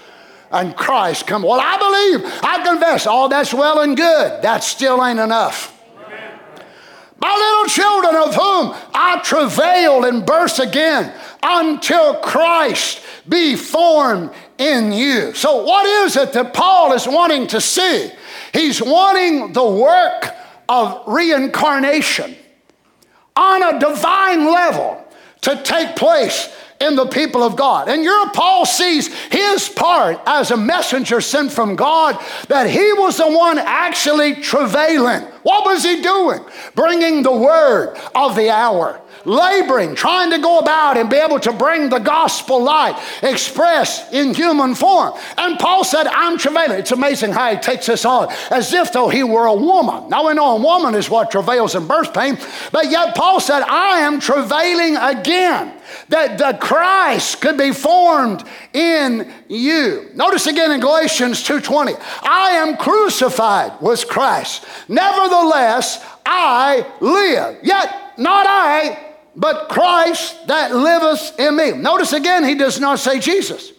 And 0.54 0.76
Christ 0.76 1.28
come. 1.28 1.44
Well, 1.44 1.62
I 1.62 1.78
believe, 1.78 2.30
I 2.44 2.62
confess, 2.62 3.08
all 3.08 3.30
that's 3.30 3.54
well 3.54 3.80
and 3.80 3.96
good. 3.96 4.42
That 4.42 4.66
still 4.66 5.04
ain't 5.04 5.18
enough. 5.18 5.82
My 7.22 7.34
little 7.34 7.70
children, 7.70 8.16
of 8.16 8.36
whom 8.36 8.76
I 8.94 9.22
travail 9.24 10.04
and 10.04 10.26
burst 10.26 10.60
again, 10.60 11.14
until 11.42 12.16
Christ 12.16 13.02
be 13.28 13.56
formed 13.56 14.32
in 14.58 14.92
you. 14.92 15.34
So, 15.34 15.64
what 15.64 15.86
is 15.86 16.16
it 16.16 16.34
that 16.34 16.54
Paul 16.54 16.94
is 16.94 17.08
wanting 17.08 17.48
to 17.48 17.62
see? 17.62 18.12
He's 18.54 18.82
wanting 18.82 19.54
the 19.54 19.68
work 19.68 20.36
of 20.68 21.04
reincarnation 21.08 22.36
on 23.36 23.76
a 23.76 23.80
divine 23.80 24.46
level 24.46 25.06
to 25.42 25.62
take 25.64 25.96
place 25.96 26.50
in 26.82 26.96
the 26.96 27.06
people 27.06 27.44
of 27.44 27.56
God. 27.56 27.88
And 27.88 28.04
your 28.04 28.32
Paul 28.32 28.66
sees 28.66 29.14
his 29.30 29.70
part 29.70 30.20
as 30.26 30.52
a 30.52 30.58
messenger 30.58 31.22
sent 31.22 31.52
from 31.52 31.76
God 31.76 32.20
that 32.48 32.70
he 32.70 32.94
was 32.94 33.18
the 33.18 33.30
one 33.30 33.60
actually 33.60 34.36
travailing. 34.36 35.22
What 35.44 35.66
was 35.66 35.84
he 35.84 36.02
doing? 36.02 36.44
Bringing 36.74 37.22
the 37.22 37.32
word 37.32 37.98
of 38.16 38.36
the 38.36 38.50
hour 38.50 39.00
laboring, 39.26 39.96
trying 39.96 40.32
to 40.32 40.40
go 40.40 40.60
about 40.60 40.98
and 40.98 41.10
be 41.10 41.18
able 41.18 41.40
to 41.40 41.54
bring 41.54 41.90
the 41.90 42.00
gospel 42.00 42.64
light 42.64 43.02
expressed 43.22 44.14
in 44.14 44.34
human 44.34 44.76
form. 44.76 45.14
And 45.38 45.60
Paul 45.60 45.84
said, 45.84 46.08
I'm 46.08 46.38
travailing. 46.38 46.80
It's 46.80 46.92
amazing 46.92 47.32
how 47.32 47.54
he 47.54 47.60
takes 47.60 47.86
this 47.86 48.06
on 48.06 48.30
as 48.50 48.74
if 48.74 48.92
though 48.94 49.10
he 49.10 49.24
were 49.24 49.46
a 49.46 49.54
woman. 49.54 50.10
Now 50.10 50.28
we 50.28 50.34
know 50.34 50.56
a 50.58 50.62
woman 50.62 50.96
is 50.96 51.10
what 51.10 51.32
travails 51.32 51.76
in 51.76 51.88
birth 51.88 52.14
pain, 52.14 52.38
but 52.72 52.90
yet 52.90 53.16
Paul 53.16 53.40
said, 53.40 53.62
I 53.62 54.00
am 54.00 54.20
travailing 54.20 54.96
again 54.98 55.74
that 56.10 56.38
the 56.38 56.58
Christ 56.60 57.42
could 57.42 57.58
be 57.58 57.72
formed 57.72 58.44
in 58.74 59.32
you. 59.48 60.10
Notice 60.14 60.48
again 60.48 60.72
in 60.72 60.80
Galatians 60.80 61.44
2:20, 61.44 61.98
I 62.24 62.52
am 62.52 62.78
crucified 62.78 63.74
with 63.82 64.08
Christ. 64.08 64.66
Nevertheless, 64.88 66.04
I 66.26 66.86
live. 67.00 67.58
Yet 67.64 67.94
not 68.18 68.46
I, 68.48 69.11
but 69.36 69.70
Christ 69.70 70.48
that 70.48 70.76
liveth 70.76 71.40
in 71.40 71.56
me. 71.56 71.72
Notice 71.72 72.14
again, 72.14 72.44
he 72.44 72.56
does 72.56 72.80
not 72.80 73.00
say 73.00 73.20
Jesus. 73.20 73.72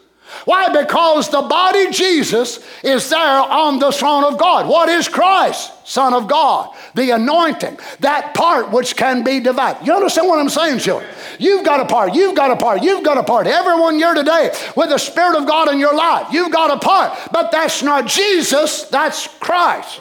Why? 0.45 0.69
Because 0.83 1.29
the 1.29 1.43
body 1.43 1.91
Jesus 1.91 2.59
is 2.83 3.09
there 3.11 3.21
on 3.21 3.79
the 3.79 3.93
throne 3.93 4.25
of 4.25 4.39
God. 4.39 4.67
What 4.67 4.89
is 4.89 5.07
Christ? 5.09 5.71
Son 5.87 6.15
of 6.15 6.27
God. 6.27 6.75
The 6.95 7.11
anointing. 7.11 7.79
That 8.01 8.35
part 8.35 8.73
which 8.73 8.97
can 8.97 9.23
be 9.23 9.41
divided. 9.41 9.87
You 9.87 9.95
understand 9.95 10.29
what 10.29 10.39
I'm 10.39 10.49
saying, 10.49 10.81
children? 10.81 11.09
You've 11.39 11.65
got 11.65 11.81
a 11.81 11.85
part. 11.85 12.15
You've 12.15 12.35
got 12.35 12.51
a 12.51 12.57
part. 12.57 12.83
You've 12.83 13.05
got 13.05 13.19
a 13.19 13.23
part. 13.23 13.47
Everyone 13.47 13.97
here 13.97 14.15
today 14.15 14.53
with 14.77 14.89
the 14.89 14.99
Spirit 14.99 15.37
of 15.37 15.47
God 15.47 15.71
in 15.71 15.79
your 15.79 15.95
life, 15.95 16.33
you've 16.33 16.53
got 16.53 16.71
a 16.71 16.79
part. 16.79 17.17
But 17.31 17.53
that's 17.53 17.83
not 17.83 18.07
Jesus, 18.07 18.85
that's 18.85 19.29
Christ. 19.39 20.01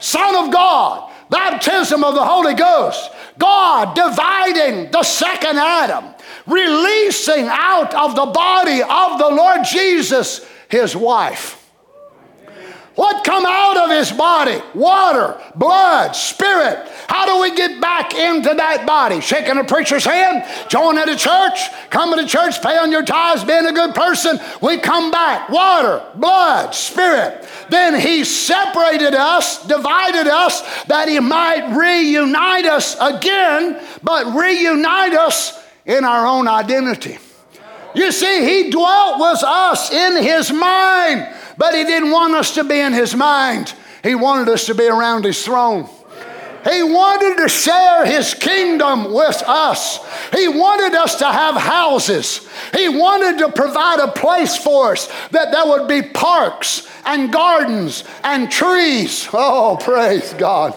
Son 0.00 0.46
of 0.46 0.52
God. 0.52 1.07
Baptism 1.30 2.02
of 2.02 2.14
the 2.14 2.24
Holy 2.24 2.54
Ghost. 2.54 3.10
God 3.38 3.94
dividing 3.94 4.90
the 4.90 5.02
second 5.02 5.58
Adam, 5.58 6.14
releasing 6.46 7.46
out 7.48 7.94
of 7.94 8.14
the 8.14 8.26
body 8.26 8.82
of 8.82 9.18
the 9.18 9.28
Lord 9.28 9.64
Jesus 9.64 10.44
his 10.68 10.96
wife. 10.96 11.67
What 12.98 13.22
come 13.22 13.44
out 13.46 13.76
of 13.76 13.90
his 13.90 14.10
body? 14.10 14.60
Water, 14.74 15.40
blood, 15.54 16.16
spirit. 16.16 16.84
How 17.06 17.26
do 17.26 17.40
we 17.40 17.56
get 17.56 17.80
back 17.80 18.12
into 18.12 18.52
that 18.52 18.88
body? 18.88 19.20
Shaking 19.20 19.56
a 19.56 19.62
preacher's 19.62 20.04
hand, 20.04 20.44
joining 20.68 21.08
a 21.08 21.14
church, 21.14 21.70
coming 21.90 22.18
to 22.18 22.26
church, 22.26 22.60
paying 22.60 22.90
your 22.90 23.04
tithes, 23.04 23.44
being 23.44 23.66
a 23.66 23.72
good 23.72 23.94
person. 23.94 24.40
We 24.60 24.78
come 24.78 25.12
back. 25.12 25.48
Water, 25.48 26.02
blood, 26.16 26.74
spirit. 26.74 27.48
Then 27.70 28.00
he 28.00 28.24
separated 28.24 29.14
us, 29.14 29.64
divided 29.64 30.26
us, 30.26 30.84
that 30.86 31.08
he 31.08 31.20
might 31.20 31.78
reunite 31.78 32.66
us 32.66 32.96
again, 33.00 33.80
but 34.02 34.34
reunite 34.34 35.14
us 35.14 35.56
in 35.86 36.02
our 36.02 36.26
own 36.26 36.48
identity. 36.48 37.18
You 37.94 38.10
see, 38.10 38.44
he 38.44 38.70
dwelt 38.70 39.20
with 39.20 39.44
us 39.44 39.92
in 39.92 40.20
his 40.20 40.50
mind. 40.50 41.28
But 41.58 41.74
he 41.74 41.84
didn't 41.84 42.12
want 42.12 42.34
us 42.34 42.54
to 42.54 42.64
be 42.64 42.80
in 42.80 42.92
his 42.92 43.14
mind, 43.14 43.74
he 44.02 44.14
wanted 44.14 44.48
us 44.48 44.66
to 44.66 44.74
be 44.74 44.86
around 44.86 45.24
his 45.24 45.44
throne. 45.44 45.88
He 46.68 46.82
wanted 46.82 47.42
to 47.42 47.48
share 47.48 48.04
his 48.04 48.34
kingdom 48.34 49.12
with 49.12 49.42
us. 49.46 49.98
He 50.32 50.48
wanted 50.48 50.94
us 50.96 51.16
to 51.16 51.24
have 51.24 51.54
houses. 51.54 52.48
He 52.76 52.88
wanted 52.88 53.38
to 53.38 53.52
provide 53.52 54.00
a 54.00 54.08
place 54.08 54.56
for 54.56 54.92
us 54.92 55.08
that 55.30 55.52
there 55.52 55.66
would 55.66 55.88
be 55.88 56.02
parks 56.02 56.88
and 57.06 57.32
gardens 57.32 58.04
and 58.24 58.50
trees. 58.50 59.28
Oh, 59.32 59.78
praise 59.80 60.34
God. 60.34 60.76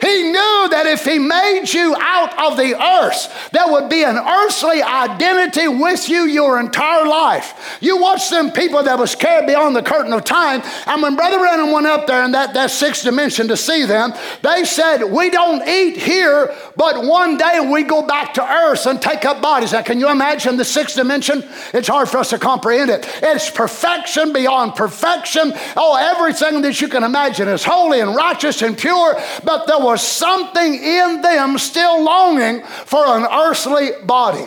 He 0.00 0.22
knew 0.30 0.68
that 0.70 0.86
if 0.86 1.04
He 1.04 1.18
made 1.18 1.66
you 1.72 1.94
out 1.98 2.38
of 2.38 2.56
the 2.56 2.80
earth, 2.80 3.50
there 3.52 3.70
would 3.70 3.88
be 3.88 4.04
an 4.04 4.16
earthly 4.16 4.82
identity 4.82 5.68
with 5.68 6.08
you 6.08 6.24
your 6.24 6.60
entire 6.60 7.06
life. 7.06 7.78
You 7.80 8.00
watch 8.00 8.30
them 8.30 8.52
people 8.52 8.82
that 8.82 8.98
was 8.98 9.14
carried 9.14 9.46
beyond 9.46 9.74
the 9.74 9.82
curtain 9.82 10.12
of 10.12 10.24
time, 10.24 10.62
and 10.86 11.02
when 11.02 11.16
Brother 11.16 11.38
Branham 11.38 11.72
went 11.72 11.86
up 11.86 12.06
there 12.06 12.24
in 12.24 12.32
that, 12.32 12.54
that 12.54 12.70
sixth 12.70 13.04
dimension 13.04 13.48
to 13.48 13.56
see 13.56 13.84
them, 13.84 14.12
they 14.42 14.64
said, 14.64 15.04
We 15.04 15.30
don't 15.30 15.66
eat 15.66 15.96
here, 15.96 16.54
but 16.76 17.04
one 17.04 17.36
day 17.36 17.60
we 17.60 17.82
go 17.82 18.06
back 18.06 18.34
to 18.34 18.42
earth 18.42 18.86
and 18.86 19.00
take 19.00 19.24
up 19.24 19.42
bodies. 19.42 19.72
Now, 19.72 19.82
can 19.82 19.98
you 19.98 20.10
imagine 20.10 20.56
the 20.56 20.64
sixth 20.64 20.96
dimension? 20.96 21.44
It's 21.74 21.88
hard 21.88 22.08
for 22.08 22.18
us 22.18 22.30
to 22.30 22.38
comprehend 22.38 22.90
it. 22.90 23.08
It's 23.22 23.50
perfection 23.50 24.32
beyond 24.32 24.74
perfection. 24.74 25.52
Oh, 25.76 25.96
everything 25.96 26.62
that 26.62 26.80
you 26.80 26.88
can 26.88 27.04
imagine 27.04 27.48
is 27.48 27.64
holy 27.64 28.00
and 28.00 28.14
righteous 28.14 28.62
and 28.62 28.76
pure, 28.76 29.18
but 29.44 29.66
there 29.66 29.78
was 29.88 30.06
something 30.06 30.74
in 30.74 31.22
them 31.22 31.56
still 31.56 32.04
longing 32.04 32.62
for 32.62 33.06
an 33.06 33.24
earthly 33.24 33.92
body. 34.04 34.46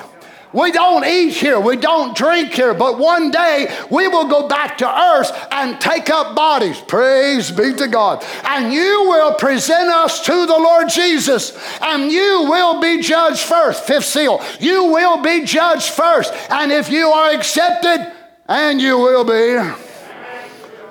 We 0.53 0.71
don't 0.71 1.03
eat 1.03 1.33
here, 1.33 1.59
we 1.59 1.77
don't 1.77 2.15
drink 2.15 2.53
here, 2.53 2.75
but 2.75 2.99
one 2.99 3.31
day 3.31 3.75
we 3.89 4.07
will 4.07 4.27
go 4.27 4.47
back 4.47 4.77
to 4.79 4.87
earth 4.87 5.31
and 5.49 5.81
take 5.81 6.11
up 6.11 6.35
bodies. 6.35 6.79
Praise 6.81 7.49
be 7.49 7.73
to 7.73 7.87
God. 7.87 8.23
And 8.43 8.71
you 8.71 9.05
will 9.09 9.33
present 9.33 9.89
us 9.89 10.23
to 10.27 10.45
the 10.45 10.59
Lord 10.59 10.89
Jesus, 10.89 11.57
and 11.81 12.11
you 12.11 12.45
will 12.47 12.79
be 12.79 13.01
judged 13.01 13.39
first. 13.39 13.85
Fifth 13.85 14.05
seal. 14.05 14.43
You 14.59 14.85
will 14.85 15.23
be 15.23 15.43
judged 15.43 15.89
first. 15.89 16.31
And 16.51 16.71
if 16.71 16.91
you 16.91 17.07
are 17.07 17.31
accepted, 17.31 18.13
and 18.47 18.79
you 18.79 18.99
will 18.99 19.23
be. 19.23 19.90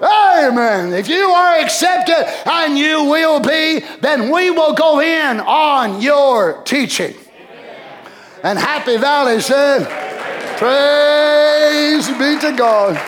Amen. 0.03 0.94
If 0.94 1.09
you 1.09 1.28
are 1.28 1.59
accepted 1.59 2.26
and 2.48 2.78
you 2.78 3.05
will 3.05 3.40
be, 3.40 3.80
then 4.01 4.30
we 4.30 4.51
will 4.51 4.72
go 4.72 5.01
in 5.01 5.40
on 5.40 6.01
your 6.01 6.62
teaching. 6.62 7.14
And 8.42 8.59
Happy 8.59 8.96
Valley 8.96 9.40
said, 9.40 9.86
Praise 10.57 12.09
be 12.09 12.38
to 12.40 12.57
God. 12.57 13.01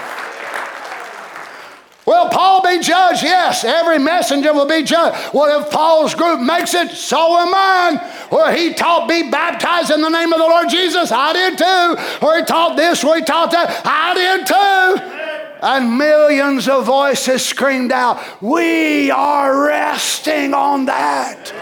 Will 2.04 2.28
Paul 2.28 2.62
be 2.62 2.80
judged? 2.80 3.22
Yes, 3.22 3.64
every 3.64 3.98
messenger 3.98 4.52
will 4.52 4.66
be 4.66 4.82
judged. 4.82 5.32
Well, 5.32 5.62
if 5.62 5.70
Paul's 5.70 6.14
group 6.14 6.40
makes 6.40 6.74
it, 6.74 6.90
so 6.90 7.38
am 7.38 7.50
mine. 7.50 7.96
Where 8.28 8.54
he 8.54 8.74
taught, 8.74 9.08
be 9.08 9.30
baptized 9.30 9.90
in 9.90 10.00
the 10.00 10.08
name 10.08 10.32
of 10.32 10.38
the 10.38 10.44
Lord 10.44 10.68
Jesus, 10.68 11.12
I 11.12 11.32
did 11.32 11.58
too. 11.58 12.26
Where 12.26 12.40
he 12.40 12.44
taught 12.44 12.76
this, 12.76 13.04
where 13.04 13.18
he 13.18 13.24
taught 13.24 13.52
that, 13.52 13.82
I 13.84 14.14
did 14.14 14.46
too. 14.46 15.21
And 15.62 15.96
millions 15.96 16.68
of 16.68 16.86
voices 16.86 17.46
screamed 17.46 17.92
out, 17.92 18.20
We 18.42 19.12
are 19.12 19.66
resting 19.66 20.54
on 20.54 20.86
that. 20.86 21.52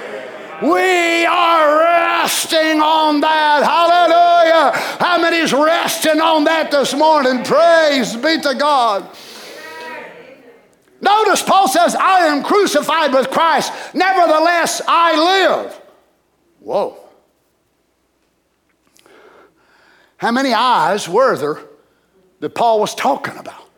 We 0.62 1.26
are 1.26 1.78
resting 1.80 2.80
on 2.80 3.20
that. 3.20 3.62
Hallelujah. 3.62 4.72
How 4.98 5.20
many's 5.20 5.52
resting 5.52 6.20
on 6.20 6.44
that 6.44 6.70
this 6.70 6.94
morning? 6.94 7.44
Praise 7.44 8.16
be 8.16 8.40
to 8.40 8.54
God. 8.54 9.06
Notice 11.02 11.42
Paul 11.42 11.68
says, 11.68 11.94
I 11.94 12.26
am 12.26 12.42
crucified 12.42 13.12
with 13.12 13.30
Christ. 13.30 13.72
Nevertheless, 13.94 14.80
I 14.86 15.46
live. 15.46 15.80
Whoa. 16.60 16.96
How 20.18 20.30
many 20.30 20.52
eyes 20.52 21.08
were 21.08 21.36
there 21.36 21.58
that 22.40 22.54
Paul 22.54 22.80
was 22.80 22.94
talking 22.94 23.36
about? 23.38 23.69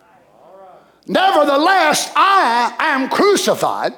Nevertheless, 1.06 2.10
I 2.14 2.74
am 2.78 3.08
crucified. 3.08 3.94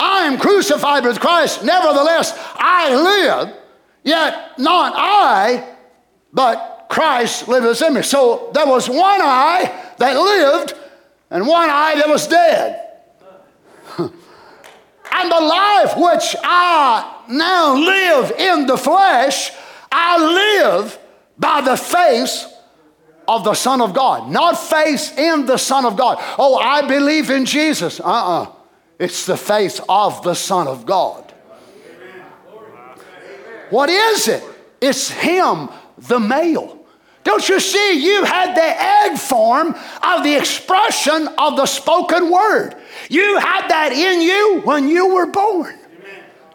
I 0.00 0.26
am 0.26 0.38
crucified 0.38 1.04
with 1.04 1.20
Christ. 1.20 1.64
Nevertheless, 1.64 2.32
I 2.54 2.94
live, 2.94 3.54
yet 4.04 4.58
not 4.58 4.94
I, 4.96 5.74
but 6.32 6.86
Christ 6.88 7.48
liveth 7.48 7.82
in 7.82 7.94
me. 7.94 8.02
So 8.02 8.50
there 8.54 8.66
was 8.66 8.88
one 8.88 9.00
I 9.00 9.92
that 9.98 10.16
lived 10.16 10.74
and 11.30 11.46
one 11.46 11.68
I 11.68 11.96
that 11.96 12.08
was 12.08 12.26
dead. 12.26 12.84
and 13.98 14.10
the 15.30 15.40
life 15.40 15.96
which 15.96 16.36
I 16.42 17.24
now 17.28 17.74
live 17.74 18.30
in 18.38 18.66
the 18.66 18.78
flesh, 18.78 19.50
I 19.92 20.16
live 20.18 20.98
by 21.38 21.60
the 21.60 21.76
faith 21.76 22.46
of 23.28 23.44
the 23.44 23.54
Son 23.54 23.80
of 23.80 23.92
God, 23.92 24.30
not 24.30 24.58
faith 24.58 25.16
in 25.18 25.46
the 25.46 25.58
Son 25.58 25.84
of 25.84 25.96
God. 25.96 26.16
Oh, 26.38 26.56
I 26.56 26.82
believe 26.88 27.30
in 27.30 27.44
Jesus. 27.44 28.00
Uh 28.00 28.04
uh-uh. 28.04 28.42
uh 28.42 28.52
it's 28.98 29.26
the 29.26 29.36
faith 29.36 29.80
of 29.88 30.22
the 30.22 30.34
Son 30.34 30.66
of 30.66 30.84
God. 30.84 31.32
What 33.70 33.90
is 33.90 34.28
it? 34.28 34.42
It's 34.80 35.10
Him, 35.10 35.68
the 35.98 36.18
male. 36.18 36.78
Don't 37.22 37.46
you 37.48 37.60
see? 37.60 38.02
You 38.02 38.24
had 38.24 38.54
the 38.54 38.82
egg 38.82 39.18
form 39.18 39.74
of 40.02 40.24
the 40.24 40.34
expression 40.34 41.28
of 41.36 41.56
the 41.56 41.66
spoken 41.66 42.30
word. 42.30 42.74
You 43.10 43.38
had 43.38 43.68
that 43.68 43.92
in 43.92 44.22
you 44.22 44.62
when 44.64 44.88
you 44.88 45.14
were 45.14 45.26
born. 45.26 45.77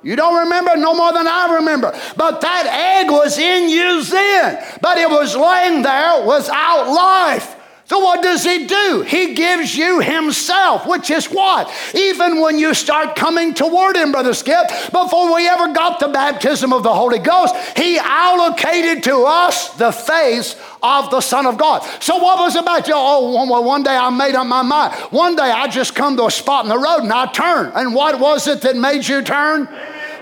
You 0.04 0.16
don't 0.16 0.44
remember 0.44 0.76
no 0.76 0.94
more 0.94 1.14
than 1.14 1.28
I 1.28 1.56
remember. 1.56 1.98
But 2.18 2.42
that 2.42 2.66
egg 3.02 3.10
was 3.10 3.38
in 3.38 3.70
you 3.70 4.04
then, 4.04 4.64
but 4.82 4.98
it 4.98 5.10
was 5.10 5.36
laying 5.36 5.82
there 5.82 6.26
without 6.28 6.92
life. 6.92 7.56
So, 7.86 8.00
what 8.00 8.24
does 8.24 8.46
he 8.46 8.66
do? 8.66 9.04
He 9.06 9.34
gives 9.34 9.76
you 9.76 10.00
himself, 10.00 10.88
which 10.88 11.12
is 11.12 11.26
what? 11.26 11.70
Even 11.94 12.40
when 12.40 12.58
you 12.58 12.74
start 12.74 13.16
coming 13.16 13.54
toward 13.54 13.98
him, 13.98 14.14
Brother 14.14 14.34
Skip, 14.34 14.70
before 14.92 15.36
we 15.36 15.48
ever 15.48 15.74
got 15.74 16.00
the 16.00 16.08
baptism 16.08 16.72
of 16.72 16.84
the 16.84 16.94
Holy 16.94 17.20
Ghost, 17.20 17.54
he 17.78 18.00
allocated 18.00 19.04
to 19.04 19.26
us 19.26 19.76
the 19.76 19.92
face 19.92 20.56
of 20.82 21.12
the 21.12 21.20
Son 21.20 21.46
of 21.46 21.58
God. 21.58 21.82
So, 22.02 22.18
what 22.18 22.40
was 22.40 22.56
it 22.56 22.62
about 22.62 22.88
you? 22.88 22.94
Oh, 22.96 23.46
well, 23.50 23.64
one 23.64 23.84
day 23.84 23.96
I 23.96 24.10
made 24.10 24.36
up 24.36 24.48
my 24.48 24.62
mind. 24.62 24.94
One 25.12 25.36
day 25.36 25.52
I 25.52 25.68
just 25.68 25.94
come 25.94 26.16
to 26.18 26.28
a 26.28 26.32
spot 26.32 26.64
in 26.64 26.70
the 26.70 26.78
road 26.80 27.00
and 27.00 27.12
I 27.12 27.32
turn. 27.34 27.74
And 27.76 27.94
what 27.94 28.18
was 28.18 28.48
it 28.48 28.62
that 28.62 28.78
made 28.78 29.06
you 29.06 29.22
turn? 29.22 29.68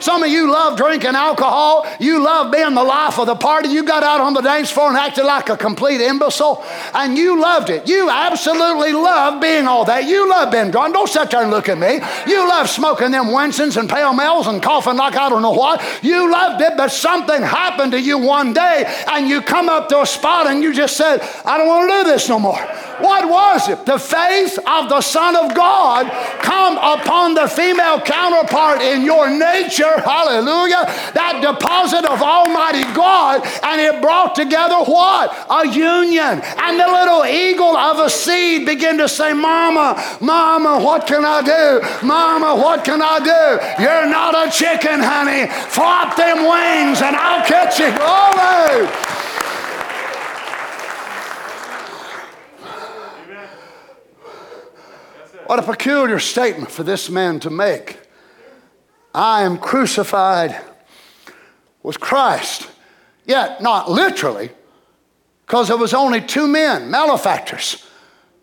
Some 0.01 0.23
of 0.23 0.29
you 0.29 0.51
love 0.51 0.77
drinking 0.77 1.15
alcohol. 1.15 1.87
You 1.99 2.23
love 2.23 2.51
being 2.51 2.73
the 2.73 2.83
life 2.83 3.19
of 3.19 3.27
the 3.27 3.35
party. 3.35 3.69
You 3.69 3.83
got 3.83 4.03
out 4.03 4.19
on 4.19 4.33
the 4.33 4.41
dance 4.41 4.71
floor 4.71 4.89
and 4.89 4.97
acted 4.97 5.25
like 5.25 5.49
a 5.49 5.57
complete 5.57 6.01
imbecile, 6.01 6.63
and 6.93 7.17
you 7.17 7.39
loved 7.39 7.69
it. 7.69 7.87
You 7.87 8.09
absolutely 8.09 8.93
love 8.93 9.41
being 9.41 9.67
all 9.67 9.85
that. 9.85 10.05
You 10.05 10.29
love 10.29 10.51
being 10.51 10.71
drunk. 10.71 10.93
Don't 10.93 11.07
sit 11.07 11.31
there 11.31 11.43
and 11.43 11.51
look 11.51 11.69
at 11.69 11.77
me. 11.77 12.01
You 12.27 12.47
love 12.47 12.69
smoking 12.69 13.11
them 13.11 13.31
Winston's 13.31 13.77
and 13.77 13.89
Pall 13.89 14.13
Malls 14.13 14.47
and 14.47 14.61
coughing 14.61 14.97
like 14.97 15.15
I 15.15 15.29
don't 15.29 15.41
know 15.41 15.51
what. 15.51 15.81
You 16.03 16.31
loved 16.31 16.61
it, 16.61 16.73
but 16.75 16.89
something 16.89 17.41
happened 17.41 17.91
to 17.91 18.01
you 18.01 18.17
one 18.17 18.53
day, 18.53 18.85
and 19.07 19.27
you 19.27 19.41
come 19.41 19.69
up 19.69 19.87
to 19.89 20.01
a 20.01 20.05
spot 20.05 20.47
and 20.47 20.63
you 20.63 20.73
just 20.73 20.97
said, 20.97 21.21
I 21.45 21.57
don't 21.57 21.67
want 21.67 21.89
to 21.89 22.03
do 22.03 22.11
this 22.11 22.27
no 22.27 22.39
more. 22.39 22.59
What 23.01 23.27
was 23.27 23.67
it? 23.69 23.85
The 23.85 23.97
faith 23.97 24.59
of 24.67 24.89
the 24.89 25.01
Son 25.01 25.35
of 25.35 25.55
God 25.55 26.11
come 26.41 26.77
upon 26.77 27.33
the 27.33 27.47
female 27.47 27.99
counterpart 27.99 28.81
in 28.81 29.03
your 29.03 29.29
nature. 29.29 29.90
Hallelujah. 29.99 30.85
That 31.13 31.39
deposit 31.41 32.05
of 32.05 32.21
Almighty 32.21 32.83
God, 32.93 33.41
and 33.63 33.81
it 33.81 34.01
brought 34.01 34.35
together 34.35 34.77
what? 34.77 35.31
A 35.49 35.67
union. 35.67 36.41
And 36.41 36.79
the 36.79 36.87
little 36.87 37.25
eagle 37.25 37.75
of 37.75 37.99
a 37.99 38.09
seed 38.09 38.65
began 38.65 38.97
to 38.97 39.09
say, 39.09 39.33
Mama, 39.33 40.01
Mama, 40.21 40.79
what 40.83 41.07
can 41.07 41.25
I 41.25 41.41
do? 41.41 42.05
Mama, 42.05 42.55
what 42.55 42.83
can 42.85 43.01
I 43.01 43.19
do? 43.19 43.83
You're 43.83 44.07
not 44.07 44.35
a 44.35 44.51
chicken, 44.51 44.99
honey. 44.99 45.47
Flop 45.69 46.15
them 46.15 46.37
wings 46.37 47.01
and 47.01 47.15
I'll 47.15 47.45
catch 47.45 47.79
you. 47.79 47.89
Glory. 47.97 48.87
What 55.47 55.59
a 55.59 55.63
peculiar 55.63 56.19
statement 56.19 56.71
for 56.71 56.83
this 56.83 57.09
man 57.09 57.41
to 57.41 57.49
make. 57.49 58.00
I 59.13 59.43
am 59.43 59.57
crucified 59.57 60.59
with 61.83 61.99
Christ. 61.99 62.69
Yet, 63.25 63.61
not 63.61 63.89
literally, 63.89 64.49
because 65.45 65.67
there 65.67 65.77
was 65.77 65.93
only 65.93 66.21
two 66.21 66.47
men, 66.47 66.89
malefactors, 66.89 67.85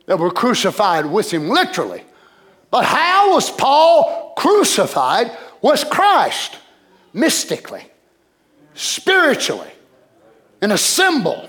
that 0.06 0.18
were 0.18 0.30
crucified 0.30 1.06
with 1.06 1.30
him 1.30 1.48
literally. 1.48 2.02
But 2.70 2.84
how 2.84 3.34
was 3.34 3.50
Paul 3.50 4.34
crucified 4.36 5.36
with 5.62 5.88
Christ? 5.90 6.58
Mystically, 7.12 7.84
spiritually, 8.74 9.70
in 10.62 10.70
a 10.70 10.78
symbol. 10.78 11.48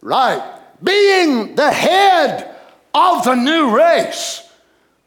Right. 0.00 0.58
Being 0.82 1.56
the 1.56 1.70
head 1.70 2.54
of 2.94 3.24
the 3.24 3.34
new 3.34 3.76
race. 3.76 4.49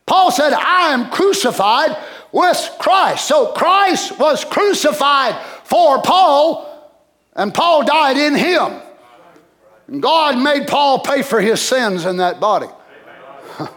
Paul 0.05 0.31
said, 0.31 0.53
I 0.53 0.93
am 0.93 1.09
crucified 1.09 1.97
with 2.31 2.69
Christ. 2.79 3.27
So 3.27 3.53
Christ 3.53 4.19
was 4.19 4.43
crucified 4.43 5.35
for 5.63 6.01
Paul, 6.01 6.69
and 7.35 7.53
Paul 7.53 7.85
died 7.85 8.17
in 8.17 8.35
him. 8.35 8.81
And 9.87 10.01
God 10.01 10.37
made 10.37 10.67
Paul 10.67 10.99
pay 10.99 11.21
for 11.21 11.39
his 11.39 11.61
sins 11.61 12.05
in 12.05 12.17
that 12.17 12.39
body. 12.39 12.67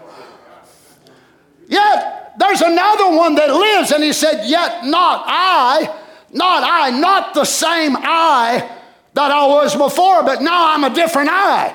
Yet, 1.69 2.35
there's 2.39 2.61
another 2.61 3.17
one 3.17 3.35
that 3.37 3.51
lives. 3.51 3.93
And 3.93 4.03
he 4.03 4.13
said, 4.13 4.49
Yet 4.49 4.85
not 4.85 5.25
I, 5.27 5.95
not 6.33 6.63
I, 6.65 6.91
not 6.99 7.35
the 7.35 7.45
same 7.45 7.97
I 7.97 8.71
that 9.15 9.31
I 9.31 9.47
was 9.47 9.75
before, 9.75 10.23
but 10.23 10.43
now 10.43 10.75
I'm 10.75 10.85
a 10.85 10.95
different 10.95 11.31
I. 11.31 11.75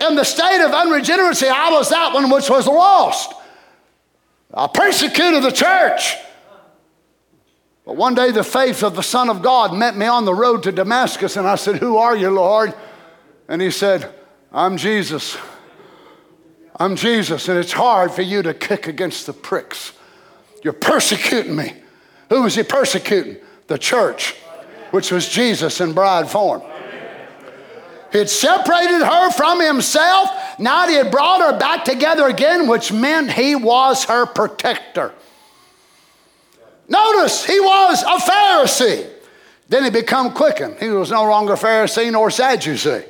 In 0.00 0.14
the 0.14 0.24
state 0.24 0.64
of 0.64 0.72
unregeneracy, 0.72 1.48
I 1.48 1.70
was 1.70 1.88
that 1.90 2.12
one 2.12 2.30
which 2.30 2.50
was 2.50 2.66
lost. 2.66 3.32
I 4.52 4.66
persecuted 4.66 5.42
the 5.42 5.52
church. 5.52 6.16
But 7.84 7.96
one 7.96 8.14
day 8.14 8.32
the 8.32 8.44
faith 8.44 8.82
of 8.82 8.96
the 8.96 9.02
Son 9.02 9.30
of 9.30 9.42
God 9.42 9.72
met 9.72 9.96
me 9.96 10.06
on 10.06 10.24
the 10.24 10.34
road 10.34 10.64
to 10.64 10.72
Damascus, 10.72 11.36
and 11.36 11.46
I 11.46 11.54
said, 11.54 11.76
Who 11.76 11.96
are 11.96 12.16
you, 12.16 12.30
Lord? 12.30 12.74
And 13.48 13.62
he 13.62 13.70
said, 13.70 14.12
I'm 14.52 14.76
Jesus. 14.76 15.36
I'm 16.78 16.96
Jesus, 16.96 17.48
and 17.48 17.58
it's 17.58 17.72
hard 17.72 18.10
for 18.10 18.22
you 18.22 18.42
to 18.42 18.52
kick 18.52 18.86
against 18.86 19.26
the 19.26 19.32
pricks. 19.32 19.92
You're 20.62 20.72
persecuting 20.72 21.56
me. 21.56 21.74
Who 22.28 22.42
was 22.42 22.56
he 22.56 22.64
persecuting? 22.64 23.36
The 23.68 23.78
church, 23.78 24.34
which 24.90 25.10
was 25.10 25.28
Jesus 25.28 25.80
in 25.80 25.92
bride 25.92 26.28
form. 26.28 26.62
Had 28.12 28.30
separated 28.30 29.04
her 29.04 29.30
from 29.32 29.60
himself. 29.60 30.30
Now 30.58 30.86
he 30.86 30.94
had 30.94 31.10
brought 31.10 31.40
her 31.40 31.58
back 31.58 31.84
together 31.84 32.26
again, 32.28 32.68
which 32.68 32.92
meant 32.92 33.32
he 33.32 33.54
was 33.54 34.04
her 34.04 34.26
protector. 34.26 35.12
Notice 36.88 37.44
he 37.44 37.58
was 37.58 38.02
a 38.02 38.30
Pharisee. 38.30 39.10
Then 39.68 39.82
he 39.84 39.90
become 39.90 40.32
quickened. 40.32 40.76
He 40.78 40.88
was 40.88 41.10
no 41.10 41.24
longer 41.24 41.54
Pharisee 41.54 42.12
nor 42.12 42.30
Sadducee 42.30 43.04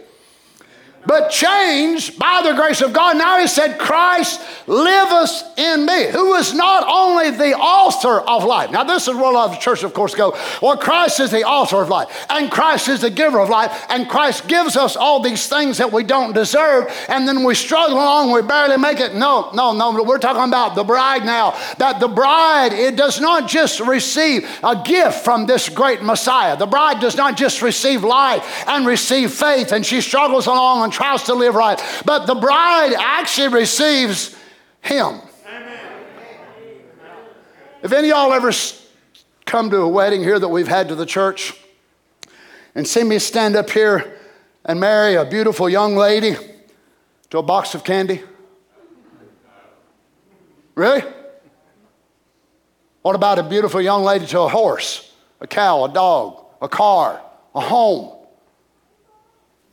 but 1.07 1.31
changed 1.31 2.19
by 2.19 2.43
the 2.45 2.55
grace 2.55 2.81
of 2.81 2.93
God. 2.93 3.17
Now 3.17 3.39
he 3.41 3.47
said, 3.47 3.79
Christ 3.79 4.41
liveth 4.67 5.43
in 5.57 5.87
me, 5.87 6.07
who 6.11 6.35
is 6.35 6.53
not 6.55 6.85
only 6.89 7.31
the 7.31 7.55
author 7.55 8.21
of 8.21 8.45
life. 8.45 8.71
Now, 8.71 8.85
this 8.85 9.07
is 9.09 9.15
where 9.15 9.31
a 9.31 9.31
lot 9.31 9.51
of 9.51 9.53
the 9.53 9.61
church, 9.61 9.83
of 9.85 9.95
course, 9.95 10.15
go. 10.15 10.37
Well, 10.61 10.77
Christ 10.77 11.21
is 11.21 11.31
the 11.31 11.45
author 11.45 11.81
of 11.81 11.89
life, 11.89 12.27
and 12.29 12.51
Christ 12.51 12.89
is 12.89 13.01
the 13.01 13.11
giver 13.11 13.39
of 13.39 13.49
life, 13.49 13.87
and 13.89 14.09
Christ 14.09 14.49
gives 14.49 14.77
us 14.77 14.97
all 14.97 15.21
these 15.21 15.49
things 15.49 15.79
that 15.79 15.93
we 15.93 16.03
don't 16.03 16.33
deserve, 16.33 16.93
and 17.09 17.27
then 17.27 17.45
we 17.45 17.55
struggle 17.55 17.97
along, 17.97 18.33
we 18.33 18.43
barely 18.43 18.77
make 18.77 19.01
it. 19.01 19.15
No, 19.15 19.51
no, 19.53 19.73
no. 19.73 20.03
We're 20.03 20.19
talking 20.19 20.49
about 20.49 20.75
the 20.75 20.85
bride 20.85 21.25
now. 21.25 21.57
That 21.79 22.01
the 22.01 22.09
bride, 22.09 22.73
it 22.73 22.97
does 22.97 23.21
not 23.21 23.49
just 23.49 23.81
receive 23.81 24.49
a 24.63 24.83
gift 24.85 25.25
from 25.25 25.47
this 25.47 25.69
great 25.69 26.03
Messiah. 26.03 26.57
The 26.57 26.67
bride 26.67 27.01
does 27.01 27.17
not 27.17 27.37
just 27.37 27.63
receive 27.63 28.05
life 28.05 28.65
and 28.67 28.87
receive 28.87 29.33
faith, 29.33 29.73
and 29.73 29.85
she 29.85 30.01
struggles 30.01 30.47
along 30.47 30.85
and 30.85 30.93
tries 30.97 31.25
to 31.25 31.35
live 31.35 31.55
right. 31.55 31.81
But 32.07 32.25
the 32.27 32.35
bride 32.35 32.95
actually 32.97 33.49
receives 33.49 34.35
him. 34.81 35.21
If 37.83 37.93
any 37.93 38.11
of 38.11 38.17
y'all 38.17 38.33
ever 38.33 38.51
come 39.45 39.69
to 39.71 39.83
a 39.83 39.89
wedding 39.89 40.23
here 40.23 40.39
that 40.39 40.49
we've 40.49 40.67
had 40.67 40.89
to 40.89 40.95
the 40.95 41.05
church 41.05 41.55
and 42.75 42.89
see 42.89 43.05
me 43.05 43.19
stand 43.19 43.57
up 43.57 43.69
here 43.69 44.19
and 44.65 44.81
marry 44.81 45.15
a 45.15 45.25
beautiful 45.27 45.69
young 45.69 45.97
lady 45.97 46.35
to 47.29 47.39
a 47.39 47.43
box 47.43 47.75
of 47.75 47.85
candy? 47.85 48.23
Really? 50.75 51.03
What 53.03 53.15
about 53.15 53.39
a 53.39 53.43
beautiful 53.43 53.83
young 53.83 54.03
lady 54.03 54.27
to 54.29 54.41
a 54.41 54.49
horse, 54.49 55.13
a 55.41 55.47
cow, 55.47 55.85
a 55.85 55.93
dog, 55.93 56.43
a 56.63 56.69
car, 56.69 57.21
a 57.55 57.61
home? 57.61 58.17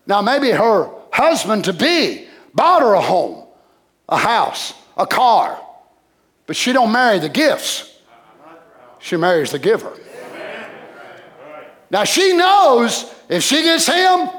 Now, 0.05 0.21
maybe 0.21 0.51
her 0.51 0.89
husband 1.13 1.65
to 1.65 1.73
be 1.73 2.27
bought 2.53 2.81
her 2.81 2.93
a 2.93 3.01
home, 3.01 3.45
a 4.09 4.17
house, 4.17 4.73
a 4.97 5.05
car. 5.05 5.59
But 6.47 6.55
she 6.55 6.73
don't 6.73 6.91
marry 6.91 7.19
the 7.19 7.29
gifts. 7.29 7.97
She 8.99 9.15
marries 9.15 9.51
the 9.51 9.59
giver. 9.59 9.97
Now 11.91 12.03
she 12.03 12.35
knows 12.35 13.13
if 13.29 13.43
she 13.43 13.61
gets 13.61 13.85
him, 13.87 14.29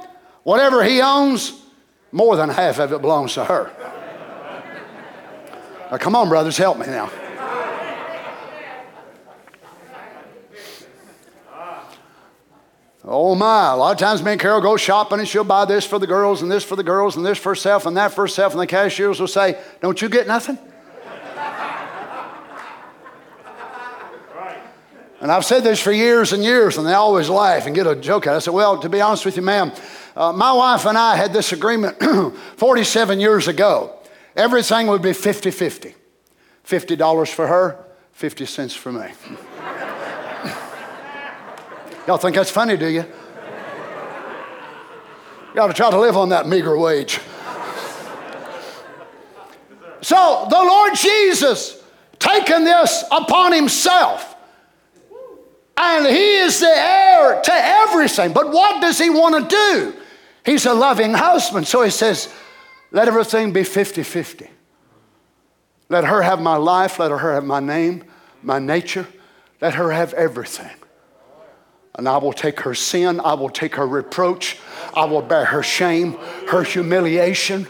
whatever 0.42 0.82
he 0.82 1.00
owns, 1.00 1.62
more 2.10 2.36
than 2.36 2.48
half 2.48 2.78
of 2.78 2.92
it 2.92 3.00
belongs 3.00 3.34
to 3.34 3.44
her. 3.44 3.70
Now, 5.90 5.98
come 5.98 6.16
on, 6.16 6.28
brothers, 6.28 6.56
help 6.56 6.78
me 6.78 6.86
now. 6.86 7.10
Oh 13.06 13.34
my, 13.34 13.72
a 13.72 13.76
lot 13.76 13.92
of 13.92 13.98
times 13.98 14.22
me 14.22 14.32
and 14.32 14.40
Carol 14.40 14.62
go 14.62 14.78
shopping 14.78 15.18
and 15.18 15.28
she'll 15.28 15.44
buy 15.44 15.66
this 15.66 15.84
for 15.84 15.98
the 15.98 16.06
girls 16.06 16.40
and 16.40 16.50
this 16.50 16.64
for 16.64 16.74
the 16.74 16.82
girls 16.82 17.16
and 17.16 17.26
this 17.26 17.36
for 17.36 17.50
herself 17.50 17.84
and 17.84 17.96
that 17.98 18.14
for 18.14 18.22
herself, 18.22 18.52
and 18.52 18.60
the 18.62 18.66
cashiers 18.66 19.20
will 19.20 19.28
say, 19.28 19.60
Don't 19.82 20.00
you 20.00 20.08
get 20.08 20.26
nothing? 20.26 20.58
And 25.20 25.32
I've 25.32 25.44
said 25.44 25.64
this 25.64 25.80
for 25.80 25.90
years 25.90 26.34
and 26.34 26.44
years, 26.44 26.76
and 26.76 26.86
they 26.86 26.92
always 26.92 27.30
laugh 27.30 27.64
and 27.64 27.74
get 27.74 27.86
a 27.86 27.96
joke 27.96 28.26
out. 28.26 28.36
I 28.36 28.38
said, 28.40 28.52
Well, 28.52 28.78
to 28.80 28.88
be 28.88 29.00
honest 29.00 29.24
with 29.24 29.36
you, 29.36 29.42
ma'am, 29.42 29.72
uh, 30.16 30.32
my 30.32 30.52
wife 30.52 30.86
and 30.86 30.96
I 30.98 31.16
had 31.16 31.32
this 31.32 31.52
agreement 31.52 31.96
47 32.56 33.20
years 33.20 33.48
ago. 33.48 33.98
Everything 34.36 34.86
would 34.86 35.02
be 35.02 35.12
50 35.12 35.50
50. 35.50 35.94
$50 36.66 37.28
for 37.28 37.46
her, 37.46 37.84
50 38.12 38.46
cents 38.46 38.74
for 38.74 38.92
me. 38.92 39.08
Y'all 42.06 42.18
think 42.18 42.36
that's 42.36 42.50
funny, 42.50 42.76
do 42.76 42.86
you? 42.86 43.04
You 45.54 45.60
ought 45.60 45.68
to 45.68 45.72
try 45.72 45.90
to 45.90 45.98
live 45.98 46.16
on 46.16 46.30
that 46.30 46.48
meager 46.48 46.76
wage. 46.76 47.20
So 50.02 50.46
the 50.50 50.56
Lord 50.56 50.94
Jesus 50.94 51.82
taken 52.18 52.64
this 52.64 53.04
upon 53.10 53.52
himself. 53.52 54.34
And 55.76 56.06
he 56.06 56.36
is 56.36 56.60
the 56.60 56.68
heir 56.68 57.40
to 57.40 57.52
everything. 57.52 58.32
But 58.32 58.50
what 58.50 58.80
does 58.80 58.98
he 58.98 59.10
want 59.10 59.48
to 59.48 59.56
do? 59.56 59.96
He's 60.44 60.66
a 60.66 60.74
loving 60.74 61.14
husband. 61.14 61.66
So 61.66 61.82
he 61.82 61.90
says, 61.90 62.32
let 62.90 63.08
everything 63.08 63.52
be 63.52 63.64
50 63.64 64.02
50. 64.02 64.50
Let 65.88 66.04
her 66.04 66.22
have 66.22 66.40
my 66.40 66.56
life. 66.56 66.98
Let 66.98 67.10
her 67.10 67.32
have 67.34 67.44
my 67.44 67.60
name, 67.60 68.04
my 68.42 68.58
nature. 68.58 69.06
Let 69.60 69.74
her 69.74 69.90
have 69.90 70.12
everything. 70.14 70.76
And 71.96 72.08
I 72.08 72.18
will 72.18 72.32
take 72.32 72.60
her 72.60 72.74
sin, 72.74 73.20
I 73.20 73.34
will 73.34 73.50
take 73.50 73.76
her 73.76 73.86
reproach, 73.86 74.58
I 74.94 75.04
will 75.04 75.22
bear 75.22 75.44
her 75.44 75.62
shame, 75.62 76.14
her 76.48 76.62
humiliation. 76.62 77.68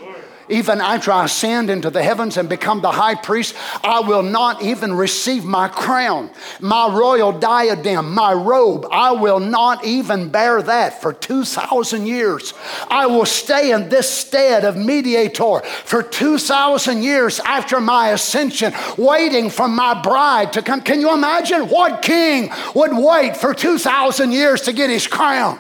Even 0.49 0.81
after 0.81 1.11
I 1.11 1.25
ascend 1.25 1.71
into 1.71 1.89
the 1.89 2.03
heavens 2.03 2.37
and 2.37 2.49
become 2.49 2.83
the 2.83 2.91
high 2.91 3.15
priest, 3.15 3.55
I 3.83 4.01
will 4.01 4.23
not 4.23 4.63
even 4.63 4.93
receive 4.93 5.45
my 5.45 5.69
crown, 5.69 6.31
my 6.61 6.95
royal 6.95 7.33
diadem, 7.33 8.15
my 8.15 8.33
robe. 8.33 8.87
I 8.91 9.13
will 9.13 9.41
not 9.41 9.85
even 9.85 10.29
bear 10.29 10.61
that 10.63 11.01
for 11.01 11.13
2,000 11.13 12.07
years. 12.07 12.53
I 12.91 13.07
will 13.07 13.25
stay 13.25 13.73
in 13.73 13.89
this 13.89 14.11
stead 14.11 14.65
of 14.65 14.77
mediator 14.77 15.61
for 15.61 16.03
2,000 16.03 17.03
years 17.03 17.41
after 17.41 17.81
my 17.81 18.11
ascension, 18.11 18.75
waiting 18.99 19.49
for 19.49 19.67
my 19.67 20.01
bride 20.01 20.53
to 20.55 20.63
come. 20.63 20.83
Can 20.83 21.01
you 21.01 21.13
imagine 21.15 21.69
what 21.69 22.03
king 22.03 22.53
would 22.75 22.93
wait 22.95 23.37
for 23.37 23.55
2,000 23.55 24.33
years 24.33 24.61
to 24.63 24.73
get 24.73 24.91
his 24.91 25.07
crown? 25.07 25.59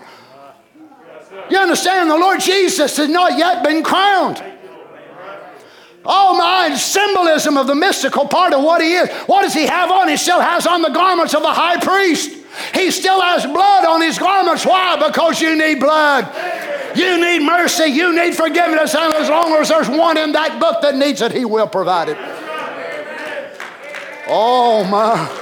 You 1.50 1.58
understand, 1.58 2.10
the 2.10 2.16
Lord 2.16 2.40
Jesus 2.40 2.96
has 2.96 3.08
not 3.08 3.38
yet 3.38 3.62
been 3.64 3.82
crowned. 3.82 4.42
Oh 6.06 6.36
my, 6.36 6.74
symbolism 6.76 7.56
of 7.56 7.66
the 7.66 7.74
mystical 7.74 8.28
part 8.28 8.52
of 8.52 8.62
what 8.62 8.82
he 8.82 8.92
is. 8.92 9.08
What 9.26 9.42
does 9.42 9.54
he 9.54 9.66
have 9.66 9.90
on? 9.90 10.08
He 10.08 10.16
still 10.16 10.40
has 10.40 10.66
on 10.66 10.82
the 10.82 10.90
garments 10.90 11.34
of 11.34 11.42
the 11.42 11.52
high 11.52 11.78
priest. 11.78 12.30
He 12.74 12.90
still 12.90 13.20
has 13.20 13.46
blood 13.46 13.84
on 13.86 14.02
his 14.02 14.18
garments. 14.18 14.66
Why? 14.66 14.96
Because 15.06 15.40
you 15.40 15.56
need 15.56 15.80
blood. 15.80 16.30
You 16.94 17.18
need 17.18 17.40
mercy. 17.44 17.86
You 17.86 18.14
need 18.14 18.34
forgiveness. 18.34 18.94
And 18.94 19.14
as 19.14 19.28
long 19.28 19.52
as 19.54 19.70
there's 19.70 19.88
one 19.88 20.16
in 20.18 20.32
that 20.32 20.60
book 20.60 20.82
that 20.82 20.94
needs 20.94 21.22
it, 21.22 21.32
he 21.32 21.44
will 21.44 21.66
provide 21.66 22.10
it. 22.10 22.18
Oh 24.28 24.84
my. 24.84 25.40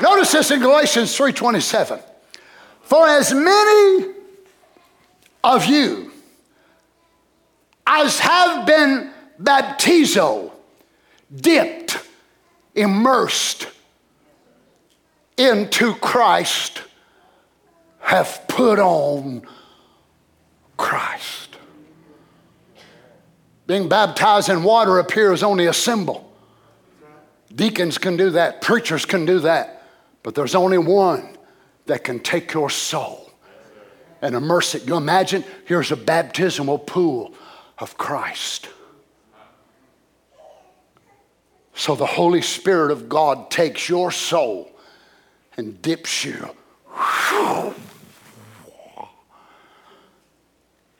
Notice 0.00 0.32
this 0.32 0.50
in 0.50 0.60
Galatians 0.60 1.16
3:27. 1.16 2.00
For 2.82 3.06
as 3.06 3.32
many 3.32 4.14
of 5.42 5.66
you 5.66 6.13
as 7.86 8.18
have 8.18 8.66
been 8.66 9.10
baptizo, 9.40 10.52
dipped, 11.34 11.98
immersed 12.74 13.68
into 15.36 15.94
Christ, 15.94 16.82
have 18.00 18.42
put 18.48 18.78
on 18.78 19.42
Christ. 20.76 21.56
Being 23.66 23.88
baptized 23.88 24.48
in 24.48 24.62
water 24.62 24.98
appears 24.98 25.42
only 25.42 25.66
a 25.66 25.72
symbol. 25.72 26.30
Deacons 27.54 27.98
can 27.98 28.16
do 28.16 28.30
that, 28.30 28.60
preachers 28.60 29.04
can 29.04 29.24
do 29.24 29.40
that, 29.40 29.86
but 30.22 30.34
there's 30.34 30.54
only 30.54 30.78
one 30.78 31.36
that 31.86 32.04
can 32.04 32.18
take 32.20 32.52
your 32.52 32.68
soul 32.68 33.30
and 34.20 34.34
immerse 34.34 34.74
it. 34.74 34.86
You 34.86 34.96
imagine 34.96 35.44
here's 35.66 35.92
a 35.92 35.96
baptismal 35.96 36.78
pool 36.78 37.34
of 37.78 37.96
Christ. 37.98 38.68
So 41.74 41.94
the 41.94 42.06
Holy 42.06 42.42
Spirit 42.42 42.92
of 42.92 43.08
God 43.08 43.50
takes 43.50 43.88
your 43.88 44.10
soul 44.10 44.70
and 45.56 45.80
dips 45.82 46.24
you. 46.24 46.50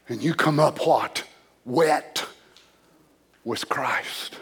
And 0.08 0.22
you 0.22 0.34
come 0.34 0.60
up 0.60 0.86
what? 0.86 1.24
Wet 1.64 2.26
with 3.44 3.68
Christ. 3.68 4.38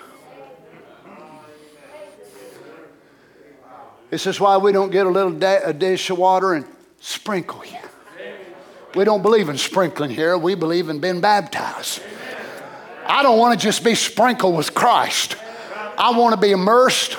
This 4.11 4.27
is 4.27 4.41
why 4.41 4.57
we 4.57 4.73
don't 4.73 4.91
get 4.91 5.07
a 5.07 5.11
little 5.11 5.33
da- 5.33 5.63
a 5.65 5.73
dish 5.73 6.11
of 6.11 6.19
water 6.19 6.55
and 6.55 6.67
sprinkle 7.01 7.65
you. 7.65 7.79
We 8.95 9.05
don't 9.05 9.23
believe 9.23 9.49
in 9.49 9.57
sprinkling 9.57 10.11
here. 10.11 10.37
We 10.37 10.55
believe 10.55 10.89
in 10.89 10.99
being 10.99 11.21
baptized. 11.21 12.03
I 13.13 13.23
don't 13.23 13.39
want 13.39 13.61
to 13.61 13.63
just 13.63 13.85
be 13.85 13.95
sprinkled 13.95 14.57
with 14.57 14.73
Christ. 14.73 15.37
I 15.99 16.17
want 16.17 16.35
to 16.35 16.41
be 16.41 16.51
immersed. 16.51 17.19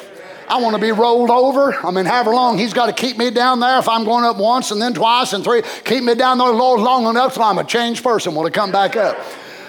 I 0.50 0.60
want 0.60 0.76
to 0.76 0.82
be 0.82 0.92
rolled 0.92 1.30
over. 1.30 1.76
I 1.86 1.92
mean, 1.92 2.06
however 2.06 2.34
long 2.34 2.58
He's 2.58 2.74
got 2.74 2.88
to 2.88 2.94
keep 2.94 3.16
me 3.16 3.30
down 3.30 3.60
there. 3.60 3.78
If 3.78 3.88
I'm 3.88 4.04
going 4.04 4.26
up 4.26 4.38
once 4.38 4.72
and 4.72 4.82
then 4.82 4.96
twice 4.96 5.34
and 5.34 5.44
three, 5.44 5.62
keep 5.86 6.04
me 6.04 6.16
down 6.16 6.40
there, 6.40 6.50
Lord, 6.50 6.82
long 6.82 7.06
enough 7.06 7.36
till 7.36 7.44
I'm 7.44 7.60
a 7.60 7.64
changed 7.64 8.04
person 8.04 8.34
when 8.34 8.48
I 8.48 8.50
come 8.50 8.72
back 8.72 8.96
up. 8.96 9.24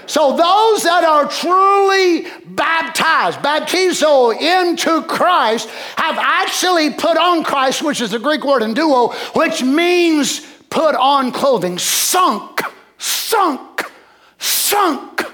So 0.06 0.30
those 0.30 0.82
that 0.84 1.04
are 1.04 1.28
truly 1.28 2.26
baptized, 2.46 3.40
baptizo 3.40 4.34
into 4.34 5.02
Christ, 5.02 5.68
have 5.96 6.16
actually 6.18 6.88
put 6.88 7.18
on 7.18 7.44
Christ, 7.44 7.82
which 7.82 8.00
is 8.00 8.12
the 8.12 8.18
Greek 8.18 8.46
word 8.46 8.62
enduo, 8.62 9.12
which 9.36 9.62
means 9.62 10.40
put 10.70 10.94
on 10.94 11.32
clothing, 11.32 11.78
sunk, 11.78 12.62
sunk, 12.96 13.92
sunk 14.38 15.33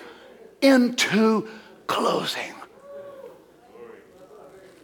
into 0.63 1.49
clothing. 1.87 2.55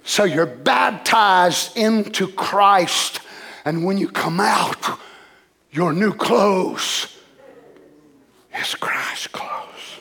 So 0.02 0.24
you're 0.24 0.46
baptized 0.46 1.76
into 1.76 2.28
Christ, 2.28 3.20
and 3.64 3.84
when 3.84 3.98
you 3.98 4.08
come 4.08 4.40
out, 4.40 5.00
your 5.72 5.92
new 5.92 6.12
clothes 6.12 7.16
is 8.58 8.74
Christ's 8.76 9.26
clothes. 9.26 10.00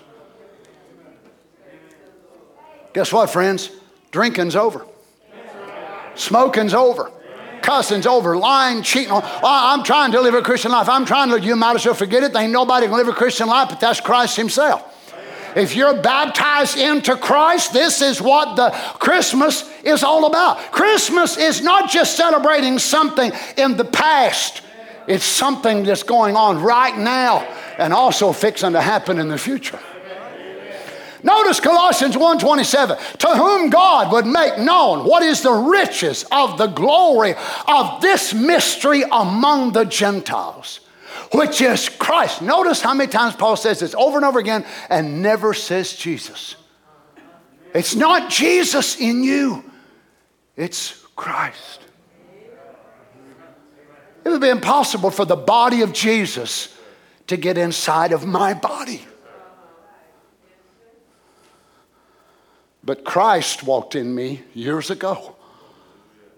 Guess 2.93 3.11
what, 3.11 3.30
friends? 3.30 3.71
Drinking's 4.11 4.55
over. 4.55 4.86
Smoking's 6.13 6.73
over. 6.73 7.11
Cussing's 7.61 8.07
over. 8.07 8.38
Lying, 8.38 8.84
cheating. 8.84 9.11
Oh, 9.11 9.21
I'm 9.43 9.84
trying 9.84 10.11
to 10.13 10.21
live 10.21 10.36
a 10.36 10.41
Christian 10.41 10.71
life. 10.71 10.88
I'm 10.88 11.03
trying 11.03 11.30
to, 11.32 11.39
you 11.41 11.55
might 11.55 11.76
as 11.76 11.86
well 11.86 11.95
forget 11.95 12.23
it. 12.23 12.34
Ain't 12.36 12.53
nobody 12.53 12.86
can 12.88 12.95
live 12.95 13.07
a 13.07 13.13
Christian 13.13 13.47
life, 13.47 13.69
but 13.69 13.80
that's 13.80 13.99
Christ 13.99 14.38
Himself. 14.38 14.94
If 15.55 15.75
you're 15.75 16.01
baptized 16.01 16.77
into 16.77 17.15
Christ, 17.15 17.71
this 17.71 18.01
is 18.01 18.21
what 18.21 18.55
the 18.55 18.71
Christmas 18.99 19.69
is 19.83 20.03
all 20.03 20.25
about. 20.25 20.57
Christmas 20.71 21.37
is 21.37 21.61
not 21.61 21.89
just 21.89 22.17
celebrating 22.17 22.77
something 22.77 23.31
in 23.57 23.77
the 23.77 23.85
past, 23.85 24.61
it's 25.07 25.23
something 25.23 25.83
that's 25.83 26.03
going 26.03 26.35
on 26.35 26.61
right 26.61 26.97
now 26.97 27.47
and 27.77 27.93
also 27.93 28.33
fixing 28.33 28.73
to 28.73 28.81
happen 28.81 29.19
in 29.19 29.29
the 29.29 29.37
future. 29.37 29.79
Notice 31.23 31.59
Colossians 31.59 32.15
1:27, 32.15 32.97
to 33.17 33.27
whom 33.29 33.71
God 33.71 34.11
would 34.11 34.27
make 34.27 34.59
known 34.59 35.05
what 35.05 35.23
is 35.23 35.41
the 35.41 35.51
riches 35.51 36.23
of 36.31 36.59
the 36.59 36.67
glory 36.67 37.33
of 37.67 37.99
this 37.99 38.31
mystery 38.31 39.03
among 39.11 39.71
the 39.71 39.85
Gentiles, 39.85 40.81
which 41.32 41.61
is 41.61 41.89
Christ. 41.89 42.41
Notice 42.41 42.82
how 42.82 42.93
many 42.93 43.09
times 43.09 43.36
Paul 43.36 43.55
says 43.55 43.80
this 43.80 43.95
over 43.95 44.17
and 44.17 44.26
over 44.26 44.39
again 44.39 44.65
and 44.89 45.21
never 45.21 45.53
says 45.53 45.93
Jesus. 45.93 46.55
It's 47.73 47.95
not 47.95 48.30
Jesus 48.30 48.99
in 48.99 49.23
you, 49.23 49.63
it's 50.55 51.05
Christ. 51.15 51.82
It 54.23 54.30
would 54.30 54.41
be 54.41 54.49
impossible 54.49 55.11
for 55.11 55.26
the 55.26 55.36
body 55.36 55.82
of 55.82 55.93
Jesus 55.93 56.76
to 57.28 57.38
get 57.38 57.57
inside 57.57 58.11
of 58.11 58.26
my 58.26 58.53
body. 58.53 59.05
But 62.84 63.03
Christ 63.03 63.63
walked 63.63 63.95
in 63.95 64.13
me 64.13 64.43
years 64.53 64.89
ago. 64.91 65.36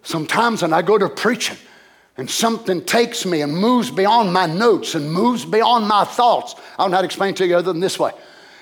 Sometimes 0.01 0.61
when 0.61 0.73
I 0.73 0.81
go 0.81 0.97
to 0.97 1.09
preaching 1.09 1.57
and 2.17 2.29
something 2.29 2.83
takes 2.83 3.25
me 3.25 3.41
and 3.41 3.55
moves 3.55 3.91
beyond 3.91 4.33
my 4.33 4.47
notes 4.47 4.95
and 4.95 5.11
moves 5.11 5.45
beyond 5.45 5.87
my 5.87 6.03
thoughts, 6.03 6.55
I 6.77 6.83
don't 6.83 6.91
know 6.91 6.97
how 6.97 7.01
to 7.01 7.05
explain 7.05 7.35
to 7.35 7.45
you 7.45 7.57
other 7.57 7.71
than 7.71 7.79
this 7.79 7.99
way. 7.99 8.11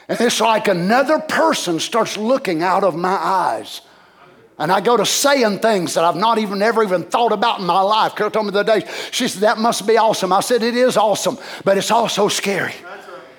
And 0.07 0.19
it's 0.19 0.41
like 0.41 0.67
another 0.67 1.19
person 1.19 1.79
starts 1.79 2.17
looking 2.17 2.61
out 2.61 2.83
of 2.83 2.95
my 2.95 3.15
eyes. 3.15 3.81
And 4.57 4.71
I 4.71 4.79
go 4.79 4.95
to 4.95 5.05
saying 5.05 5.59
things 5.59 5.95
that 5.95 6.03
I've 6.03 6.15
not 6.15 6.37
even 6.37 6.61
ever 6.61 6.83
even 6.83 7.03
thought 7.03 7.31
about 7.31 7.59
in 7.59 7.65
my 7.65 7.81
life. 7.81 8.15
Carol 8.15 8.31
told 8.31 8.45
me 8.45 8.51
the 8.51 8.59
other 8.59 8.79
day, 8.79 8.87
she 9.11 9.27
said, 9.27 9.41
That 9.41 9.57
must 9.57 9.85
be 9.85 9.97
awesome. 9.97 10.31
I 10.31 10.39
said, 10.39 10.63
It 10.63 10.75
is 10.75 10.95
awesome, 10.95 11.37
but 11.65 11.77
it's 11.77 11.91
also 11.91 12.27
scary. 12.29 12.73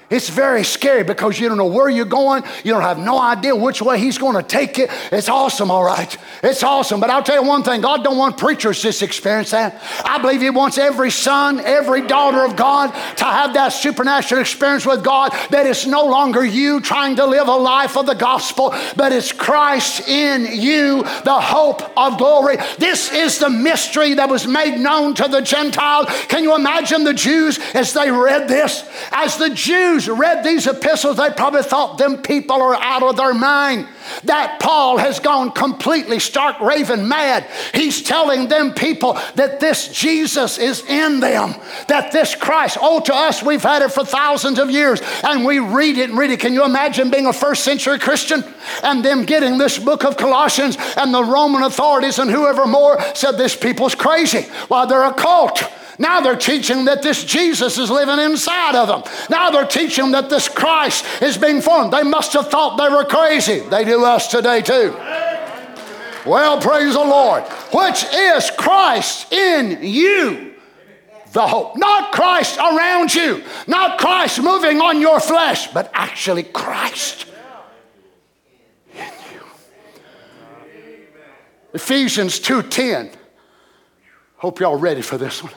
It's 0.09 0.29
very 0.29 0.63
scary 0.63 1.03
because 1.03 1.41
you 1.41 1.49
don't 1.49 1.59
know 1.59 1.67
where 1.67 1.89
you're 1.89 2.05
going. 2.05 2.45
You 2.63 2.73
don't 2.73 2.83
have 2.83 2.99
no 2.99 3.21
idea 3.21 3.57
which 3.57 3.83
way 3.83 3.99
he's 3.99 4.19
going 4.19 4.37
to 4.37 4.43
take 4.43 4.79
it. 4.79 4.89
It's 5.11 5.29
awesome, 5.29 5.69
all 5.69 5.83
right. 5.83 6.17
It's 6.45 6.63
awesome. 6.63 7.01
But 7.01 7.11
I'll 7.11 7.25
tell 7.25 7.43
you 7.43 7.49
one 7.49 7.65
thing 7.65 7.81
God 7.81 8.05
don't 8.05 8.17
want 8.17 8.39
preachers 8.39 8.81
to 8.83 9.05
experience 9.05 9.51
that. 9.51 9.83
I 10.05 10.19
believe 10.19 10.41
he 10.41 10.51
wants 10.51 10.79
every 10.79 11.11
son, 11.11 11.59
every 11.59 12.07
daughter 12.07 12.45
of 12.45 12.55
God 12.55 12.93
to 13.17 13.25
have 13.25 13.55
that 13.55 13.71
supernatural 13.71 14.41
experience 14.41 14.87
with 14.87 15.03
God 15.03 15.33
that 15.51 15.67
it's 15.67 15.87
no 15.87 16.05
longer 16.05 16.45
you 16.45 16.81
trying 16.81 17.17
to 17.17 17.27
live 17.27 17.49
a 17.49 17.57
life 17.57 17.97
of 17.97 18.07
the 18.07 18.15
gospel, 18.15 18.73
but 18.95 19.11
it's 19.11 19.33
Christ 19.33 20.09
in 20.09 20.47
you, 20.61 21.03
the 21.25 21.41
hope 21.41 21.83
of 21.99 22.17
glory. 22.17 22.59
This 22.79 23.13
is 23.13 23.39
the 23.39 23.51
mystery 23.51 24.15
that 24.15 24.29
was 24.29 24.47
made 24.47 24.79
known 24.79 25.15
to 25.15 25.27
the 25.27 25.41
Gentiles. 25.41 26.07
Can 26.29 26.45
you 26.45 26.55
imagine 26.55 27.03
the 27.03 27.15
Jews 27.15 27.59
as 27.75 27.93
they 27.93 28.11
read 28.11 28.47
this? 28.47 28.89
As 29.11 29.37
the 29.37 29.51
Jews 29.51 29.96
Jews 29.97 30.09
read 30.09 30.45
these 30.45 30.67
epistles, 30.67 31.17
they 31.17 31.31
probably 31.31 31.63
thought 31.63 31.97
them 31.97 32.19
people 32.19 32.61
are 32.61 32.75
out 32.75 33.03
of 33.03 33.17
their 33.17 33.33
mind. 33.33 33.89
That 34.25 34.61
Paul 34.61 34.99
has 34.99 35.21
gone 35.21 35.51
completely 35.51 36.21
stark 36.21 36.61
raving 36.61 37.09
mad. 37.09 37.47
He's 37.75 38.03
telling 38.03 38.49
them 38.49 38.73
people 38.75 39.15
that 39.35 39.59
this 39.59 39.89
Jesus 39.89 40.59
is 40.59 40.85
in 40.87 41.21
them, 41.21 41.55
that 41.89 42.13
this 42.13 42.35
Christ, 42.35 42.79
oh, 42.81 43.01
to 43.01 43.15
us, 43.15 43.43
we've 43.43 43.63
had 43.63 43.83
it 43.83 43.91
for 43.91 44.05
thousands 44.05 44.59
of 44.59 44.71
years, 44.71 45.01
and 45.25 45.45
we 45.45 45.59
read 45.59 45.99
it 45.99 46.11
and 46.11 46.19
read 46.19 46.31
it. 46.31 46.41
Can 46.41 46.53
you 46.53 46.65
imagine 46.65 47.11
being 47.11 47.27
a 47.27 47.33
first 47.33 47.65
century 47.65 47.99
Christian 47.99 48.45
and 48.83 49.05
them 49.05 49.25
getting 49.25 49.59
this 49.59 49.79
book 49.79 50.05
of 50.05 50.17
Colossians 50.17 50.77
and 50.97 51.13
the 51.13 51.25
Roman 51.25 51.63
authorities 51.63 52.19
and 52.19 52.31
whoever 52.31 52.67
more 52.67 53.01
said 53.15 53.33
this 53.33 53.57
people's 53.57 53.95
crazy? 53.95 54.43
Why, 54.69 54.87
they're 54.87 55.05
a 55.05 55.15
cult. 55.15 55.63
Now 55.99 56.21
they're 56.21 56.37
teaching 56.37 56.85
that 56.87 57.03
this 57.03 57.25
Jesus 57.25 57.79
is 57.79 57.91
living 57.91 58.19
inside 58.19 58.75
of 58.75 58.89
them. 58.89 59.03
Now 59.31 59.51
they're 59.51 59.67
teaching 59.67 60.13
that 60.13 60.29
this 60.29 60.49
Christ 60.49 61.05
is 61.23 61.39
being 61.39 61.61
formed. 61.61 61.93
They 61.93 62.03
must 62.03 62.33
have 62.35 62.51
thought 62.51 62.77
they 62.77 62.95
were 62.95 63.05
crazy. 63.05 63.61
They 63.61 63.85
do 63.85 64.05
us 64.05 64.29
today 64.29 64.63
too. 64.63 64.95
Well, 66.27 66.61
praise 66.61 66.95
the 66.95 67.05
Lord. 67.05 67.45
Which 67.73 68.05
is 68.13 68.51
Christ 68.51 69.33
in 69.33 69.79
you, 69.83 70.55
the 71.33 71.47
hope. 71.47 71.77
Not 71.77 72.13
Christ 72.13 72.59
around 72.59 73.15
you, 73.15 73.45
not 73.67 73.99
Christ 73.99 74.43
moving 74.43 74.81
on 74.81 75.01
your 75.01 75.21
flesh, 75.21 75.69
but 75.73 75.91
actually 75.95 76.43
Christ 76.43 77.27
in 78.93 79.05
you. 79.33 79.41
Ephesians 81.73 82.41
2:10. 82.41 83.11
Hope 84.39 84.61
y'all 84.61 84.77
ready 84.77 85.03
for 85.03 85.17
this 85.17 85.43
one. 85.43 85.53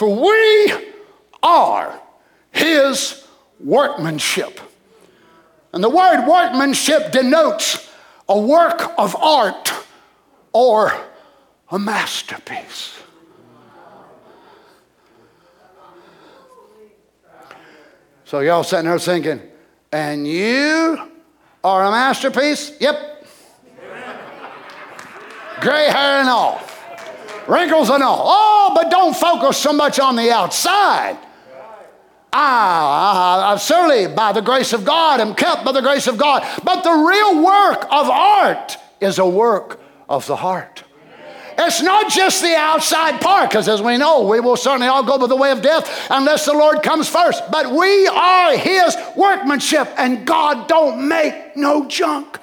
For 0.00 0.08
we 0.08 0.72
are 1.42 2.00
his 2.52 3.22
workmanship. 3.62 4.58
And 5.74 5.84
the 5.84 5.90
word 5.90 6.26
workmanship 6.26 7.12
denotes 7.12 7.92
a 8.26 8.40
work 8.40 8.98
of 8.98 9.14
art 9.16 9.70
or 10.54 10.90
a 11.70 11.78
masterpiece. 11.78 12.94
So, 18.24 18.40
y'all 18.40 18.64
sitting 18.64 18.86
there 18.86 18.98
thinking, 18.98 19.42
and 19.92 20.26
you 20.26 21.10
are 21.62 21.84
a 21.84 21.90
masterpiece? 21.90 22.72
Yep. 22.80 23.26
Gray 25.60 25.90
hair 25.90 26.20
and 26.20 26.30
all 26.30 26.69
wrinkles 27.48 27.90
and 27.90 28.02
all. 28.02 28.22
Oh, 28.26 28.72
but 28.74 28.90
don't 28.90 29.14
focus 29.14 29.56
so 29.58 29.72
much 29.72 29.98
on 29.98 30.16
the 30.16 30.30
outside. 30.30 31.18
Ah, 32.32 33.50
I, 33.50 33.52
I, 33.52 33.56
certainly, 33.56 34.06
by 34.06 34.32
the 34.32 34.40
grace 34.40 34.72
of 34.72 34.84
God, 34.84 35.20
am 35.20 35.34
kept 35.34 35.64
by 35.64 35.72
the 35.72 35.80
grace 35.80 36.06
of 36.06 36.16
God. 36.16 36.46
But 36.62 36.82
the 36.82 36.92
real 36.92 37.42
work 37.44 37.84
of 37.90 38.08
art 38.08 38.76
is 39.00 39.18
a 39.18 39.26
work 39.26 39.80
of 40.08 40.26
the 40.26 40.36
heart. 40.36 40.84
It's 41.62 41.82
not 41.82 42.10
just 42.10 42.40
the 42.40 42.54
outside 42.54 43.20
part, 43.20 43.50
because 43.50 43.68
as 43.68 43.82
we 43.82 43.98
know, 43.98 44.26
we 44.26 44.40
will 44.40 44.56
certainly 44.56 44.86
all 44.86 45.02
go 45.02 45.18
by 45.18 45.26
the 45.26 45.36
way 45.36 45.50
of 45.50 45.60
death 45.60 46.06
unless 46.08 46.46
the 46.46 46.54
Lord 46.54 46.82
comes 46.82 47.08
first. 47.08 47.42
But 47.50 47.70
we 47.72 48.06
are 48.06 48.56
His 48.56 48.96
workmanship, 49.14 49.88
and 49.98 50.26
God 50.26 50.68
don't 50.68 51.06
make 51.06 51.56
no 51.56 51.86
junk. 51.86 52.39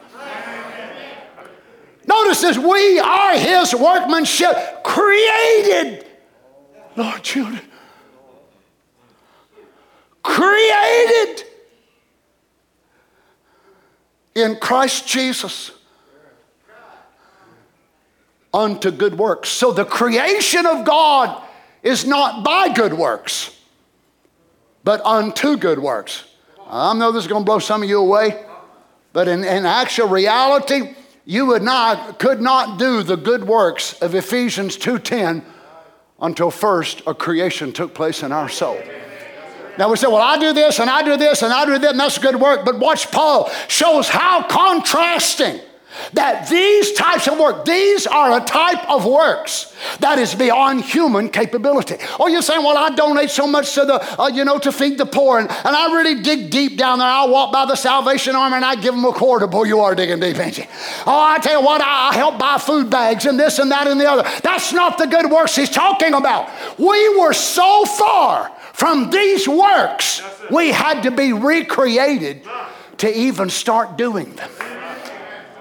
Notice 2.08 2.42
this 2.42 2.58
we 2.58 3.00
are 3.00 3.38
his 3.38 3.76
workmanship, 3.76 4.84
created. 4.84 6.06
Lord, 6.96 7.22
children. 7.22 7.62
Created 10.24 11.44
in 14.36 14.56
Christ 14.58 15.08
Jesus 15.08 15.72
unto 18.54 18.92
good 18.92 19.18
works. 19.18 19.50
So 19.50 19.72
the 19.72 19.86
creation 19.86 20.66
of 20.66 20.86
God 20.86 21.44
is 21.84 22.06
not 22.06 22.44
by 22.44 22.70
good 22.74 22.94
works, 22.94 23.56
but 24.84 25.06
unto 25.06 25.58
good 25.58 25.80
works. 25.80 26.24
I 26.70 26.94
know 26.94 27.12
this 27.12 27.24
is 27.24 27.28
going 27.28 27.44
to 27.44 27.46
blow 27.46 27.60
some 27.60 27.84
of 27.84 27.90
you 27.90 28.00
away, 28.00 28.46
but 29.14 29.28
in, 29.28 29.44
in 29.44 29.66
actual 29.66 30.08
reality, 30.08 30.96
you 31.28 31.46
would 31.46 31.62
not, 31.62 32.20
could 32.20 32.40
not 32.40 32.80
do 32.80 33.04
the 33.04 33.18
good 33.18 33.44
works 33.44 34.02
of 34.02 34.16
Ephesians 34.16 34.78
2.10 34.78 35.44
until 36.22 36.50
first 36.50 37.02
a 37.06 37.14
creation 37.14 37.74
took 37.74 37.94
place 37.94 38.24
in 38.24 38.32
our 38.32 38.48
soul. 38.48 38.82
Now 39.78 39.92
we 39.92 39.98
say, 39.98 40.08
well, 40.08 40.22
I 40.22 40.40
do 40.40 40.54
this 40.54 40.80
and 40.80 40.90
I 40.90 41.04
do 41.04 41.18
this 41.18 41.44
and 41.44 41.52
I 41.52 41.66
do 41.66 41.78
that, 41.78 41.92
and 41.92 42.00
that's 42.00 42.18
good 42.18 42.38
work. 42.38 42.64
But 42.64 42.80
watch 42.80 43.12
Paul 43.12 43.52
shows 43.68 44.08
how 44.08 44.48
contrasting 44.48 45.60
that 46.14 46.50
these 46.50 46.94
types 46.94 47.28
of 47.28 47.40
work, 47.40 47.66
these 47.66 48.08
are 48.08 48.40
a 48.40 48.44
type 48.44 48.90
of 48.90 49.06
works 49.06 49.76
that 50.00 50.20
is 50.20 50.34
beyond 50.36 50.84
human 50.84 51.30
capability. 51.30 51.96
Oh, 52.20 52.28
you're 52.28 52.42
saying, 52.42 52.64
well, 52.64 52.78
I 52.78 52.96
donate 52.96 53.30
so 53.30 53.48
much 53.48 53.74
to 53.76 53.86
the, 53.86 54.22
uh, 54.22 54.28
you 54.28 54.46
know, 54.46 54.58
to 54.60 54.72
feed 54.72 54.98
the 54.98 55.06
poor, 55.06 55.40
and, 55.40 55.50
and 55.50 55.76
I 55.76 55.94
really 55.96 56.22
dig 56.22 56.50
deep 56.50 56.78
down 56.78 57.00
there. 57.00 57.08
I'll 57.08 57.30
walk 57.30 57.52
by 57.52 57.66
the 57.66 57.76
Salvation 57.76 58.36
Army 58.36 58.58
and 58.58 58.66
I 58.66 58.76
give 58.76 58.94
them 58.94 59.06
a 59.06 59.14
quarter. 59.14 59.48
Boy, 59.48 59.64
you 59.64 59.80
are 59.80 59.96
digging 59.96 60.20
deep, 60.20 60.38
ain't 60.40 60.58
you? 60.58 60.66
Oh, 61.06 61.20
I 61.20 61.40
tell 61.40 61.60
you 61.60 61.66
what, 61.66 61.82
I, 61.82 62.10
I 62.10 62.14
help 62.16 62.40
buy 62.40 62.58
food 62.58 62.90
bags 62.90 63.26
and 63.26 63.40
this 63.40 63.60
and 63.60 63.72
that 63.72 63.88
and 63.88 64.00
the 64.00 64.10
other. 64.10 64.24
That's 64.42 64.74
not 64.74 64.98
the 64.98 65.08
good 65.08 65.30
works 65.32 65.56
he's 65.56 65.70
talking 65.70 66.14
about. 66.14 66.50
We 66.78 67.18
were 67.20 67.34
so 67.34 67.86
far 67.86 68.52
from 68.78 69.10
these 69.10 69.48
works, 69.48 70.22
we 70.52 70.70
had 70.70 71.02
to 71.02 71.12
be 71.12 71.34
recreated 71.34 72.48
to 72.98 73.12
even 73.18 73.50
start 73.50 73.98
doing 73.98 74.36
them. 74.36 74.50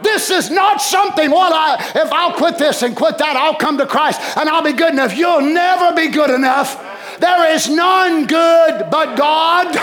This 0.06 0.30
is 0.30 0.50
not 0.50 0.80
something, 0.80 1.32
what 1.32 1.52
I, 1.52 1.82
if 2.00 2.12
I'll 2.12 2.32
quit 2.34 2.58
this 2.58 2.82
and 2.82 2.94
quit 2.94 3.18
that, 3.18 3.34
I'll 3.34 3.56
come 3.56 3.76
to 3.78 3.86
Christ 3.86 4.20
and 4.36 4.48
I'll 4.48 4.62
be 4.62 4.72
good 4.72 4.92
enough. 4.92 5.16
You'll 5.16 5.40
never 5.40 5.96
be 5.96 6.06
good 6.06 6.30
enough. 6.30 6.80
There 7.18 7.52
is 7.52 7.68
none 7.68 8.26
good 8.26 8.88
but 8.88 9.16
God. 9.16 9.74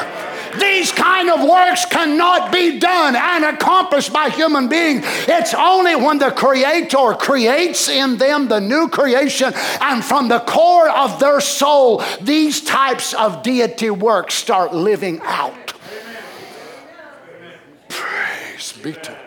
These 0.57 0.93
kind 0.93 1.29
of 1.29 1.41
works 1.41 1.83
cannot 1.85 2.53
be 2.53 2.79
done 2.79 3.17
and 3.17 3.43
accomplished 3.43 4.13
by 4.13 4.29
human 4.29 4.69
beings. 4.69 5.03
It's 5.27 5.53
only 5.53 5.97
when 5.97 6.19
the 6.19 6.31
Creator 6.31 7.15
creates 7.19 7.89
in 7.89 8.17
them 8.17 8.47
the 8.47 8.61
new 8.61 8.87
creation 8.87 9.51
and 9.81 10.05
from 10.05 10.29
the 10.29 10.39
core 10.39 10.89
of 10.89 11.19
their 11.19 11.41
soul, 11.41 12.01
these 12.21 12.61
types 12.61 13.13
of 13.13 13.43
deity 13.43 13.89
works 13.89 14.35
start 14.35 14.73
living 14.73 15.19
out. 15.23 15.73
Praise 17.89 18.71
be 18.81 18.93
to 18.93 19.17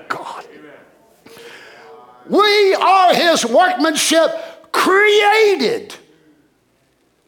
we 2.29 2.75
are 2.75 3.15
his 3.15 3.45
workmanship 3.45 4.73
created. 4.73 5.95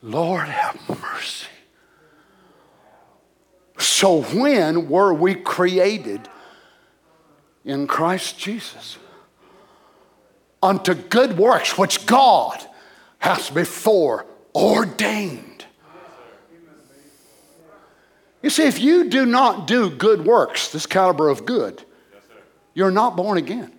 Lord 0.03 0.49
have 0.49 0.81
mercy. 0.89 1.47
So, 3.79 4.23
when 4.23 4.89
were 4.89 5.15
we 5.15 5.35
created? 5.35 6.29
In 7.65 7.87
Christ 7.87 8.39
Jesus. 8.39 8.99
Unto 10.63 10.95
good 10.95 11.39
works 11.39 11.79
which 11.79 12.07
God 12.07 12.65
has 13.19 13.51
before 13.51 14.27
ordained. 14.55 15.65
You 18.43 18.51
see, 18.51 18.65
if 18.65 18.81
you 18.81 19.09
do 19.09 19.27
not 19.27 19.67
do 19.67 19.91
good 19.91 20.25
works, 20.25 20.69
this 20.69 20.87
caliber 20.87 21.29
of 21.29 21.45
good, 21.45 21.85
you're 22.75 22.91
not 22.91 23.17
born 23.17 23.37
again. 23.39 23.78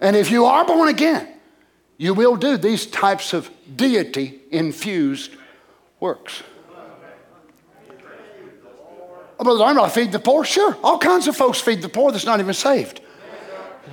And 0.00 0.14
if 0.16 0.30
you 0.30 0.44
are 0.44 0.64
born 0.64 0.88
again, 0.88 1.28
you 1.96 2.14
will 2.14 2.36
do 2.36 2.56
these 2.56 2.86
types 2.86 3.32
of 3.32 3.50
deity 3.74 4.40
infused 4.50 5.32
works. 6.00 6.42
Oh, 9.38 9.44
Brother 9.44 9.64
I'm 9.64 9.76
not 9.76 9.92
feed 9.92 10.12
the 10.12 10.18
poor? 10.18 10.44
Sure. 10.44 10.76
All 10.82 10.98
kinds 10.98 11.28
of 11.28 11.36
folks 11.36 11.60
feed 11.60 11.82
the 11.82 11.88
poor 11.88 12.10
that's 12.10 12.24
not 12.24 12.40
even 12.40 12.54
saved. 12.54 13.00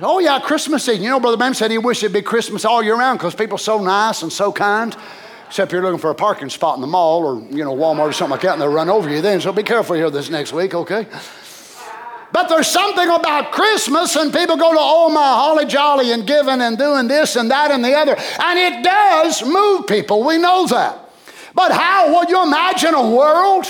Oh, 0.02 0.18
yeah, 0.18 0.40
Christmas 0.40 0.84
season. 0.84 1.04
You 1.04 1.10
know, 1.10 1.20
Brother 1.20 1.36
Branham 1.36 1.54
said 1.54 1.70
he 1.70 1.78
wished 1.78 2.02
it'd 2.02 2.12
be 2.12 2.22
Christmas 2.22 2.64
all 2.64 2.82
year 2.82 2.96
round 2.96 3.18
because 3.18 3.34
people 3.34 3.56
are 3.56 3.58
so 3.58 3.82
nice 3.82 4.22
and 4.22 4.32
so 4.32 4.52
kind. 4.52 4.96
Except 5.46 5.70
you're 5.70 5.82
looking 5.82 5.98
for 6.00 6.10
a 6.10 6.14
parking 6.14 6.48
spot 6.48 6.76
in 6.76 6.80
the 6.80 6.86
mall 6.86 7.24
or, 7.24 7.40
you 7.54 7.62
know, 7.62 7.76
Walmart 7.76 8.08
or 8.08 8.12
something 8.12 8.32
like 8.32 8.40
that, 8.40 8.54
and 8.54 8.62
they'll 8.62 8.72
run 8.72 8.88
over 8.90 9.08
you 9.08 9.20
then. 9.20 9.40
So 9.40 9.52
be 9.52 9.62
careful 9.62 9.94
here 9.94 10.10
this 10.10 10.30
next 10.30 10.52
week, 10.52 10.74
okay? 10.74 11.06
But 12.34 12.48
there's 12.48 12.66
something 12.66 13.08
about 13.08 13.52
Christmas, 13.52 14.16
and 14.16 14.32
people 14.32 14.56
go 14.56 14.72
to 14.72 14.78
oh 14.80 15.08
my 15.08 15.22
holly 15.22 15.66
jolly 15.66 16.10
and 16.10 16.26
giving 16.26 16.60
and 16.60 16.76
doing 16.76 17.06
this 17.06 17.36
and 17.36 17.48
that 17.52 17.70
and 17.70 17.84
the 17.84 17.94
other. 17.94 18.16
And 18.16 18.58
it 18.58 18.82
does 18.82 19.44
move 19.44 19.86
people. 19.86 20.24
We 20.24 20.38
know 20.38 20.66
that. 20.66 20.98
But 21.54 21.70
how 21.70 22.12
would 22.16 22.28
you 22.28 22.42
imagine 22.42 22.92
a 22.92 23.08
world 23.08 23.66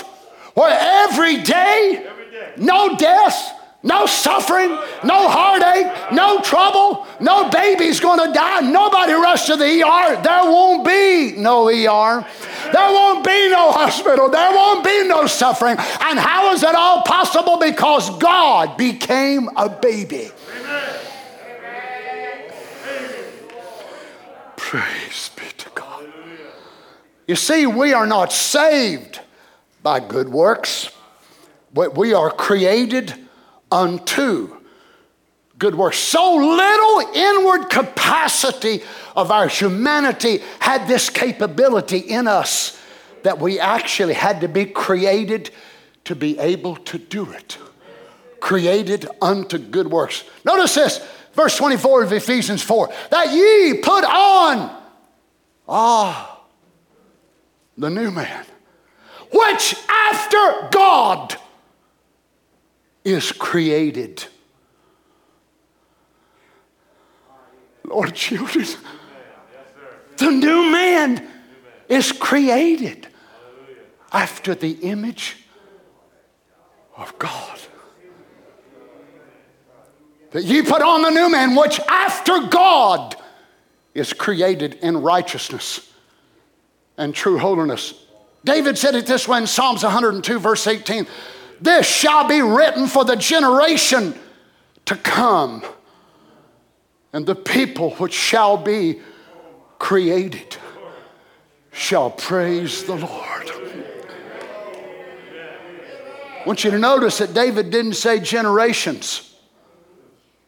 where 0.55 0.75
every 1.05 1.43
day, 1.43 2.07
every 2.09 2.31
day. 2.31 2.53
no 2.57 2.97
death, 2.97 3.53
no 3.83 4.07
suffering, 4.07 4.71
no 5.05 5.29
heartache, 5.29 6.13
no 6.13 6.41
trouble, 6.41 7.07
no 7.21 7.51
baby's 7.51 8.01
gonna 8.01 8.33
die, 8.33 8.63
nobody 8.63 9.13
rush 9.13 9.45
to 9.45 9.57
the 9.57 9.83
ER. 9.83 10.23
There 10.23 10.45
won't 10.45 10.87
be 10.87 11.35
no 11.37 11.69
ER. 11.69 12.27
There 12.75 12.93
won't 12.93 13.25
be 13.25 13.49
no 13.51 13.71
hospital. 13.71 14.29
There 14.29 14.51
won't 14.51 14.85
be 14.85 15.07
no 15.07 15.29
suffering. 15.29 15.77
And 15.79 16.19
how 16.19 16.53
is 16.53 16.65
it 16.65 16.75
all 16.75 17.03
possible? 17.03 17.57
Because 17.57 18.11
God 18.19 18.77
became 18.77 19.49
a 19.57 19.69
baby. 19.69 20.33
Praise 24.57 25.31
be 25.37 25.45
to 25.57 25.71
God. 25.73 26.05
You 27.29 27.37
see, 27.37 27.65
we 27.65 27.93
are 27.93 28.09
not 28.09 28.33
saved 28.33 29.21
by 29.85 30.01
good 30.01 30.31
works, 30.31 30.91
but 31.73 31.97
we 31.97 32.13
are 32.13 32.33
created 32.33 33.15
unto 33.71 34.54
good 35.59 35.75
works. 35.75 35.99
So 35.99 36.35
little 36.37 37.15
inward 37.15 37.71
capacity 37.71 38.83
of 39.15 39.31
our 39.31 39.49
humanity 39.49 40.41
had 40.61 40.89
this 40.89 41.11
capability 41.11 41.99
in 41.99 42.27
us 42.27 42.81
that 43.23 43.39
we 43.39 43.59
actually 43.59 44.15
had 44.15 44.41
to 44.43 44.49
be 44.49 44.67
created 44.67 45.51
to 46.05 46.15
be 46.15 46.39
able 46.39 46.77
to 46.77 46.99
do 46.99 47.31
it. 47.33 47.59
Created 48.41 49.07
unto 49.23 49.59
good 49.59 49.91
works. 49.91 50.25
Notice 50.45 50.75
this, 50.75 51.07
verse 51.33 51.57
24 51.57 52.03
of 52.03 52.13
Ephesians 52.13 52.63
4 52.63 52.93
that 53.11 53.33
ye 53.33 53.81
put 53.81 54.05
on, 54.05 54.83
ah, 55.67 56.43
the 57.79 57.89
new 57.89 58.11
man, 58.11 58.45
which 59.33 59.75
after 59.89 60.69
God 60.71 61.35
is 63.05 63.33
created. 63.33 64.25
Lord, 67.87 68.15
children, 68.15 68.67
the 70.17 70.31
new 70.31 70.71
man 70.71 71.27
is 71.89 72.13
created 72.13 73.09
after 74.13 74.55
the 74.55 74.73
image 74.83 75.37
of 76.97 77.19
God. 77.19 77.59
That 80.31 80.45
ye 80.45 80.63
put 80.63 80.83
on 80.83 81.03
the 81.03 81.11
new 81.11 81.31
man, 81.31 81.55
which 81.55 81.79
after 81.81 82.41
God 82.49 83.17
is 83.95 84.13
created 84.13 84.75
in 84.83 85.01
righteousness 85.01 85.93
and 86.97 87.15
true 87.15 87.39
holiness. 87.39 87.95
David 88.45 88.77
said 88.77 88.95
it 88.95 89.07
this 89.07 89.27
way 89.27 89.39
in 89.39 89.47
Psalms 89.47 89.83
102, 89.83 90.39
verse 90.39 90.67
18 90.67 91.07
This 91.61 91.87
shall 91.87 92.27
be 92.29 92.41
written 92.41 92.87
for 92.87 93.05
the 93.05 93.17
generation 93.17 94.15
to 94.87 94.97
come, 94.97 95.65
and 97.15 97.25
the 97.25 97.37
people 97.37 97.93
which 97.93 98.13
shall 98.13 98.57
be 98.59 99.01
created 99.79 100.57
shall 101.71 102.11
praise 102.11 102.83
the 102.85 102.97
Lord. 102.97 103.51
I 106.41 106.43
want 106.45 106.65
you 106.65 106.73
to 106.73 106.79
notice 106.79 107.19
that 107.19 107.33
David 107.33 107.71
didn't 107.71 107.95
say 107.95 108.19
generations. 108.19 109.33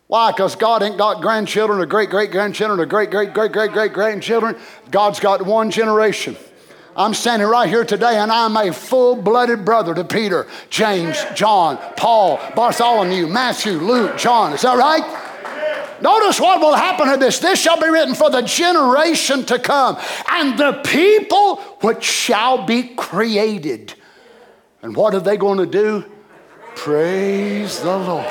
Why? 0.08 0.32
Because 0.32 0.56
God 0.56 0.82
ain't 0.82 0.98
got 0.98 1.22
grandchildren 1.22 1.78
or 1.78 1.86
great 1.86 2.10
great 2.10 2.32
grandchildren 2.32 2.80
or 2.80 2.86
great 2.86 3.10
great 3.12 3.32
great 3.32 3.52
great 3.52 3.70
great 3.70 3.92
grandchildren. 3.92 4.56
God's 4.90 5.20
got 5.20 5.46
one 5.46 5.70
generation. 5.70 6.36
I'm 6.96 7.14
standing 7.14 7.46
right 7.46 7.68
here 7.68 7.84
today 7.84 8.18
and 8.18 8.32
I'm 8.32 8.56
a 8.56 8.72
full 8.72 9.14
blooded 9.14 9.64
brother 9.64 9.94
to 9.94 10.02
Peter, 10.02 10.48
James, 10.70 11.16
John, 11.34 11.78
Paul, 11.96 12.40
Bartholomew, 12.56 13.28
Matthew, 13.28 13.74
Luke, 13.74 14.16
John. 14.16 14.52
Is 14.52 14.62
that 14.62 14.76
right? 14.76 15.25
Notice 16.00 16.40
what 16.40 16.60
will 16.60 16.74
happen 16.74 17.08
to 17.10 17.16
this. 17.16 17.38
This 17.38 17.60
shall 17.60 17.80
be 17.80 17.88
written 17.88 18.14
for 18.14 18.30
the 18.30 18.42
generation 18.42 19.44
to 19.46 19.58
come, 19.58 19.98
and 20.30 20.58
the 20.58 20.80
people 20.84 21.56
which 21.80 22.04
shall 22.04 22.66
be 22.66 22.94
created. 22.94 23.94
And 24.82 24.94
what 24.94 25.14
are 25.14 25.20
they 25.20 25.36
going 25.36 25.58
to 25.58 25.66
do? 25.66 26.04
Praise 26.74 27.80
the 27.80 27.96
Lord. 27.96 28.26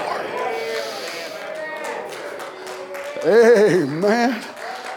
Amen. 3.26 4.44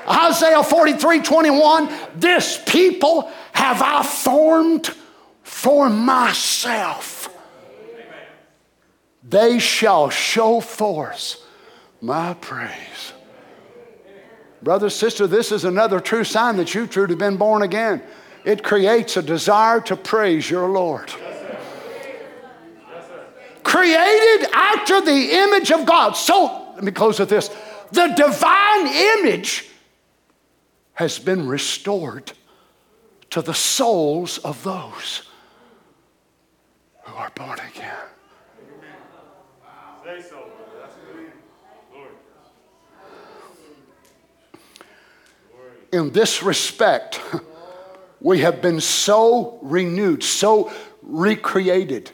Isaiah 0.06 0.62
43 0.62 1.20
21, 1.20 1.90
this 2.14 2.62
people 2.66 3.30
have 3.52 3.82
I 3.82 4.02
formed 4.02 4.94
for 5.42 5.88
myself. 5.88 7.28
They 9.22 9.58
shall 9.58 10.08
show 10.08 10.60
forth 10.60 11.42
my 12.00 12.34
praise. 12.34 13.12
Brother, 14.62 14.90
sister, 14.90 15.26
this 15.26 15.52
is 15.52 15.64
another 15.64 16.00
true 16.00 16.24
sign 16.24 16.56
that 16.56 16.74
you've 16.74 16.90
truly 16.90 17.14
been 17.14 17.36
born 17.36 17.62
again. 17.62 18.02
It 18.44 18.62
creates 18.62 19.16
a 19.16 19.22
desire 19.22 19.80
to 19.82 19.96
praise 19.96 20.50
your 20.50 20.68
Lord. 20.68 21.12
Created 23.62 24.48
after 24.52 25.00
the 25.00 25.30
image 25.32 25.70
of 25.70 25.84
God. 25.84 26.12
So, 26.12 26.72
let 26.74 26.82
me 26.82 26.92
close 26.92 27.18
with 27.18 27.28
this 27.28 27.50
the 27.90 28.08
divine 28.08 28.86
image 28.86 29.68
has 30.94 31.18
been 31.18 31.46
restored 31.46 32.32
to 33.30 33.42
the 33.42 33.54
souls 33.54 34.38
of 34.38 34.62
those 34.62 35.22
who 37.02 37.14
are 37.14 37.30
born 37.30 37.58
again. 37.74 37.94
In 45.92 46.10
this 46.10 46.42
respect, 46.42 47.20
we 48.20 48.40
have 48.40 48.60
been 48.60 48.80
so 48.80 49.58
renewed, 49.62 50.22
so 50.22 50.72
recreated, 51.02 52.10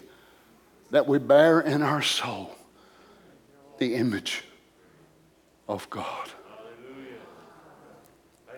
that 0.91 1.07
we 1.07 1.19
bear 1.19 1.61
in 1.61 1.83
our 1.83 2.03
soul 2.03 2.55
the 3.79 3.95
image 3.95 4.45
of 5.69 5.89
God. 5.91 6.29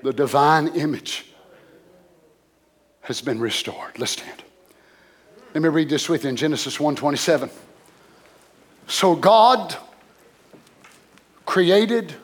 The 0.02 0.12
divine 0.12 0.68
image 0.68 1.26
has 3.00 3.20
been 3.20 3.40
restored. 3.40 3.98
Let's 3.98 4.12
stand. 4.12 4.42
Let 5.54 5.62
me 5.62 5.68
read 5.70 5.88
this 5.88 6.08
with 6.08 6.24
you 6.24 6.30
in 6.30 6.36
Genesis 6.36 6.78
1:27. 6.78 7.48
So 8.88 9.14
God 9.14 9.76
created 11.46 12.14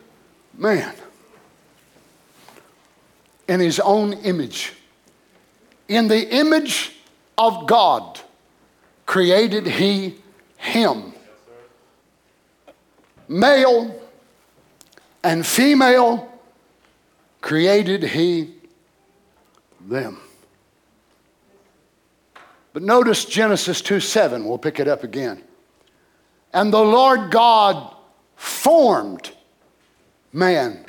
man 0.53 0.93
in 3.53 3.59
his 3.59 3.79
own 3.79 4.13
image. 4.13 4.73
In 5.87 6.07
the 6.07 6.27
image 6.35 6.91
of 7.37 7.67
God 7.67 8.19
created 9.05 9.67
he 9.67 10.15
him. 10.57 11.13
Male 13.27 14.01
and 15.23 15.45
female 15.45 16.31
created 17.41 18.01
he 18.01 18.55
them. 19.81 20.17
But 22.73 22.81
notice 22.81 23.23
Genesis 23.23 23.81
2 23.81 23.99
7, 23.99 24.45
we'll 24.45 24.57
pick 24.57 24.79
it 24.79 24.87
up 24.87 25.03
again. 25.03 25.43
And 26.53 26.73
the 26.73 26.83
Lord 26.83 27.29
God 27.29 27.95
formed 28.35 29.31
man 30.31 30.87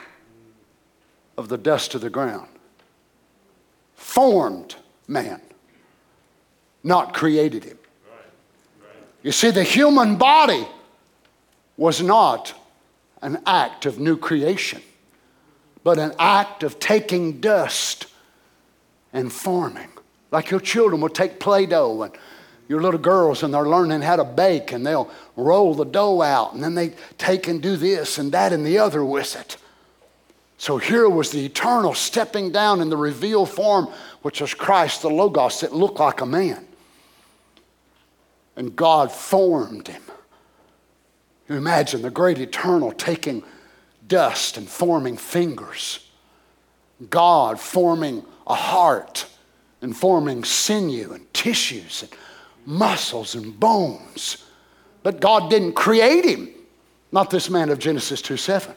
of 1.37 1.51
the 1.51 1.59
dust 1.59 1.95
of 1.95 2.01
the 2.01 2.09
ground. 2.09 2.49
Formed 4.15 4.77
man, 5.09 5.41
not 6.85 7.15
created 7.15 7.65
him. 7.65 7.77
You 9.25 9.33
see, 9.33 9.51
the 9.51 9.65
human 9.65 10.15
body 10.15 10.69
was 11.77 12.01
not 12.01 12.55
an 13.23 13.43
act 13.45 13.87
of 13.87 13.99
new 13.99 14.17
creation, 14.17 14.83
but 15.83 15.99
an 15.99 16.15
act 16.17 16.63
of 16.63 16.79
taking 16.79 17.41
dust 17.41 18.07
and 19.13 19.33
forming. 19.33 19.89
Like 20.31 20.49
your 20.49 20.61
children 20.61 21.01
will 21.01 21.09
take 21.09 21.41
Play 21.41 21.67
Doh 21.67 22.03
and 22.03 22.13
your 22.69 22.81
little 22.81 23.01
girls 23.01 23.43
and 23.43 23.53
they're 23.53 23.69
learning 23.69 24.03
how 24.03 24.15
to 24.15 24.25
bake 24.25 24.71
and 24.71 24.87
they'll 24.87 25.11
roll 25.35 25.75
the 25.75 25.85
dough 25.85 26.23
out 26.23 26.55
and 26.55 26.63
then 26.63 26.77
they 26.77 26.95
take 27.19 27.49
and 27.49 27.61
do 27.61 27.77
this 27.77 28.17
and 28.19 28.31
that 28.31 28.53
and 28.53 28.65
the 28.65 28.79
other 28.79 29.05
with 29.05 29.35
it. 29.35 29.57
So 30.65 30.79
here 30.79 31.11
was 31.11 31.31
the 31.31 31.45
eternal 31.45 31.93
stepping 31.93 32.51
down 32.51 32.81
in 32.81 32.89
the 32.89 32.97
revealed 32.97 33.51
form, 33.51 33.87
which 34.23 34.41
was 34.41 34.55
Christ, 34.55 35.03
the 35.03 35.11
Logos, 35.11 35.61
that 35.61 35.75
looked 35.75 35.99
like 35.99 36.23
a 36.23 36.25
man. 36.25 36.67
And 38.57 38.75
God 38.75 39.13
formed 39.13 39.89
him. 39.89 40.01
Imagine 41.51 42.01
the 42.01 42.09
great 42.09 42.39
eternal 42.39 42.93
taking 42.93 43.43
dust 44.09 44.57
and 44.57 44.67
forming 44.67 45.19
fingers. 45.19 46.09
God 47.11 47.61
forming 47.61 48.25
a 48.47 48.55
heart 48.55 49.27
and 49.83 49.95
forming 49.95 50.45
sinew 50.45 51.13
and 51.13 51.35
tissues 51.35 52.05
and 52.05 52.13
muscles 52.65 53.35
and 53.35 53.61
bones. 53.61 54.43
But 55.03 55.21
God 55.21 55.51
didn't 55.51 55.75
create 55.75 56.25
him, 56.25 56.49
not 57.13 57.29
this 57.29 57.51
man 57.51 57.69
of 57.69 57.79
Genesis 57.79 58.23
2 58.23 58.39
7. 58.39 58.75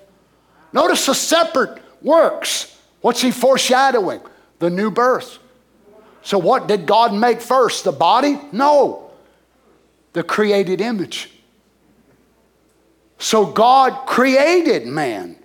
Notice 0.73 1.05
the 1.05 1.15
separate 1.15 1.81
works. 2.01 2.77
What's 3.01 3.21
he 3.21 3.31
foreshadowing? 3.31 4.21
The 4.59 4.69
new 4.69 4.91
birth. 4.91 5.39
So, 6.23 6.37
what 6.37 6.67
did 6.67 6.85
God 6.85 7.13
make 7.13 7.41
first? 7.41 7.83
The 7.83 7.91
body? 7.91 8.39
No, 8.51 9.11
the 10.13 10.23
created 10.23 10.81
image. 10.81 11.31
So, 13.17 13.45
God 13.45 14.07
created 14.07 14.85
man 14.85 15.37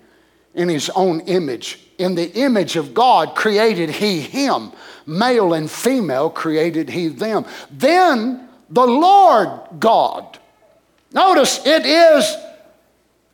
in 0.53 0.69
his 0.69 0.89
own 0.89 1.21
image. 1.21 1.79
In 1.97 2.15
the 2.15 2.31
image 2.33 2.75
of 2.75 2.93
God 2.93 3.35
created 3.35 3.89
he 3.89 4.19
him. 4.19 4.71
Male 5.05 5.53
and 5.53 5.69
female 5.69 6.29
created 6.29 6.89
he 6.89 7.07
them. 7.07 7.45
Then 7.71 8.49
the 8.69 8.85
Lord 8.85 9.61
God. 9.79 10.39
Notice 11.13 11.65
it 11.65 11.85
is 11.85 12.35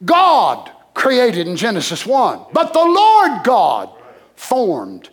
God 0.04 0.72
created 1.00 1.48
in 1.48 1.56
Genesis 1.56 2.06
1, 2.06 2.48
but 2.52 2.74
the 2.74 2.84
Lord 2.84 3.42
God 3.46 3.90
formed 4.36 5.10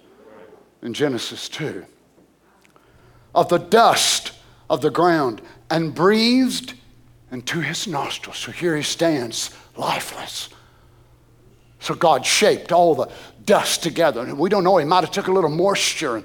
in 0.82 0.92
Genesis 0.92 1.48
2 1.48 1.86
of 3.36 3.48
the 3.48 3.58
dust 3.58 4.32
of 4.68 4.80
the 4.80 4.90
ground 4.90 5.40
and 5.70 5.94
breathed 5.94 6.74
into 7.30 7.60
his 7.60 7.86
nostrils. 7.86 8.36
So 8.36 8.50
here 8.50 8.76
he 8.76 8.82
stands, 8.82 9.56
lifeless. 9.76 10.48
So 11.78 11.94
God 11.94 12.26
shaped 12.26 12.72
all 12.72 12.96
the 12.96 13.08
dust 13.44 13.84
together. 13.84 14.22
And 14.22 14.36
we 14.36 14.48
don't 14.48 14.64
know, 14.64 14.78
he 14.78 14.84
might 14.84 15.04
have 15.04 15.12
took 15.12 15.28
a 15.28 15.32
little 15.32 15.50
moisture 15.50 16.16
and 16.16 16.24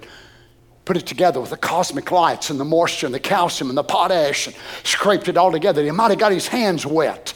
put 0.86 0.98
it 0.98 1.06
together 1.06 1.40
with 1.40 1.52
the 1.52 1.58
cosmic 1.58 2.10
lights 2.10 2.50
and 2.50 2.60
the 2.60 2.66
moisture 2.66 3.06
and 3.06 3.14
the 3.14 3.20
calcium 3.20 3.70
and 3.70 3.78
the 3.78 3.84
potash 3.84 4.48
and 4.48 4.56
scraped 4.84 5.28
it 5.28 5.38
all 5.38 5.52
together. 5.52 5.84
He 5.84 5.92
might 5.92 6.10
have 6.10 6.20
got 6.20 6.32
his 6.32 6.48
hands 6.48 6.84
wet. 6.84 7.36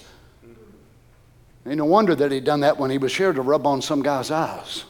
Ain't 1.67 1.77
no 1.77 1.85
wonder 1.85 2.13
that 2.13 2.31
he'd 2.31 2.43
done 2.43 2.59
that 2.59 2.77
when 2.77 2.91
he 2.91 2.99
was 2.99 3.15
here 3.15 3.33
to 3.33 3.41
rub 3.41 3.65
on 3.65 3.81
some 3.81 4.03
guy's 4.03 4.29
eyes. 4.29 4.85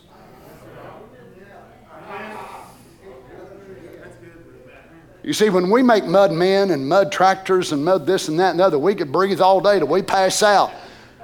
You 5.24 5.34
see, 5.34 5.50
when 5.50 5.72
we 5.72 5.82
make 5.82 6.06
mud 6.06 6.34
men 6.34 6.70
and 6.70 6.88
mud 6.88 7.12
tractors 7.12 7.72
and 7.72 7.84
mud 7.84 8.06
this 8.06 8.28
and 8.28 8.40
that 8.40 8.52
and 8.52 8.60
the 8.60 8.66
other, 8.66 8.78
we 8.78 8.94
could 8.94 9.12
breathe 9.12 9.42
all 9.42 9.60
day 9.60 9.80
till 9.80 9.88
we 9.88 10.04
pass 10.04 10.44
out. 10.44 10.72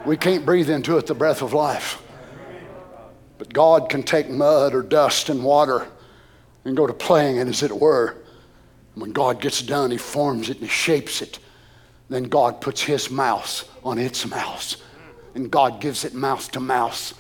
We 0.06 0.18
can't 0.18 0.46
breathe 0.46 0.70
into 0.70 0.98
it 0.98 1.06
the 1.06 1.14
breath 1.14 1.44
of 1.44 1.54
life. 1.54 2.02
But 3.38 3.54
God 3.54 3.90
can 3.90 4.02
take 4.02 4.30
mud 4.30 4.74
or 4.74 4.82
dust 4.82 5.30
and 5.30 5.44
water 5.44 5.86
and 6.66 6.76
go 6.76 6.88
to 6.88 6.94
playing 6.94 7.38
it 7.38 7.48
as 7.48 7.62
it 7.62 7.78
were. 7.78 8.16
And 8.94 9.02
when 9.02 9.12
God 9.12 9.42
gets 9.42 9.62
done, 9.62 9.92
He 9.92 9.98
forms 9.98 10.50
it 10.50 10.58
and 10.58 10.66
He 10.66 10.72
shapes 10.72 11.22
it. 11.22 11.38
Then 12.10 12.24
God 12.24 12.62
puts 12.62 12.82
His 12.82 13.12
mouth 13.12 13.70
on 13.84 14.00
its 14.00 14.26
mouth 14.26 14.82
and 15.36 15.50
God 15.50 15.80
gives 15.80 16.04
it 16.04 16.14
mouth 16.14 16.52
to 16.52 16.60
mouth 16.60 17.14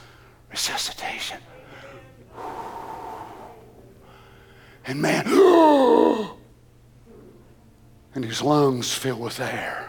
resuscitation. 0.49 1.39
And 4.85 5.01
man, 5.01 5.25
and 8.15 8.25
his 8.25 8.41
lungs 8.41 8.93
fill 8.93 9.17
with 9.17 9.39
air. 9.39 9.88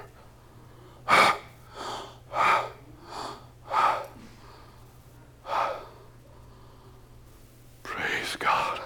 Praise 7.82 8.36
God. 8.38 8.80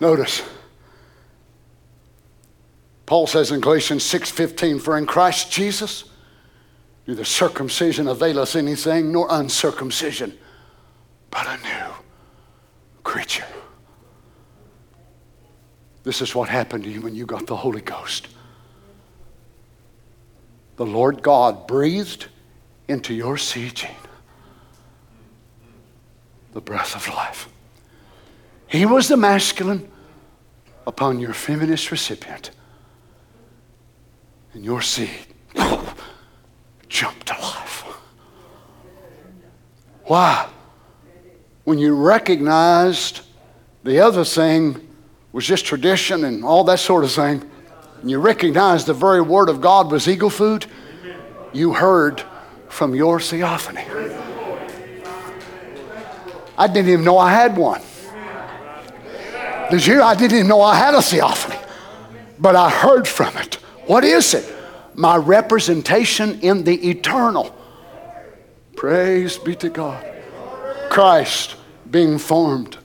Notice. 0.00 0.42
Paul 3.06 3.26
says 3.26 3.50
in 3.52 3.60
Galatians 3.60 4.02
6:15, 4.02 4.80
"For 4.80 4.96
in 4.96 5.06
Christ 5.06 5.52
Jesus 5.52 6.04
neither 7.06 7.24
circumcision 7.24 8.08
availeth 8.08 8.56
anything, 8.56 9.12
nor 9.12 9.26
uncircumcision, 9.30 10.38
but 11.30 11.46
a 11.46 11.56
new 11.58 11.94
creature." 13.02 13.46
This 16.02 16.20
is 16.20 16.34
what 16.34 16.48
happened 16.48 16.84
to 16.84 16.90
you 16.90 17.00
when 17.00 17.14
you 17.14 17.26
got 17.26 17.46
the 17.46 17.56
Holy 17.56 17.80
Ghost. 17.80 18.28
The 20.76 20.86
Lord 20.86 21.22
God 21.22 21.66
breathed 21.66 22.26
into 22.88 23.14
your 23.14 23.38
seed 23.38 23.74
gene 23.74 23.90
the 26.52 26.60
breath 26.60 26.94
of 26.94 27.08
life. 27.08 27.48
He 28.68 28.86
was 28.86 29.08
the 29.08 29.16
masculine 29.16 29.90
upon 30.86 31.18
your 31.18 31.34
feminist 31.34 31.90
recipient. 31.90 32.50
And 34.52 34.64
your 34.64 34.80
seed 34.80 35.33
jumped 36.94 37.26
to 37.26 37.32
life. 37.34 37.82
Why? 40.04 40.48
When 41.64 41.76
you 41.76 41.96
recognized 41.96 43.22
the 43.82 43.98
other 43.98 44.24
thing 44.24 44.88
was 45.32 45.44
just 45.44 45.66
tradition 45.66 46.24
and 46.24 46.44
all 46.44 46.62
that 46.64 46.78
sort 46.78 47.02
of 47.02 47.10
thing, 47.10 47.50
and 48.00 48.08
you 48.08 48.20
recognized 48.20 48.86
the 48.86 48.94
very 48.94 49.20
word 49.20 49.48
of 49.48 49.60
God 49.60 49.90
was 49.90 50.06
eagle 50.06 50.30
food, 50.30 50.66
you 51.52 51.72
heard 51.72 52.22
from 52.68 52.94
your 52.94 53.18
theophany. 53.18 53.84
I 56.56 56.68
didn't 56.68 56.90
even 56.90 57.04
know 57.04 57.18
I 57.18 57.32
had 57.32 57.56
one. 57.56 57.82
Did 59.68 59.84
you? 59.84 60.00
I 60.00 60.14
didn't 60.14 60.36
even 60.36 60.48
know 60.48 60.60
I 60.60 60.76
had 60.76 60.94
a 60.94 61.02
theophany, 61.02 61.58
but 62.38 62.54
I 62.54 62.70
heard 62.70 63.08
from 63.08 63.36
it. 63.38 63.54
What 63.86 64.04
is 64.04 64.34
it? 64.34 64.54
My 64.94 65.16
representation 65.16 66.40
in 66.40 66.64
the 66.64 66.90
eternal. 66.90 67.54
Praise 68.76 69.38
be 69.38 69.54
to 69.56 69.68
God. 69.68 70.04
Christ 70.90 71.56
being 71.90 72.18
formed 72.18 72.78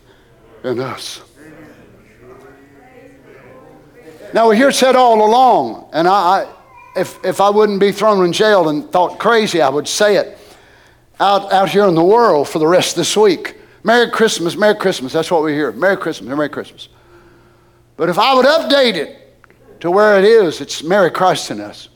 in 0.64 0.80
us. 0.80 1.22
Now, 4.34 4.50
we 4.50 4.58
hear 4.58 4.72
said 4.72 4.96
all 4.96 5.26
along, 5.26 5.90
and 5.92 6.08
I, 6.08 6.12
I, 6.12 6.48
if, 6.96 7.24
if 7.26 7.42
I 7.42 7.50
wouldn't 7.50 7.80
be 7.80 7.92
thrown 7.92 8.24
in 8.24 8.32
jail 8.32 8.70
and 8.70 8.90
thought 8.92 9.18
crazy, 9.18 9.62
I 9.62 9.70
would 9.70 9.88
say 9.88 10.18
it 10.18 10.38
out, 11.20 11.52
out 11.52 11.70
here 11.70 11.86
in 11.86 11.96
the 11.96 12.04
world 12.04 12.48
for 12.48 12.60
the 12.60 12.68
rest 12.68 12.92
of 12.92 12.98
this 12.98 13.18
week. 13.18 13.58
Merry 13.84 14.10
Christmas, 14.12 14.56
Merry 14.56 14.76
Christmas. 14.76 15.14
That's 15.14 15.32
what 15.32 15.44
we 15.44 15.54
hear. 15.54 15.72
Merry 15.72 15.98
Christmas, 15.98 16.36
Merry 16.36 16.50
Christmas. 16.50 16.90
But 17.98 18.10
if 18.10 18.20
I 18.20 18.34
would 18.34 18.46
update 18.46 18.96
it 18.96 19.16
to 19.82 19.90
where 19.90 20.20
it 20.20 20.26
is, 20.26 20.62
it's 20.62 20.84
Merry 20.84 21.10
Christ 21.10 21.52
in 21.52 21.60
us. 21.60 21.90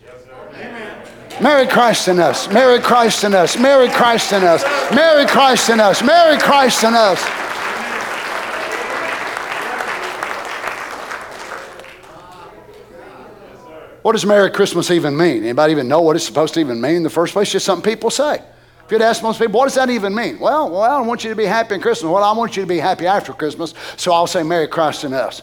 Merry 1.42 1.68
Christ 1.68 2.08
in 2.08 2.20
us, 2.20 2.48
Merry 2.50 2.80
Christ 2.80 3.24
in 3.24 3.34
us, 3.34 3.58
Merry 3.58 3.90
Christ 3.90 4.32
in 4.32 4.44
us, 4.44 4.64
Merry 4.94 5.26
Christ 5.26 5.70
in 5.70 5.80
us, 5.80 6.04
Merry 6.04 6.38
Christ 6.38 6.84
in 6.84 6.94
us. 6.94 7.20
What 14.04 14.12
does 14.12 14.26
Merry 14.26 14.52
Christmas 14.52 14.92
even 14.92 15.16
mean? 15.16 15.44
Anybody 15.44 15.72
even 15.72 15.88
know 15.88 16.02
what 16.02 16.16
it's 16.16 16.26
supposed 16.26 16.54
to 16.56 16.60
even 16.60 16.80
mean 16.80 16.98
in 16.98 17.04
the 17.04 17.10
first 17.10 17.34
place? 17.34 17.52
Just 17.52 17.66
something 17.66 17.90
people 17.90 18.10
say. 18.10 18.44
If 18.86 18.92
you'd 18.92 19.02
ask 19.02 19.24
most 19.24 19.40
people, 19.40 19.58
what 19.58 19.66
does 19.66 19.76
that 19.76 19.90
even 19.90 20.14
mean? 20.14 20.40
Well, 20.40 20.70
well, 20.70 20.82
I 20.82 20.98
don't 20.98 21.08
want 21.08 21.24
you 21.24 21.30
to 21.30 21.36
be 21.38 21.46
happy 21.46 21.76
in 21.76 21.82
Christmas. 21.82 22.12
Well, 22.12 22.24
I 22.24 22.34
want 22.34 22.58
you 22.58 22.64
to 22.64 22.68
be 22.68 22.80
happy 22.80 23.08
after 23.08 23.32
Christmas, 23.32 23.74
so 23.96 24.12
I'll 24.12 24.28
say 24.28 24.44
Merry 24.44 24.68
Christ 24.68 25.06
in 25.06 25.14
us. 25.14 25.42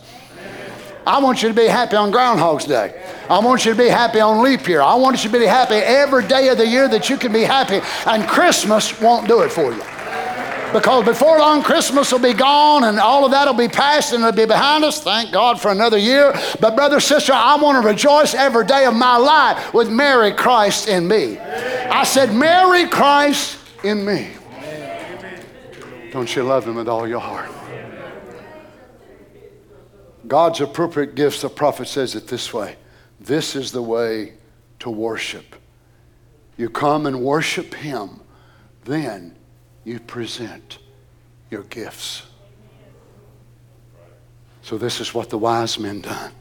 I 1.06 1.20
want 1.20 1.43
you 1.43 1.48
to 1.48 1.55
be 1.55 1.66
happy 1.66 1.97
on 1.97 2.10
Groundhog's 2.10 2.64
Day. 2.64 3.02
I 3.28 3.39
want 3.39 3.64
you 3.64 3.72
to 3.72 3.78
be 3.78 3.89
happy 3.89 4.20
on 4.20 4.43
leap 4.43 4.68
year. 4.68 4.82
I 4.82 4.94
want 4.94 5.24
you 5.24 5.31
to 5.31 5.39
be 5.39 5.47
happy 5.47 5.77
every 5.77 6.27
day 6.27 6.48
of 6.48 6.59
the 6.59 6.66
year 6.66 6.89
that 6.89 7.09
you 7.09 7.16
can 7.16 7.32
be 7.32 7.43
happy, 7.43 7.81
and 8.06 8.28
Christmas 8.28 9.01
won't 9.01 9.27
do 9.27 9.43
it 9.43 9.51
for 9.51 9.72
you. 9.72 9.82
Because 10.72 11.05
before 11.05 11.39
long, 11.39 11.62
Christmas 11.62 12.12
will 12.12 12.20
be 12.20 12.32
gone 12.32 12.85
and 12.85 13.01
all 13.01 13.24
of 13.24 13.32
that 13.32 13.47
will 13.47 13.55
be 13.55 13.66
past 13.66 14.12
and 14.12 14.22
it'll 14.22 14.36
be 14.36 14.47
behind 14.47 14.85
us. 14.85 15.02
Thank 15.02 15.32
God 15.32 15.60
for 15.60 15.72
another 15.72 15.98
year. 15.98 16.32
But, 16.60 16.77
brother, 16.77 17.01
sister, 17.01 17.32
I 17.32 17.56
want 17.56 17.82
to 17.82 17.89
rejoice 17.89 18.35
every 18.35 18.64
day 18.66 18.85
of 18.85 18.94
my 18.94 19.16
life 19.16 19.74
with 19.74 19.90
Merry 19.90 20.31
Christ 20.32 20.86
in 20.86 21.09
me. 21.09 21.39
I 21.39 22.05
said, 22.05 22.32
Merry 22.32 22.86
Christ 22.86 23.59
in 23.82 24.05
me. 24.05 24.31
Don't 26.12 26.35
you 26.36 26.44
love 26.44 26.66
him 26.66 26.77
with 26.77 26.89
all 26.89 27.09
your 27.09 27.20
heart? 27.20 27.51
God's 30.26 30.60
appropriate 30.60 31.14
gifts, 31.14 31.42
the 31.42 31.48
prophet 31.48 31.88
says 31.88 32.14
it 32.14 32.26
this 32.26 32.52
way 32.52 32.76
this 33.20 33.55
is 33.55 33.70
the 33.70 33.82
way 33.82 34.34
to 34.78 34.90
worship. 34.90 35.56
You 36.56 36.70
come 36.70 37.06
and 37.06 37.20
worship 37.20 37.74
him, 37.74 38.20
then 38.84 39.36
you 39.84 40.01
present 40.01 40.78
your 41.51 41.62
gifts. 41.64 42.22
So, 44.62 44.78
this 44.78 45.01
is 45.01 45.14
what 45.14 45.30
the 45.30 45.38
wise 45.38 45.78
men 45.78 46.01
done 46.01 46.32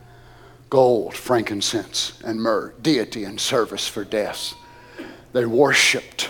gold, 0.69 1.15
frankincense, 1.15 2.21
and 2.23 2.39
myrrh, 2.39 2.73
deity 2.81 3.23
and 3.23 3.39
service 3.41 3.87
for 3.87 4.03
death. 4.03 4.53
They 5.33 5.45
worshiped, 5.45 6.29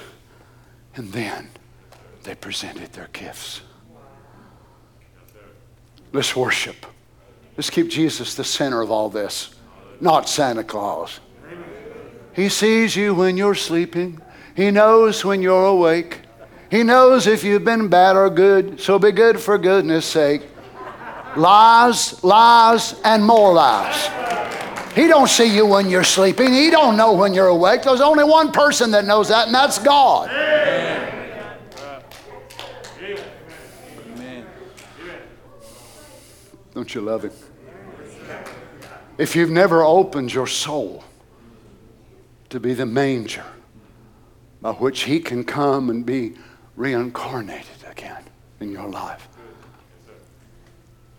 and 0.95 1.11
then 1.11 1.49
they 2.23 2.35
presented 2.35 2.93
their 2.93 3.09
gifts. 3.11 3.61
Let's 6.13 6.35
worship. 6.35 6.85
Let's 7.59 7.69
keep 7.69 7.89
Jesus 7.89 8.35
the 8.35 8.45
center 8.45 8.79
of 8.79 8.89
all 8.89 9.09
this, 9.09 9.53
not 9.99 10.29
Santa 10.29 10.63
Claus. 10.63 11.19
He 12.33 12.47
sees 12.47 12.95
you 12.95 13.13
when 13.13 13.35
you're 13.35 13.53
sleeping, 13.53 14.21
He 14.55 14.71
knows 14.71 15.25
when 15.25 15.41
you're 15.41 15.65
awake. 15.65 16.21
He 16.71 16.83
knows 16.83 17.27
if 17.27 17.43
you've 17.43 17.65
been 17.65 17.89
bad 17.89 18.15
or 18.15 18.29
good, 18.29 18.79
so 18.79 18.97
be 18.97 19.11
good 19.11 19.41
for 19.41 19.57
goodness 19.57 20.05
sake. 20.05 20.43
Lies, 21.35 22.23
lies, 22.23 22.95
and 23.03 23.25
more 23.25 23.53
lies. 23.53 24.07
He 24.95 25.07
don't 25.07 25.27
see 25.27 25.53
you 25.53 25.65
when 25.65 25.89
you're 25.89 26.05
sleeping. 26.05 26.53
He 26.53 26.69
don't 26.69 26.95
know 26.95 27.11
when 27.11 27.33
you're 27.33 27.47
awake. 27.47 27.81
There's 27.83 27.99
only 27.99 28.23
one 28.23 28.53
person 28.53 28.91
that 28.91 29.03
knows 29.03 29.27
that, 29.27 29.47
and 29.47 29.53
that's 29.53 29.79
God. 29.79 30.29
Don't 36.73 36.95
you 36.95 37.01
love 37.01 37.23
him? 37.23 37.31
If 39.19 39.35
you've 39.35 39.51
never 39.51 39.83
opened 39.83 40.33
your 40.33 40.47
soul 40.47 41.03
to 42.49 42.59
be 42.59 42.73
the 42.73 42.85
manger 42.87 43.45
by 44.61 44.71
which 44.71 45.03
he 45.03 45.19
can 45.19 45.43
come 45.43 45.89
and 45.89 46.05
be 46.05 46.35
reincarnated 46.77 47.83
again 47.91 48.23
in 48.61 48.71
your 48.71 48.87
life. 48.87 49.27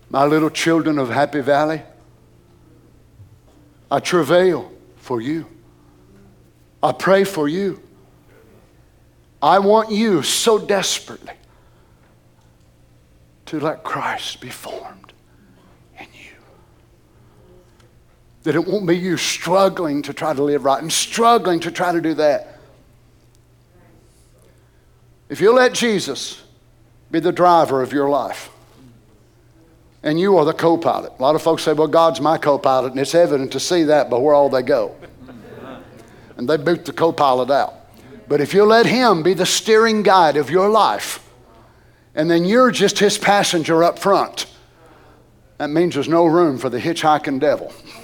My 0.09 0.25
little 0.25 0.49
children 0.49 0.97
of 0.97 1.09
Happy 1.09 1.41
Valley, 1.41 1.83
I 3.89 3.99
travail 3.99 4.71
for 4.97 5.21
you. 5.21 5.45
I 6.81 6.93
pray 6.93 7.23
for 7.23 7.47
you. 7.47 7.81
I 9.43 9.59
want 9.59 9.91
you 9.91 10.23
so 10.23 10.57
desperately 10.57 11.33
to 13.45 13.59
let 13.59 13.83
Christ 13.83 14.41
be 14.41 14.49
formed 14.49 15.13
in 15.99 16.07
you. 16.13 16.37
That 18.43 18.55
it 18.55 18.67
won't 18.67 18.87
be 18.87 18.97
you 18.97 19.17
struggling 19.17 20.01
to 20.03 20.13
try 20.13 20.33
to 20.33 20.43
live 20.43 20.65
right 20.65 20.81
and 20.81 20.91
struggling 20.91 21.59
to 21.61 21.71
try 21.71 21.91
to 21.91 22.01
do 22.01 22.13
that. 22.15 22.59
If 25.29 25.39
you 25.39 25.53
let 25.53 25.73
Jesus 25.73 26.41
be 27.11 27.19
the 27.19 27.31
driver 27.31 27.81
of 27.81 27.93
your 27.93 28.09
life, 28.09 28.49
and 30.03 30.19
you 30.19 30.37
are 30.37 30.45
the 30.45 30.53
co 30.53 30.77
pilot. 30.77 31.13
A 31.19 31.21
lot 31.21 31.35
of 31.35 31.41
folks 31.41 31.63
say, 31.63 31.73
well, 31.73 31.87
God's 31.87 32.21
my 32.21 32.37
co 32.37 32.57
pilot, 32.57 32.91
and 32.91 32.99
it's 32.99 33.13
evident 33.15 33.51
to 33.51 33.59
see 33.59 33.83
that 33.83 34.09
by 34.09 34.17
where 34.17 34.33
all 34.33 34.49
they 34.49 34.63
go. 34.63 34.95
And 36.37 36.49
they 36.49 36.57
boot 36.57 36.85
the 36.85 36.93
co 36.93 37.11
pilot 37.11 37.51
out. 37.51 37.75
But 38.27 38.41
if 38.41 38.53
you 38.53 38.63
let 38.63 38.87
Him 38.87 39.21
be 39.21 39.33
the 39.35 39.45
steering 39.45 40.01
guide 40.01 40.37
of 40.37 40.49
your 40.49 40.69
life, 40.69 41.23
and 42.15 42.31
then 42.31 42.45
you're 42.45 42.71
just 42.71 42.97
His 42.97 43.17
passenger 43.17 43.83
up 43.83 43.99
front, 43.99 44.47
that 45.59 45.69
means 45.69 45.93
there's 45.93 46.07
no 46.07 46.25
room 46.25 46.57
for 46.57 46.69
the 46.69 46.79
hitchhiking 46.79 47.39
devil. 47.39 47.71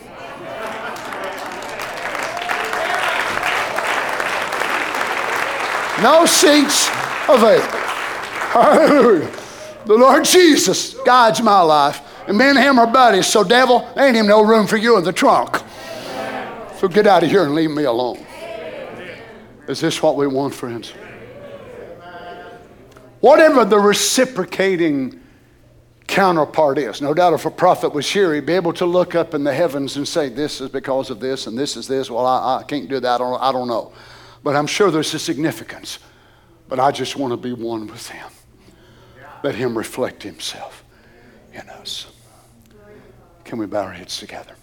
No 6.01 6.25
seats 6.25 6.87
available. 7.27 7.77
Hallelujah. 8.49 9.31
The 9.85 9.95
Lord 9.95 10.25
Jesus 10.25 10.93
guides 11.05 11.41
my 11.41 11.61
life. 11.61 12.01
And 12.27 12.37
me 12.37 12.45
and 12.45 12.57
him 12.57 12.77
are 12.77 12.87
buddies, 12.87 13.25
so 13.25 13.43
devil, 13.43 13.87
ain't 13.97 14.15
even 14.15 14.27
no 14.27 14.43
room 14.43 14.67
for 14.67 14.75
you 14.75 14.97
in 14.97 15.03
the 15.03 15.13
trunk. 15.13 15.61
So 16.77 16.87
get 16.87 17.07
out 17.07 17.23
of 17.23 17.29
here 17.29 17.43
and 17.43 17.55
leave 17.55 17.71
me 17.71 17.85
alone. 17.85 18.25
Is 19.67 19.79
this 19.79 20.03
what 20.03 20.17
we 20.17 20.27
want, 20.27 20.53
friends? 20.53 20.93
Whatever 23.21 23.65
the 23.65 23.79
reciprocating 23.79 25.19
counterpart 26.05 26.77
is. 26.77 27.01
No 27.01 27.13
doubt 27.13 27.33
if 27.33 27.45
a 27.45 27.51
prophet 27.51 27.93
was 27.93 28.09
here, 28.09 28.33
he'd 28.33 28.45
be 28.45 28.53
able 28.53 28.73
to 28.73 28.85
look 28.85 29.15
up 29.15 29.33
in 29.33 29.43
the 29.43 29.53
heavens 29.53 29.97
and 29.97 30.07
say, 30.07 30.29
This 30.29 30.61
is 30.61 30.69
because 30.69 31.09
of 31.09 31.19
this, 31.19 31.47
and 31.47 31.57
this 31.57 31.75
is 31.75 31.87
this. 31.87 32.09
Well, 32.09 32.25
I, 32.25 32.59
I 32.59 32.63
can't 32.63 32.89
do 32.89 32.99
that. 32.99 33.15
I 33.15 33.17
don't, 33.17 33.41
I 33.41 33.51
don't 33.51 33.67
know. 33.67 33.91
But 34.43 34.55
I'm 34.55 34.67
sure 34.67 34.91
there's 34.91 35.13
a 35.13 35.19
significance. 35.19 35.99
But 36.69 36.79
I 36.79 36.91
just 36.91 37.15
want 37.15 37.31
to 37.31 37.37
be 37.37 37.53
one 37.53 37.87
with 37.87 38.09
him. 38.09 38.29
Let 39.43 39.55
him 39.55 39.77
reflect 39.77 40.23
himself 40.23 40.83
in 41.53 41.67
us. 41.69 42.07
Can 43.43 43.57
we 43.57 43.65
bow 43.65 43.83
our 43.83 43.93
heads 43.93 44.17
together? 44.17 44.53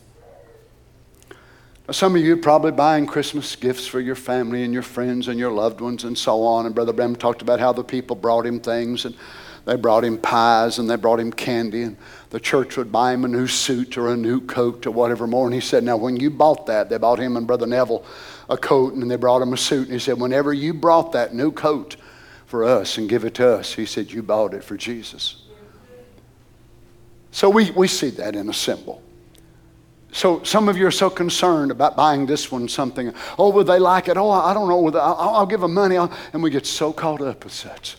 Now, 1.86 1.92
some 1.92 2.16
of 2.16 2.22
you 2.22 2.36
probably 2.38 2.72
buying 2.72 3.06
Christmas 3.06 3.56
gifts 3.56 3.86
for 3.86 4.00
your 4.00 4.14
family 4.14 4.62
and 4.62 4.72
your 4.72 4.82
friends 4.82 5.28
and 5.28 5.38
your 5.38 5.52
loved 5.52 5.80
ones 5.80 6.04
and 6.04 6.16
so 6.16 6.42
on. 6.42 6.66
And 6.66 6.74
Brother 6.74 6.92
Branham 6.92 7.16
talked 7.16 7.42
about 7.42 7.60
how 7.60 7.72
the 7.72 7.84
people 7.84 8.16
brought 8.16 8.46
him 8.46 8.58
things 8.58 9.04
and 9.04 9.14
they 9.66 9.76
brought 9.76 10.04
him 10.04 10.18
pies 10.18 10.78
and 10.78 10.88
they 10.88 10.96
brought 10.96 11.20
him 11.20 11.30
candy 11.30 11.82
and 11.82 11.96
the 12.30 12.40
church 12.40 12.76
would 12.76 12.90
buy 12.90 13.12
him 13.12 13.24
a 13.24 13.28
new 13.28 13.46
suit 13.46 13.96
or 13.96 14.12
a 14.12 14.16
new 14.16 14.40
coat 14.40 14.86
or 14.86 14.90
whatever 14.92 15.26
more. 15.26 15.46
And 15.46 15.54
he 15.54 15.60
said, 15.60 15.84
Now, 15.84 15.96
when 15.96 16.16
you 16.16 16.30
bought 16.30 16.66
that, 16.66 16.88
they 16.88 16.96
bought 16.96 17.18
him 17.18 17.36
and 17.36 17.46
Brother 17.46 17.66
Neville 17.66 18.04
a 18.48 18.56
coat 18.56 18.94
and 18.94 19.10
they 19.10 19.16
brought 19.16 19.42
him 19.42 19.52
a 19.52 19.56
suit. 19.56 19.84
And 19.84 19.92
he 19.92 19.98
said, 19.98 20.18
Whenever 20.18 20.52
you 20.52 20.74
brought 20.74 21.12
that 21.12 21.34
new 21.34 21.50
coat 21.52 21.96
for 22.46 22.64
us 22.64 22.98
and 22.98 23.08
give 23.08 23.24
it 23.24 23.34
to 23.34 23.54
us, 23.54 23.74
he 23.74 23.86
said, 23.86 24.10
You 24.12 24.22
bought 24.22 24.54
it 24.54 24.64
for 24.64 24.76
Jesus. 24.76 25.42
So 27.30 27.50
we, 27.50 27.70
we 27.72 27.88
see 27.88 28.10
that 28.10 28.36
in 28.36 28.48
a 28.48 28.52
symbol. 28.52 29.02
So 30.12 30.44
some 30.44 30.68
of 30.68 30.76
you 30.76 30.86
are 30.86 30.92
so 30.92 31.10
concerned 31.10 31.72
about 31.72 31.96
buying 31.96 32.26
this 32.26 32.52
one 32.52 32.68
something. 32.68 33.12
Oh, 33.36 33.50
will 33.50 33.64
they 33.64 33.80
like 33.80 34.06
it? 34.06 34.16
Oh, 34.16 34.30
I 34.30 34.54
don't 34.54 34.68
know. 34.68 34.96
I'll, 35.00 35.34
I'll 35.34 35.46
give 35.46 35.60
them 35.60 35.74
money. 35.74 35.96
And 35.96 36.42
we 36.42 36.50
get 36.50 36.66
so 36.66 36.92
caught 36.92 37.20
up 37.20 37.42
with 37.42 37.52
such. 37.52 37.96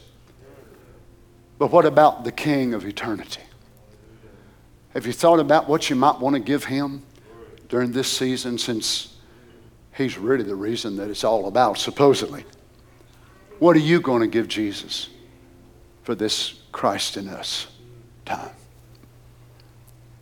But 1.58 1.72
what 1.72 1.86
about 1.86 2.24
the 2.24 2.32
King 2.32 2.74
of 2.74 2.86
eternity? 2.86 3.42
Have 4.94 5.06
you 5.06 5.12
thought 5.12 5.42
about 5.42 5.68
what 5.68 5.90
you 5.90 5.98
might 5.98 6.20
want 6.20 6.36
to 6.36 6.40
give 6.40 6.64
him 6.64 7.04
during 7.68 7.92
this 7.92 8.10
season 8.10 8.58
since 8.58 9.15
he's 9.96 10.18
really 10.18 10.44
the 10.44 10.56
reason 10.56 10.98
that 10.98 11.10
it's 11.10 11.24
all 11.24 11.48
about, 11.48 11.78
supposedly? 11.78 12.46
What 13.60 13.76
are 13.76 13.80
you 13.80 14.02
going 14.02 14.22
to 14.22 14.28
give 14.28 14.48
Jesus 14.48 15.10
for 16.04 16.14
this 16.14 16.56
Christ 16.72 17.18
in 17.18 17.30
us 17.30 17.68
time? 18.26 18.52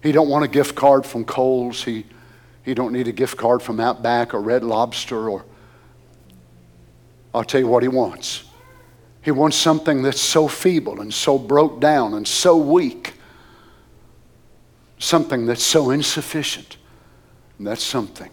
He 0.01 0.11
don't 0.11 0.29
want 0.29 0.45
a 0.45 0.47
gift 0.47 0.75
card 0.75 1.05
from 1.05 1.25
Kohl's. 1.25 1.83
He, 1.83 2.05
he 2.63 2.73
don't 2.73 2.93
need 2.93 3.07
a 3.07 3.11
gift 3.11 3.37
card 3.37 3.61
from 3.61 3.79
Outback 3.79 4.33
or 4.33 4.41
Red 4.41 4.63
Lobster 4.63 5.29
or 5.29 5.45
I'll 7.33 7.43
tell 7.43 7.61
you 7.61 7.67
what 7.67 7.81
he 7.81 7.89
wants. 7.89 8.43
He 9.23 9.31
wants 9.31 9.57
something 9.57 10.03
that's 10.03 10.21
so 10.21 10.47
feeble 10.47 11.01
and 11.01 11.11
so 11.11 11.39
broke 11.39 11.79
down 11.79 12.13
and 12.13 12.27
so 12.27 12.57
weak. 12.57 13.13
Something 14.99 15.47
that's 15.47 15.63
so 15.63 15.89
insufficient. 15.89 16.77
And 17.57 17.65
that 17.65 17.79
something 17.79 18.29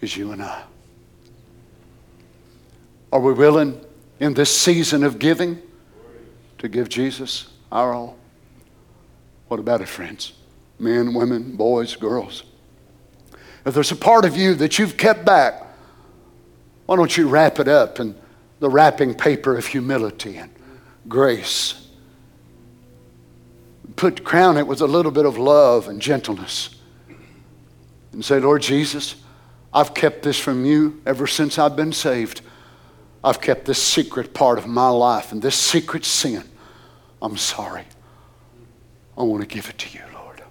is 0.00 0.16
you 0.16 0.32
and 0.32 0.42
I. 0.42 0.62
Are 3.12 3.20
we 3.20 3.32
willing 3.32 3.80
in 4.20 4.34
this 4.34 4.56
season 4.56 5.04
of 5.04 5.18
giving 5.18 5.60
to 6.58 6.68
give 6.68 6.88
Jesus 6.88 7.48
our 7.72 7.92
all? 7.92 8.16
What 9.48 9.58
about 9.60 9.80
it, 9.80 9.88
friends? 9.88 10.32
men, 10.80 11.14
women, 11.14 11.56
boys, 11.56 11.94
girls. 11.94 12.42
If 13.64 13.74
there's 13.74 13.92
a 13.92 13.96
part 13.96 14.24
of 14.24 14.36
you 14.36 14.54
that 14.54 14.78
you've 14.78 14.96
kept 14.96 15.24
back, 15.24 15.66
why 16.86 16.96
don't 16.96 17.16
you 17.16 17.28
wrap 17.28 17.60
it 17.60 17.68
up 17.68 18.00
in 18.00 18.16
the 18.58 18.70
wrapping 18.70 19.14
paper 19.14 19.56
of 19.56 19.66
humility 19.66 20.38
and 20.38 20.50
grace? 21.06 21.88
Put 23.96 24.24
crown 24.24 24.56
it 24.56 24.66
with 24.66 24.80
a 24.80 24.86
little 24.86 25.12
bit 25.12 25.26
of 25.26 25.36
love 25.36 25.88
and 25.88 26.00
gentleness. 26.00 26.74
And 28.12 28.24
say, 28.24 28.40
Lord 28.40 28.62
Jesus, 28.62 29.16
I've 29.72 29.94
kept 29.94 30.22
this 30.22 30.38
from 30.38 30.64
you 30.64 31.00
ever 31.06 31.26
since 31.26 31.58
I've 31.58 31.76
been 31.76 31.92
saved. 31.92 32.42
I've 33.22 33.40
kept 33.40 33.66
this 33.66 33.82
secret 33.82 34.34
part 34.34 34.58
of 34.58 34.66
my 34.66 34.88
life 34.88 35.32
and 35.32 35.40
this 35.40 35.54
secret 35.54 36.04
sin. 36.04 36.44
I'm 37.22 37.36
sorry. 37.36 37.84
I 39.16 39.22
want 39.22 39.42
to 39.42 39.48
give 39.48 39.68
it 39.68 39.78
to 39.78 39.98
you 39.98 40.04
Lord. 40.14 40.42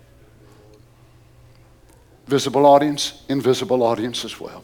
visible 2.27 2.65
audience, 2.65 3.23
invisible 3.27 3.81
audience 3.83 4.23
as 4.23 4.39
well. 4.39 4.63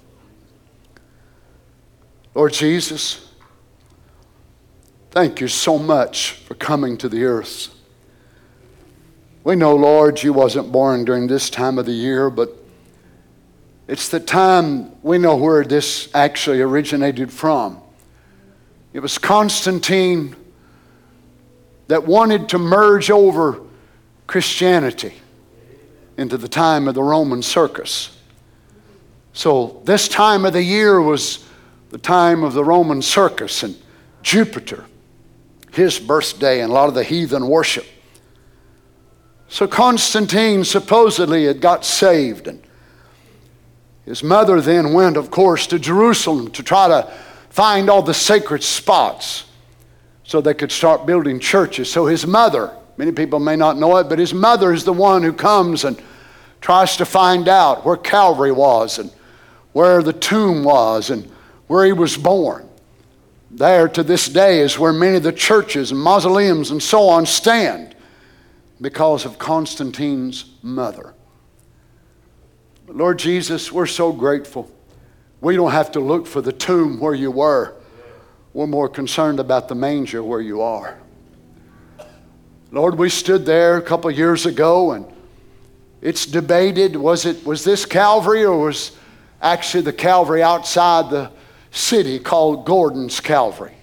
Lord 2.36 2.53
Jesus, 2.53 3.34
thank 5.11 5.41
you 5.41 5.48
so 5.48 5.80
much 5.80 6.32
for 6.32 6.53
coming 6.53 6.98
to 6.98 7.10
the 7.10 7.23
earth. 7.23 7.73
We 9.44 9.56
know, 9.56 9.76
Lord, 9.76 10.22
you 10.22 10.34
wasn't 10.34 10.72
born 10.72 11.06
during 11.06 11.27
this 11.27 11.49
time 11.49 11.80
of 11.80 11.86
the 11.86 11.91
year, 11.91 12.30
but 12.30 12.65
it's 13.88 14.10
the 14.10 14.20
time 14.20 14.91
we 15.03 15.18
know 15.18 15.36
where 15.36 15.64
this 15.64 16.10
actually 16.14 16.62
originated 16.62 17.32
from. 17.32 17.80
It 18.94 18.99
was 18.99 19.18
Constantine 19.18 20.36
that 21.88 22.06
wanted 22.07 22.49
to 22.49 22.57
merge 22.57 23.12
over 23.12 23.62
Christianity 24.28 25.14
into 26.18 26.38
the 26.38 26.48
time 26.48 26.88
of 26.88 26.95
the 26.95 27.03
Roman 27.03 27.44
circus. 27.44 28.18
So, 29.34 29.82
this 29.84 30.07
time 30.07 30.45
of 30.45 30.53
the 30.53 30.64
year 30.64 31.02
was 31.02 31.45
the 31.90 31.98
time 31.98 32.44
of 32.44 32.53
the 32.53 32.64
Roman 32.64 33.02
circus 33.02 33.64
and 33.64 33.76
Jupiter, 34.24 34.86
his 35.74 35.99
birthday, 35.99 36.62
and 36.62 36.72
a 36.72 36.74
lot 36.74 36.88
of 36.88 36.95
the 36.95 37.03
heathen 37.03 37.48
worship. 37.48 37.86
So, 39.49 39.68
Constantine 39.68 40.64
supposedly 40.64 41.45
had 41.45 41.60
got 41.60 41.86
saved, 41.86 42.48
and 42.48 42.65
his 44.06 44.23
mother 44.23 44.61
then 44.61 44.94
went, 44.94 45.18
of 45.18 45.32
course, 45.32 45.68
to 45.68 45.80
Jerusalem 45.80 46.52
to 46.52 46.64
try 46.64 46.88
to 46.88 47.11
find 47.49 47.90
all 47.90 48.02
the 48.02 48.14
sacred 48.14 48.64
spots 48.64 49.45
so 50.23 50.41
they 50.41 50.53
could 50.53 50.72
start 50.72 51.06
building 51.06 51.40
churches. 51.40 51.91
So, 51.91 52.06
his 52.06 52.26
mother, 52.26 52.72
Many 52.98 53.11
people 53.11 53.40
may 53.40 53.56
not 53.56 53.77
know 53.77 53.98
it, 53.98 54.07
but 54.07 54.19
his 54.19 54.34
mother 54.34 54.72
is 54.72 54.84
the 54.84 54.94
one 54.94 55.23
who 55.23 55.34
comes 55.34 55.84
and 55.84 56.02
tries 56.61 56.98
to 56.98 57.06
find 57.06 57.48
out 57.48 57.86
where 57.86 57.98
Calvary 57.98 58.52
was 58.52 58.99
and 58.99 59.11
where 59.73 60.02
the 60.02 60.14
tomb 60.14 60.64
was 60.64 61.10
and 61.10 61.30
where 61.68 61.86
he 61.86 61.91
was 61.91 62.15
born. 62.15 62.68
There 63.52 63.88
to 63.90 64.03
this 64.03 64.27
day 64.27 64.60
is 64.60 64.80
where 64.80 64.94
many 64.94 65.18
of 65.18 65.23
the 65.23 65.34
churches 65.34 65.91
and 65.91 65.99
mausoleums 65.99 66.72
and 66.72 66.82
so 66.82 67.10
on 67.10 67.26
stand 67.26 67.95
because 68.80 69.26
of 69.26 69.38
Constantine's 69.38 70.45
mother. 70.61 71.14
Lord 72.88 73.18
Jesus, 73.18 73.72
we're 73.72 73.88
so 73.88 74.12
grateful. 74.12 74.72
We 75.41 75.56
don't 75.56 75.72
have 75.72 75.91
to 75.94 75.99
look 75.99 76.28
for 76.28 76.41
the 76.41 76.53
tomb 76.53 76.99
where 76.99 77.16
you 77.16 77.32
were. 77.32 77.74
We're 78.53 78.68
more 78.68 78.88
concerned 78.88 79.40
about 79.40 79.68
the 79.68 79.76
manger 79.76 80.24
where 80.24 80.40
you 80.40 80.62
are. 80.62 80.98
Lord, 82.72 82.98
we 82.98 83.10
stood 83.10 83.45
there 83.45 83.78
a 83.78 83.82
couple 83.82 84.10
years 84.12 84.45
ago 84.45 84.91
and 84.91 85.06
it's 86.02 86.26
debated 86.26 86.95
was 86.95 87.26
it 87.26 87.45
was 87.45 87.64
this 87.64 87.86
Calvary 87.86 88.45
or 88.45 88.57
was 88.57 88.91
actually 89.41 89.82
the 89.82 89.94
Calvary 89.94 90.44
outside 90.44 91.10
the 91.10 91.32
city 91.72 92.20
called 92.20 92.66
Gordon's 92.66 93.20
Calvary? 93.20 93.74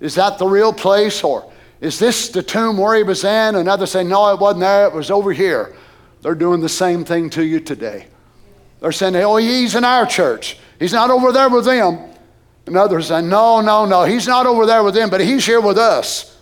Is 0.00 0.16
that 0.16 0.38
the 0.38 0.46
real 0.46 0.72
place 0.72 1.22
or 1.22 1.50
is 1.80 1.98
this 1.98 2.30
the 2.30 2.42
tomb 2.42 2.78
where 2.78 2.96
he 2.96 3.02
was 3.04 3.24
in? 3.24 3.54
And 3.54 3.68
others 3.68 3.92
say, 3.92 4.04
no, 4.04 4.32
it 4.32 4.40
wasn't 4.40 4.60
there, 4.60 4.86
it 4.86 4.92
was 4.92 5.10
over 5.10 5.32
here. 5.32 5.76
They're 6.22 6.34
doing 6.34 6.60
the 6.60 6.68
same 6.68 7.04
thing 7.04 7.30
to 7.30 7.44
you 7.44 7.60
today. 7.60 8.08
They're 8.84 8.92
saying, 8.92 9.16
oh, 9.16 9.36
he's 9.36 9.74
in 9.74 9.82
our 9.82 10.04
church. 10.04 10.58
He's 10.78 10.92
not 10.92 11.08
over 11.08 11.32
there 11.32 11.48
with 11.48 11.64
them. 11.64 12.00
And 12.66 12.76
others 12.76 13.06
say, 13.06 13.22
no, 13.22 13.62
no, 13.62 13.86
no, 13.86 14.04
he's 14.04 14.26
not 14.26 14.44
over 14.44 14.66
there 14.66 14.82
with 14.82 14.92
them, 14.92 15.08
but 15.08 15.22
he's 15.22 15.46
here 15.46 15.62
with 15.62 15.78
us. 15.78 16.38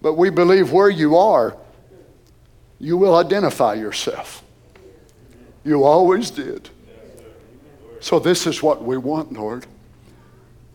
But 0.00 0.14
we 0.14 0.30
believe 0.30 0.72
where 0.72 0.88
you 0.88 1.18
are, 1.18 1.58
you 2.80 2.96
will 2.96 3.16
identify 3.16 3.74
yourself. 3.74 4.42
You 5.62 5.84
always 5.84 6.30
did. 6.30 6.70
So, 8.00 8.18
this 8.18 8.46
is 8.46 8.62
what 8.62 8.82
we 8.82 8.96
want, 8.96 9.34
Lord. 9.34 9.66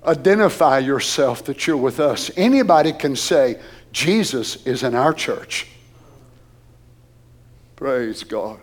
Identify 0.05 0.77
yourself 0.77 1.43
that 1.45 1.65
you're 1.65 1.75
with 1.75 1.99
us. 1.99 2.29
Anybody 2.37 2.93
can 2.93 3.15
say, 3.15 3.59
Jesus 3.91 4.63
is 4.67 4.83
in 4.83 4.93
our 4.93 5.11
church. 5.11 5.65
Praise 7.75 8.23
God. 8.23 8.59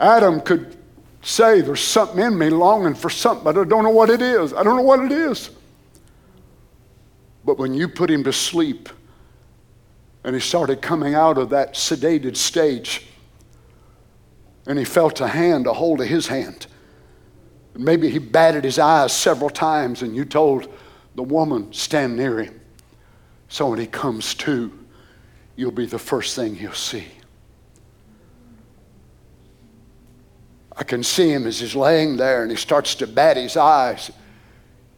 Adam 0.00 0.40
could 0.40 0.76
say, 1.22 1.60
There's 1.60 1.80
something 1.80 2.18
in 2.18 2.36
me 2.36 2.50
longing 2.50 2.94
for 2.94 3.10
something, 3.10 3.44
but 3.44 3.56
I 3.56 3.64
don't 3.64 3.84
know 3.84 3.90
what 3.90 4.10
it 4.10 4.22
is. 4.22 4.52
I 4.52 4.62
don't 4.62 4.76
know 4.76 4.82
what 4.82 5.00
it 5.00 5.12
is. 5.12 5.50
But 7.44 7.58
when 7.58 7.74
you 7.74 7.88
put 7.88 8.10
him 8.10 8.24
to 8.24 8.32
sleep 8.32 8.88
and 10.24 10.34
he 10.34 10.40
started 10.40 10.82
coming 10.82 11.14
out 11.14 11.38
of 11.38 11.50
that 11.50 11.74
sedated 11.74 12.36
stage, 12.36 13.06
and 14.66 14.78
he 14.78 14.84
felt 14.84 15.20
a 15.20 15.28
hand, 15.28 15.66
a 15.66 15.72
hold 15.72 16.00
of 16.00 16.06
his 16.06 16.26
hand. 16.26 16.66
Maybe 17.74 18.10
he 18.10 18.18
batted 18.18 18.64
his 18.64 18.78
eyes 18.78 19.12
several 19.12 19.50
times, 19.50 20.02
and 20.02 20.14
you 20.14 20.24
told 20.24 20.68
the 21.14 21.22
woman, 21.22 21.72
stand 21.72 22.16
near 22.16 22.42
him. 22.42 22.60
So 23.48 23.70
when 23.70 23.78
he 23.78 23.86
comes 23.86 24.34
to, 24.36 24.70
you'll 25.56 25.70
be 25.70 25.86
the 25.86 25.98
first 25.98 26.36
thing 26.36 26.54
he'll 26.54 26.72
see. 26.72 27.06
I 30.80 30.82
can 30.82 31.02
see 31.02 31.28
him 31.28 31.46
as 31.46 31.60
he's 31.60 31.76
laying 31.76 32.16
there 32.16 32.40
and 32.40 32.50
he 32.50 32.56
starts 32.56 32.94
to 32.96 33.06
bat 33.06 33.36
his 33.36 33.54
eyes. 33.54 34.10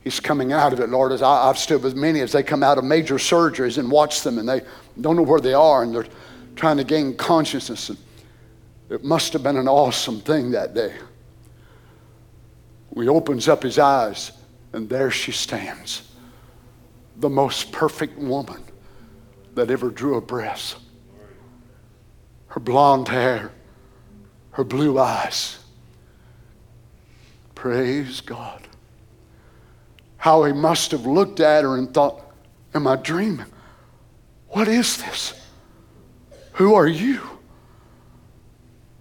He's 0.04 0.20
coming 0.20 0.52
out 0.52 0.72
of 0.72 0.78
it, 0.78 0.88
Lord. 0.88 1.10
As 1.10 1.22
I, 1.22 1.48
have 1.48 1.58
stood 1.58 1.82
with 1.82 1.96
many 1.96 2.20
as 2.20 2.30
they 2.30 2.44
come 2.44 2.62
out 2.62 2.78
of 2.78 2.84
major 2.84 3.16
surgeries 3.16 3.78
and 3.78 3.90
watch 3.90 4.22
them 4.22 4.38
and 4.38 4.48
they 4.48 4.60
don't 5.00 5.16
know 5.16 5.22
where 5.22 5.40
they 5.40 5.54
are 5.54 5.82
and 5.82 5.92
they're 5.92 6.06
trying 6.54 6.76
to 6.76 6.84
gain 6.84 7.16
consciousness. 7.16 7.88
And 7.88 7.98
it 8.90 9.02
must 9.02 9.32
have 9.32 9.42
been 9.42 9.56
an 9.56 9.66
awesome 9.66 10.20
thing 10.20 10.52
that 10.52 10.72
day. 10.72 10.94
He 12.94 13.08
opens 13.08 13.48
up 13.48 13.64
his 13.64 13.80
eyes 13.80 14.30
and 14.72 14.88
there 14.88 15.10
she 15.10 15.32
stands, 15.32 16.12
the 17.16 17.28
most 17.28 17.72
perfect 17.72 18.16
woman 18.18 18.62
that 19.56 19.68
ever 19.68 19.90
drew 19.90 20.16
a 20.16 20.20
breath. 20.20 20.76
Her 22.46 22.60
blonde 22.60 23.08
hair, 23.08 23.50
her 24.52 24.64
blue 24.64 24.96
eyes. 25.00 25.58
Praise 27.62 28.20
God. 28.20 28.60
How 30.16 30.42
he 30.42 30.52
must 30.52 30.90
have 30.90 31.06
looked 31.06 31.38
at 31.38 31.62
her 31.62 31.76
and 31.76 31.94
thought, 31.94 32.20
Am 32.74 32.88
I 32.88 32.96
dreaming? 32.96 33.46
What 34.48 34.66
is 34.66 34.96
this? 34.96 35.40
Who 36.54 36.74
are 36.74 36.88
you? 36.88 37.20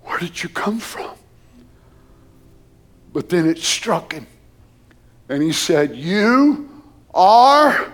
Where 0.03 0.19
did 0.19 0.43
you 0.43 0.49
come 0.49 0.77
from? 0.77 1.09
But 3.11 3.29
then 3.29 3.49
it 3.49 3.57
struck 3.57 4.13
him. 4.13 4.27
And 5.27 5.41
he 5.41 5.53
said, 5.53 5.95
You 5.95 6.83
are 7.15 7.91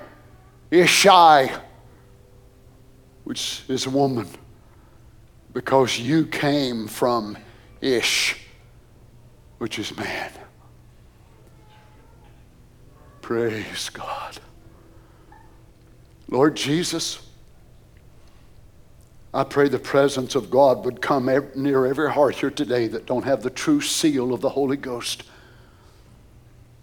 Ishai, 0.69 1.61
which 3.23 3.63
is 3.69 3.85
a 3.85 3.89
woman, 3.89 4.27
because 5.53 5.97
you 5.97 6.25
came 6.25 6.89
from 6.89 7.37
Ish, 7.79 8.35
which 9.59 9.79
is 9.79 9.95
man. 9.95 10.33
Praise 13.27 13.89
God. 13.89 14.39
Lord 16.29 16.55
Jesus, 16.55 17.19
I 19.33 19.43
pray 19.43 19.67
the 19.67 19.79
presence 19.79 20.33
of 20.33 20.49
God 20.49 20.85
would 20.85 21.01
come 21.01 21.29
near 21.53 21.85
every 21.85 22.09
heart 22.09 22.35
here 22.35 22.49
today 22.49 22.87
that 22.87 23.05
don't 23.05 23.25
have 23.25 23.43
the 23.43 23.49
true 23.49 23.81
seal 23.81 24.33
of 24.33 24.39
the 24.39 24.47
Holy 24.47 24.77
Ghost. 24.77 25.23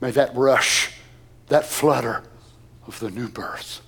May 0.03 0.11
that 0.11 0.37
rush, 0.37 0.93
that 1.47 1.65
flutter 1.65 2.25
of 2.87 3.01
the 3.01 3.11
new 3.11 3.29
birth, 3.29 3.81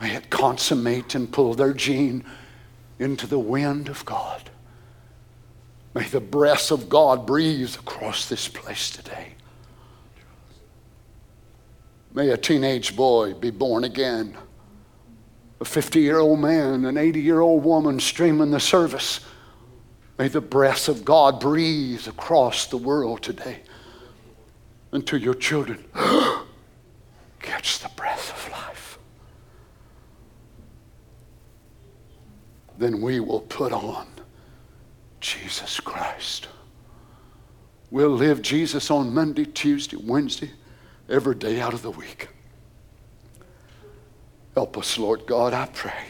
may 0.00 0.16
it 0.16 0.30
consummate 0.30 1.14
and 1.14 1.30
pull 1.30 1.54
their 1.54 1.74
gene 1.74 2.24
into 2.98 3.28
the 3.28 3.38
wind 3.38 3.88
of 3.88 4.04
God. 4.04 4.50
May 5.94 6.08
the 6.08 6.18
breath 6.18 6.72
of 6.72 6.88
God 6.88 7.24
breathe 7.24 7.76
across 7.76 8.28
this 8.28 8.48
place 8.48 8.90
today. 8.90 9.35
May 12.16 12.30
a 12.30 12.36
teenage 12.38 12.96
boy 12.96 13.34
be 13.34 13.50
born 13.50 13.84
again. 13.84 14.38
A 15.60 15.66
50 15.66 16.00
year 16.00 16.18
old 16.18 16.40
man, 16.40 16.86
an 16.86 16.96
80 16.96 17.20
year 17.20 17.40
old 17.40 17.62
woman 17.62 18.00
streaming 18.00 18.50
the 18.50 18.58
service. 18.58 19.20
May 20.18 20.28
the 20.28 20.40
breath 20.40 20.88
of 20.88 21.04
God 21.04 21.38
breathe 21.40 22.08
across 22.08 22.68
the 22.68 22.78
world 22.78 23.20
today 23.20 23.60
until 24.92 25.20
your 25.20 25.34
children 25.34 25.84
catch 27.42 27.80
the 27.80 27.90
breath 27.96 28.32
of 28.32 28.50
life. 28.50 28.98
Then 32.78 33.02
we 33.02 33.20
will 33.20 33.40
put 33.40 33.74
on 33.74 34.06
Jesus 35.20 35.80
Christ. 35.80 36.48
We'll 37.90 38.08
live 38.08 38.40
Jesus 38.40 38.90
on 38.90 39.12
Monday, 39.12 39.44
Tuesday, 39.44 39.98
Wednesday, 39.98 40.50
every 41.08 41.34
day 41.34 41.60
out 41.60 41.74
of 41.74 41.82
the 41.82 41.90
week. 41.90 42.28
Help 44.54 44.78
us, 44.78 44.98
Lord 44.98 45.26
God, 45.26 45.52
I 45.52 45.66
pray. 45.66 46.04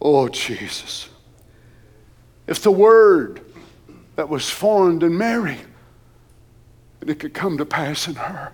Oh, 0.00 0.28
Jesus. 0.28 1.08
If 2.46 2.62
the 2.62 2.70
word 2.70 3.40
that 4.16 4.28
was 4.28 4.50
formed 4.50 5.02
in 5.02 5.16
Mary 5.16 5.58
and 7.00 7.08
it 7.08 7.18
could 7.18 7.34
come 7.34 7.56
to 7.58 7.66
pass 7.66 8.06
in 8.06 8.14
her. 8.14 8.52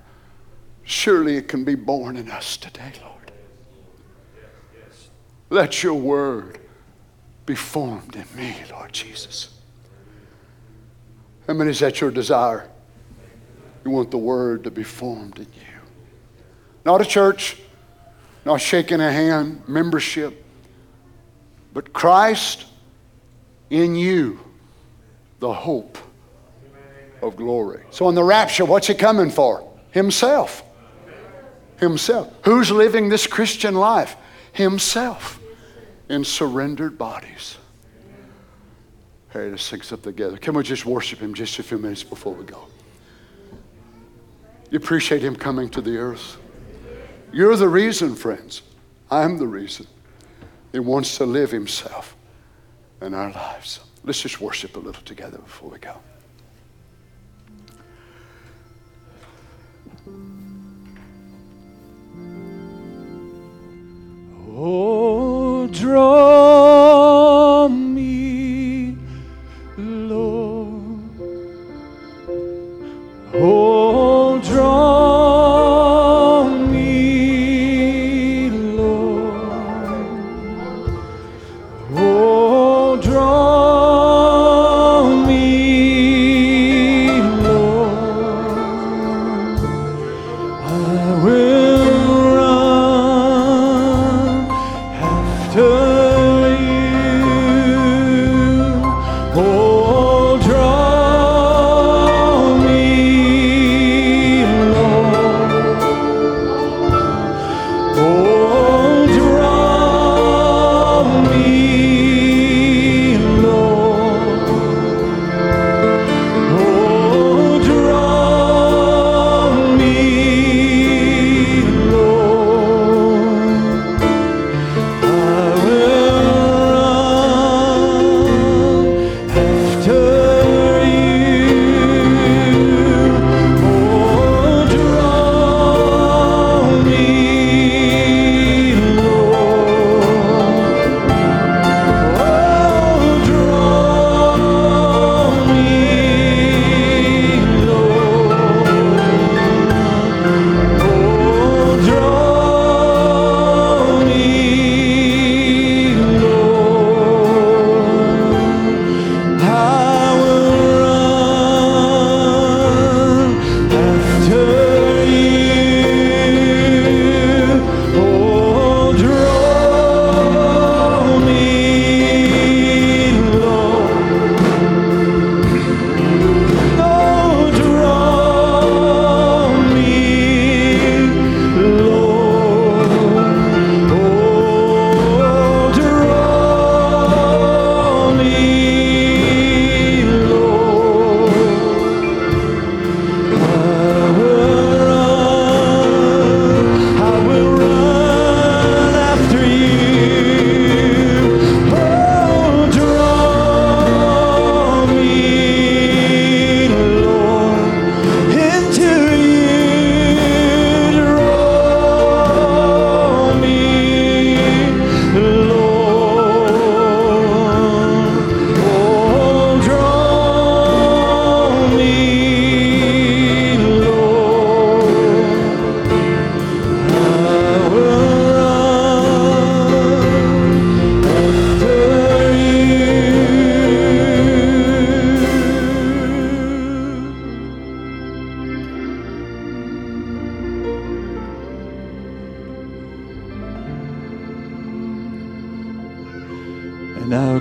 Surely 0.84 1.36
it 1.36 1.48
can 1.48 1.64
be 1.64 1.74
born 1.74 2.16
in 2.16 2.30
us 2.30 2.56
today, 2.56 2.92
Lord. 3.02 3.32
Let 5.50 5.82
your 5.82 5.94
word 5.94 6.60
be 7.44 7.54
formed 7.54 8.16
in 8.16 8.26
me, 8.36 8.56
Lord 8.70 8.92
Jesus. 8.92 9.60
How 11.46 11.54
many 11.54 11.70
is 11.70 11.80
that 11.80 12.00
your 12.00 12.10
desire? 12.10 12.68
You 13.86 13.92
want 13.92 14.10
the 14.10 14.18
word 14.18 14.64
to 14.64 14.72
be 14.72 14.82
formed 14.82 15.38
in 15.38 15.44
you. 15.44 15.80
Not 16.84 17.00
a 17.00 17.04
church, 17.04 17.56
not 18.44 18.60
shaking 18.60 19.00
a 19.00 19.12
hand, 19.12 19.62
membership, 19.68 20.44
but 21.72 21.92
Christ 21.92 22.64
in 23.70 23.94
you, 23.94 24.40
the 25.38 25.52
hope 25.52 25.98
of 27.22 27.36
glory. 27.36 27.84
So 27.90 28.08
in 28.08 28.16
the 28.16 28.24
rapture, 28.24 28.64
what's 28.64 28.88
he 28.88 28.94
coming 28.94 29.30
for? 29.30 29.72
Himself. 29.92 30.64
Himself. 31.78 32.34
Who's 32.44 32.72
living 32.72 33.08
this 33.08 33.28
Christian 33.28 33.76
life? 33.76 34.16
Himself 34.50 35.38
in 36.08 36.24
surrendered 36.24 36.98
bodies. 36.98 37.56
Hey, 39.30 39.48
let's 39.48 39.62
sing 39.62 39.82
something 39.82 40.12
together. 40.12 40.38
Can 40.38 40.54
we 40.54 40.64
just 40.64 40.84
worship 40.84 41.20
him 41.20 41.34
just 41.34 41.56
a 41.60 41.62
few 41.62 41.78
minutes 41.78 42.02
before 42.02 42.34
we 42.34 42.44
go? 42.44 42.66
You 44.70 44.78
appreciate 44.78 45.22
him 45.22 45.36
coming 45.36 45.68
to 45.70 45.80
the 45.80 45.96
earth? 45.96 46.38
You're 47.32 47.56
the 47.56 47.68
reason, 47.68 48.14
friends. 48.14 48.62
I'm 49.10 49.38
the 49.38 49.46
reason. 49.46 49.86
He 50.72 50.80
wants 50.80 51.16
to 51.18 51.26
live 51.26 51.50
himself 51.50 52.16
in 53.00 53.14
our 53.14 53.30
lives. 53.30 53.80
Let's 54.04 54.20
just 54.20 54.40
worship 54.40 54.76
a 54.76 54.80
little 54.80 55.02
together 55.02 55.38
before 55.38 55.70
we 55.70 55.78
go. 55.78 55.96
Oh, 64.58 65.66
draw 65.66 67.68
me, 67.68 68.96
Lord. 69.76 71.02
Oh, 73.34 73.75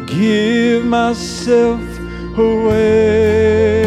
give 0.06 0.86
myself 0.86 1.82
away. 2.38 3.86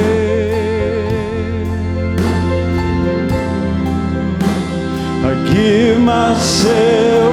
I 5.25 5.53
give 5.53 6.01
myself 6.01 7.28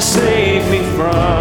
save 0.00 0.70
me 0.70 0.82
from. 0.96 1.37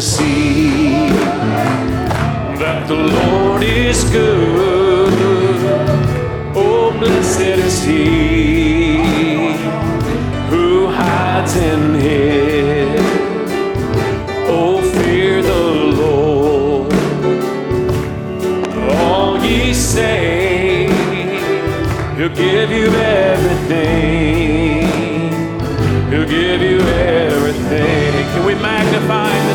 see 0.00 1.08
that 2.58 2.86
the 2.86 2.94
Lord 2.94 3.62
is 3.62 4.04
good. 4.10 5.12
Oh, 6.54 6.92
blessed 6.98 7.40
is 7.40 7.82
He 7.82 8.98
who 10.50 10.86
hides 10.88 11.56
in 11.56 11.94
Him. 11.94 13.04
Oh, 14.46 14.80
fear 15.02 15.42
the 15.42 15.64
Lord, 16.02 16.92
all 18.94 19.38
ye 19.44 19.74
say, 19.74 20.86
He'll 22.16 22.28
give 22.28 22.70
you 22.70 22.86
everything. 22.88 24.38
He'll 26.10 26.24
give 26.24 26.62
you 26.62 26.80
everything. 26.80 28.24
Can 28.32 28.44
we 28.46 28.54
magnify 28.54 29.47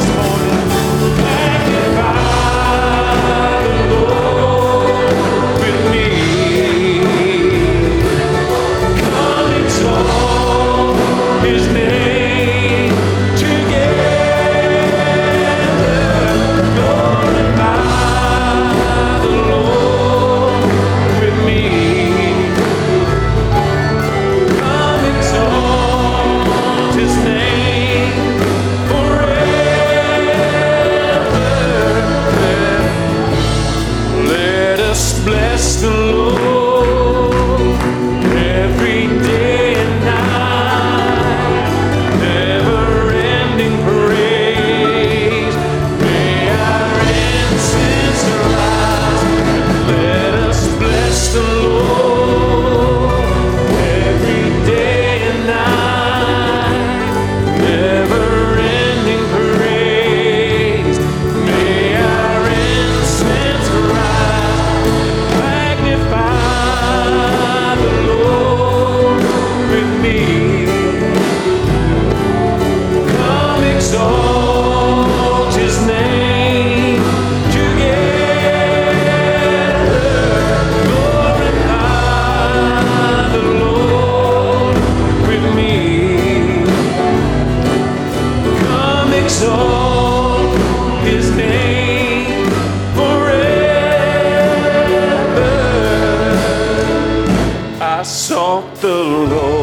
the 98.83 98.89
road. 98.89 99.62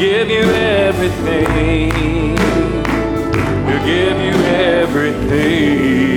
Give 0.00 0.30
you 0.30 0.40
everything. 0.40 1.90
He'll 3.66 3.84
give 3.84 4.18
you 4.18 4.34
everything. 4.46 6.09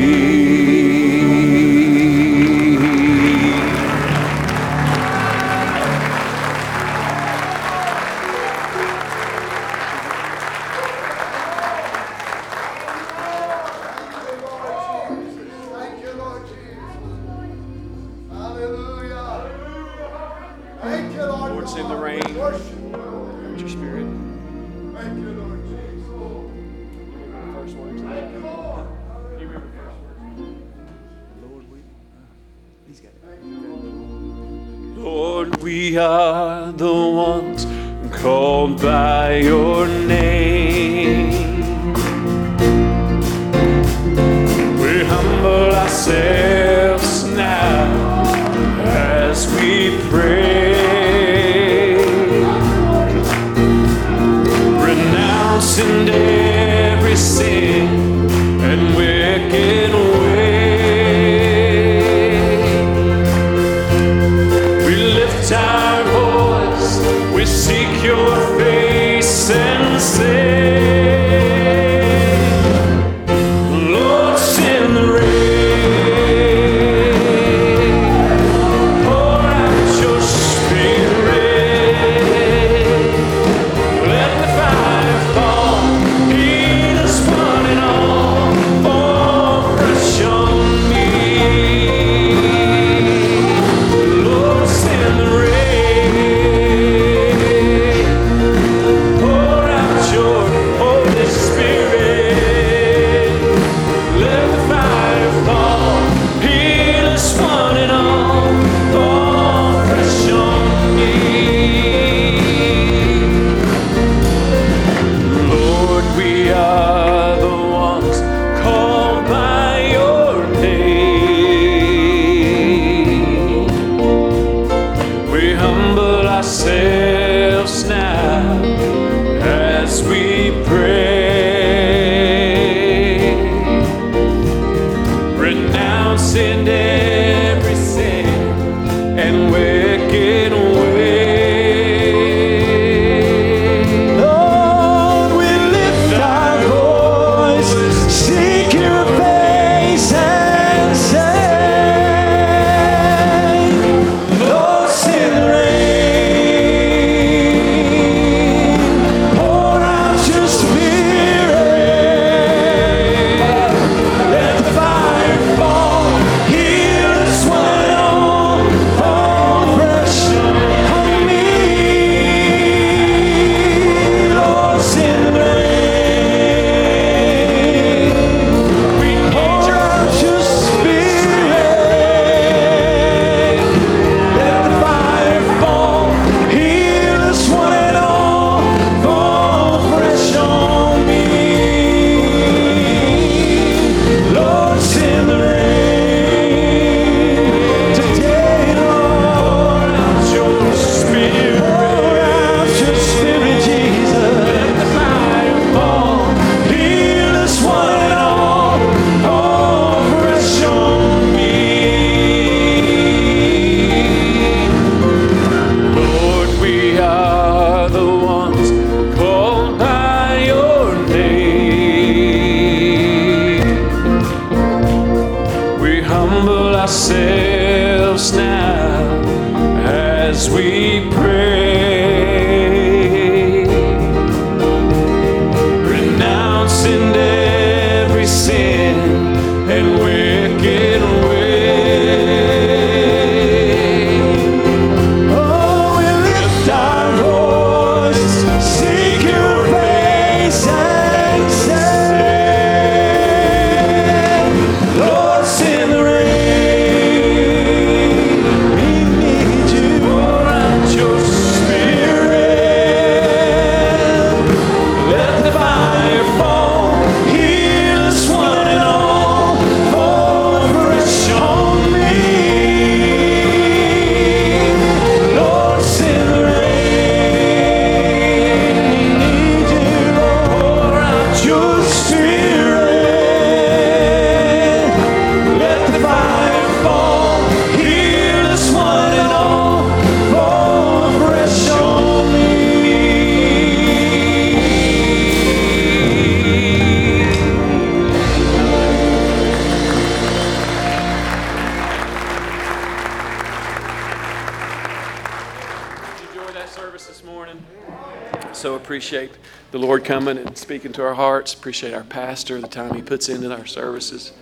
Lord 309.93 310.05
coming 310.05 310.39
and 310.39 310.57
speaking 310.57 310.91
to 310.93 311.03
our 311.03 311.13
hearts. 311.13 311.53
Appreciate 311.53 311.93
our 311.93 312.03
pastor, 312.03 312.59
the 312.59 312.67
time 312.67 312.95
he 312.95 313.03
puts 313.03 313.29
into 313.29 313.55
our 313.55 313.67
services. 313.67 314.33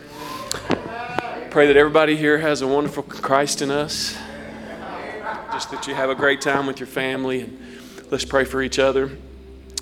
Pray 1.49 1.67
that 1.67 1.75
everybody 1.75 2.15
here 2.15 2.37
has 2.37 2.61
a 2.61 2.67
wonderful 2.67 3.03
Christmas. 3.03 4.17
Just 5.51 5.69
that 5.71 5.87
you 5.87 5.93
have 5.93 6.09
a 6.09 6.15
great 6.15 6.39
time 6.39 6.67
with 6.67 6.79
your 6.79 6.87
family. 6.87 7.41
And 7.41 7.59
let's 8.09 8.23
pray 8.23 8.45
for 8.45 8.61
each 8.61 8.79
other. 8.79 9.11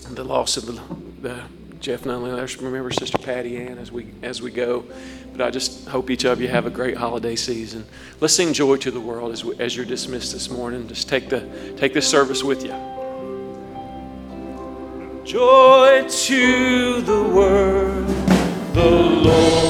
The 0.10 0.24
loss 0.24 0.58
of 0.58 0.66
the, 0.66 0.82
the 1.22 1.44
Jeff 1.80 2.02
Nunley. 2.02 2.36
Let's 2.36 2.60
remember 2.60 2.90
Sister 2.90 3.20
Patty 3.20 3.56
Ann 3.58 3.78
as 3.78 3.92
we 3.92 4.08
as 4.24 4.42
we 4.42 4.50
go. 4.50 4.86
But 5.34 5.42
I 5.42 5.52
just 5.52 5.88
hope 5.88 6.10
each 6.10 6.26
of 6.26 6.42
you 6.42 6.48
have 6.48 6.66
a 6.66 6.72
great 6.72 6.98
holiday 6.98 7.36
season. 7.36 7.86
Let's 8.20 8.34
sing 8.34 8.54
joy 8.54 8.78
to 8.78 8.90
the 8.90 9.00
world 9.00 9.34
as, 9.34 9.46
we, 9.46 9.56
as 9.60 9.76
you're 9.76 9.86
dismissed 9.86 10.34
this 10.34 10.50
morning. 10.50 10.88
Just 10.88 11.08
take 11.08 11.30
the 11.30 11.48
take 11.78 11.94
this 11.94 12.10
service 12.10 12.44
with 12.44 12.66
you. 12.66 12.99
Joy 15.30 16.08
to 16.10 17.02
the 17.02 17.22
world, 17.22 18.08
the 18.74 18.90
Lord 18.90 19.69